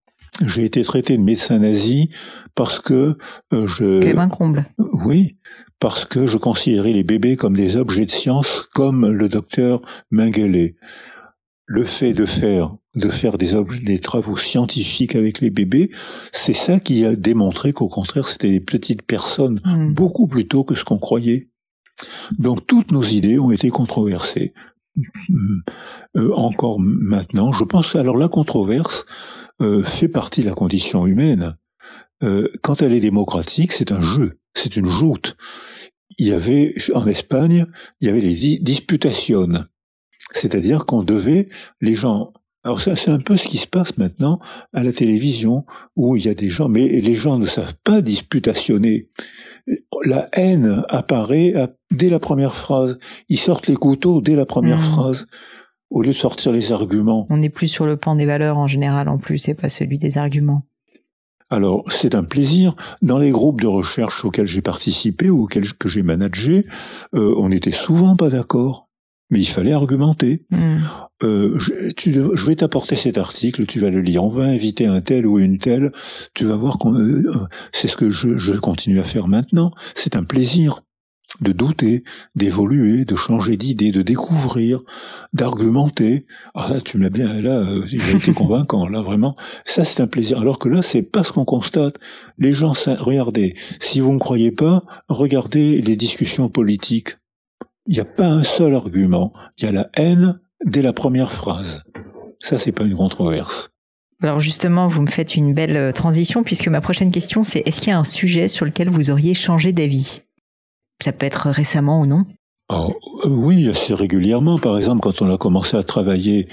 [0.47, 2.10] J'ai été traité de médecin nazi
[2.55, 3.16] parce que
[3.52, 4.01] euh, je...
[4.01, 4.66] Quel comble.
[4.78, 5.36] Oui,
[5.81, 10.74] parce que je considérais les bébés comme des objets de science, comme le docteur Mengele
[11.69, 13.52] le fait de faire de faire des,
[13.82, 15.90] des travaux scientifiques avec les bébés,
[16.32, 19.93] c'est ça qui a démontré qu'au contraire c'était des petites personnes hmm.
[19.93, 21.48] beaucoup plus tôt que ce qu'on croyait.
[22.39, 24.52] Donc toutes nos idées ont été controversées.
[26.16, 29.05] Euh, encore maintenant, je pense alors la controverse
[29.60, 31.56] euh, fait partie de la condition humaine.
[32.22, 35.36] Euh, quand elle est démocratique, c'est un jeu, c'est une joute.
[36.18, 37.66] Il y avait en Espagne,
[38.01, 39.64] il y avait les disputations
[40.32, 41.48] c'est-à-dire qu'on devait,
[41.80, 42.32] les gens,
[42.64, 44.40] alors ça c'est un peu ce qui se passe maintenant
[44.72, 45.64] à la télévision,
[45.97, 49.09] où il y a des gens, mais les gens ne savent pas disputationner.
[50.05, 51.55] La haine apparaît
[51.90, 52.98] dès la première phrase.
[53.28, 54.82] Ils sortent les couteaux dès la première mmh.
[54.82, 55.26] phrase
[55.90, 57.27] au lieu de sortir les arguments.
[57.31, 59.98] On n'est plus sur le pan des valeurs en général en plus, et pas celui
[59.98, 60.62] des arguments.
[61.51, 62.74] Alors, c'est un plaisir.
[63.01, 66.66] Dans les groupes de recherche auxquels j'ai participé ou auxquels que j'ai managé,
[67.15, 68.89] euh, on n'était souvent pas d'accord
[69.31, 70.44] mais il fallait argumenter.
[70.51, 70.78] Hmm.
[71.23, 74.24] Euh, je, tu, je, vais t'apporter cet article, tu vas le lire.
[74.24, 75.93] On va inviter un tel ou une telle.
[76.35, 79.73] Tu vas voir qu'on, euh, euh, c'est ce que je, je, continue à faire maintenant.
[79.94, 80.81] C'est un plaisir
[81.40, 84.80] de douter, d'évoluer, de changer d'idée, de découvrir,
[85.32, 86.26] d'argumenter.
[86.55, 89.36] Ah là, tu me l'as bien, là, euh, a été convaincant, là vraiment.
[89.64, 90.40] Ça, c'est un plaisir.
[90.40, 91.96] Alors que là, c'est pas ce qu'on constate.
[92.38, 97.16] Les gens, regardez, si vous ne croyez pas, regardez les discussions politiques
[97.88, 99.32] il n'y a pas un seul argument.
[99.56, 101.82] Il y a la haine dès la première phrase.
[102.38, 103.70] Ça, c'est pas une controverse.
[104.22, 107.80] Alors justement, vous me faites une belle euh, transition puisque ma prochaine question, c'est est-ce
[107.80, 110.22] qu'il y a un sujet sur lequel vous auriez changé d'avis?
[111.02, 112.24] Ça peut être récemment ou non?
[112.70, 112.94] Oh,
[113.24, 114.58] euh, oui, assez régulièrement.
[114.58, 116.48] Par exemple, quand on a commencé à travailler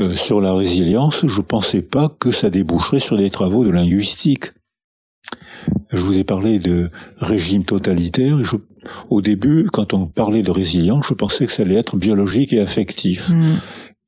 [0.00, 4.46] euh, sur la résilience, je pensais pas que ça déboucherait sur des travaux de linguistique.
[5.92, 8.42] Je vous ai parlé de régime totalitaire.
[8.42, 8.56] Je,
[9.10, 12.60] au début, quand on parlait de résilience, je pensais que ça allait être biologique et
[12.60, 13.30] affectif.
[13.30, 13.56] Mm.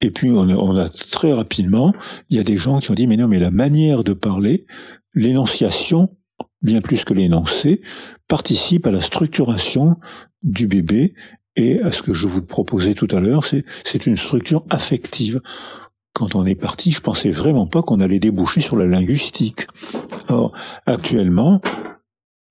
[0.01, 1.94] Et puis on a, on a, très rapidement,
[2.28, 4.66] il y a des gens qui ont dit mais non mais la manière de parler,
[5.14, 6.10] l'énonciation,
[6.63, 7.83] bien plus que l'énoncé,
[8.29, 9.97] participe à la structuration
[10.43, 11.15] du bébé
[11.57, 15.41] et à ce que je vous proposais tout à l'heure, c'est une structure affective
[16.13, 19.67] quand on est parti, je pensais vraiment pas qu'on allait déboucher sur la linguistique.
[20.29, 20.53] Or,
[20.87, 21.61] actuellement,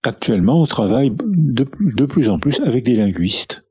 [0.03, 3.63] actuellement, on travaille de, de plus en plus avec des linguistes.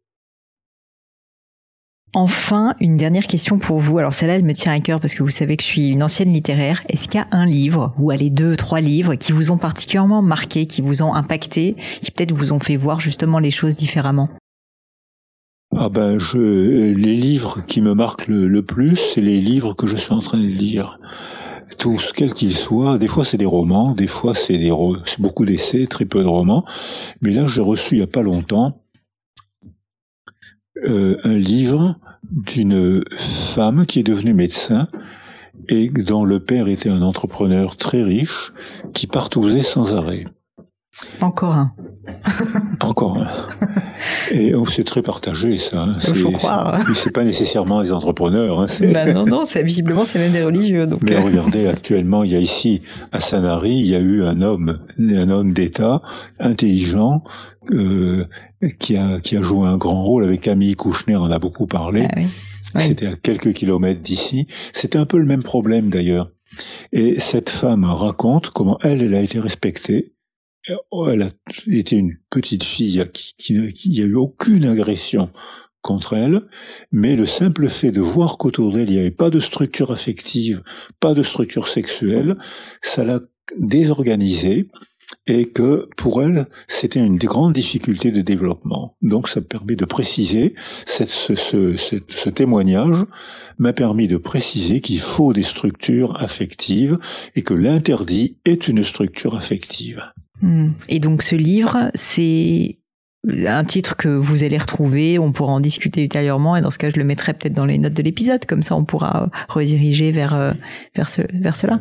[2.12, 3.98] Enfin, une dernière question pour vous.
[3.98, 6.02] Alors celle-là, elle me tient à cœur parce que vous savez que je suis une
[6.02, 6.82] ancienne littéraire.
[6.88, 10.20] Est-ce qu'il y a un livre, ou allez deux, trois livres, qui vous ont particulièrement
[10.20, 14.28] marqué, qui vous ont impacté, qui peut-être vous ont fait voir justement les choses différemment?
[15.76, 19.94] Ah ben, je, les livres qui me marquent le, plus, c'est les livres que je
[19.94, 20.98] suis en train de lire.
[21.78, 22.98] Tous, quels qu'ils soient.
[22.98, 24.72] Des fois, c'est des romans, des fois, c'est des,
[25.20, 26.64] beaucoup d'essais, très peu de romans.
[27.20, 28.80] Mais là, j'ai reçu il y a pas longtemps
[30.84, 31.96] euh, un livre
[32.30, 34.88] d'une femme qui est devenue médecin
[35.68, 38.52] et dont le père était un entrepreneur très riche
[38.94, 40.26] qui partousait sans arrêt.
[41.20, 41.72] Encore un.
[42.80, 43.18] Encore.
[44.30, 45.82] Et oh, c'est très partagé, ça.
[45.82, 45.96] Hein.
[46.08, 46.80] Il faut croire.
[46.94, 48.60] C'est pas nécessairement les entrepreneurs.
[48.60, 50.86] Hein, bah non, non, c'est visiblement c'est même des religieux.
[50.86, 51.20] Donc Mais euh.
[51.20, 52.82] regardez, actuellement, il y a ici
[53.12, 56.02] à Sanary, il y a eu un homme, un homme d'État
[56.38, 57.22] intelligent
[57.70, 58.24] euh,
[58.78, 61.16] qui a qui a joué un grand rôle avec Camille Kouchner.
[61.16, 62.08] On a beaucoup parlé.
[62.74, 64.46] Ah C'était à quelques kilomètres d'ici.
[64.72, 66.30] C'était un peu le même problème d'ailleurs.
[66.92, 70.12] Et cette femme raconte comment elle, elle a été respectée
[71.08, 71.30] elle a
[71.66, 73.54] été une petite fille qui,
[73.90, 75.30] n'y a eu aucune agression
[75.82, 76.42] contre elle,
[76.92, 80.62] mais le simple fait de voir qu'autour d'elle il n'y avait pas de structure affective,
[81.00, 82.36] pas de structure sexuelle,
[82.82, 83.20] ça l'a
[83.58, 84.68] désorganisée
[85.26, 88.96] et que pour elle, c'était une des grandes difficultés de développement.
[89.02, 90.54] Donc ça permet de préciser,
[90.86, 93.04] ce témoignage
[93.58, 96.98] m'a permis de préciser qu'il faut des structures affectives
[97.34, 100.02] et que l'interdit est une structure affective.
[100.42, 100.70] Hmm.
[100.88, 102.78] Et donc ce livre, c'est
[103.28, 106.88] un titre que vous allez retrouver, on pourra en discuter ultérieurement et dans ce cas
[106.88, 110.34] je le mettrai peut-être dans les notes de l'épisode, comme ça on pourra rediriger vers,
[110.34, 110.52] euh,
[110.94, 111.80] vers, ce, vers cela.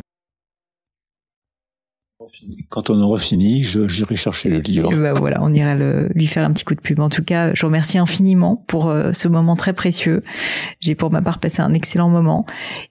[2.69, 4.93] Quand on aura fini, j'irai chercher le livre.
[4.95, 6.99] Bah voilà, on ira le, lui faire un petit coup de pub.
[6.99, 10.23] En tout cas, je vous remercie infiniment pour euh, ce moment très précieux.
[10.79, 12.45] J'ai pour ma part passé un excellent moment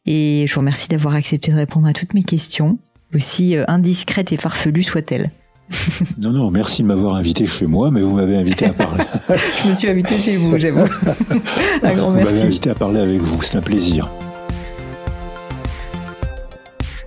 [0.07, 2.79] et je vous remercie d'avoir accepté de répondre à toutes mes questions,
[3.15, 5.31] aussi euh, indiscrètes et farfelues soient-elles.
[6.19, 9.05] non, non, merci de m'avoir invité chez moi, mais vous m'avez invité à parler.
[9.63, 10.81] je me suis invité chez vous, j'avoue.
[11.83, 12.25] un grand merci.
[12.25, 14.09] Vous m'avez invité à parler avec vous, c'est un plaisir.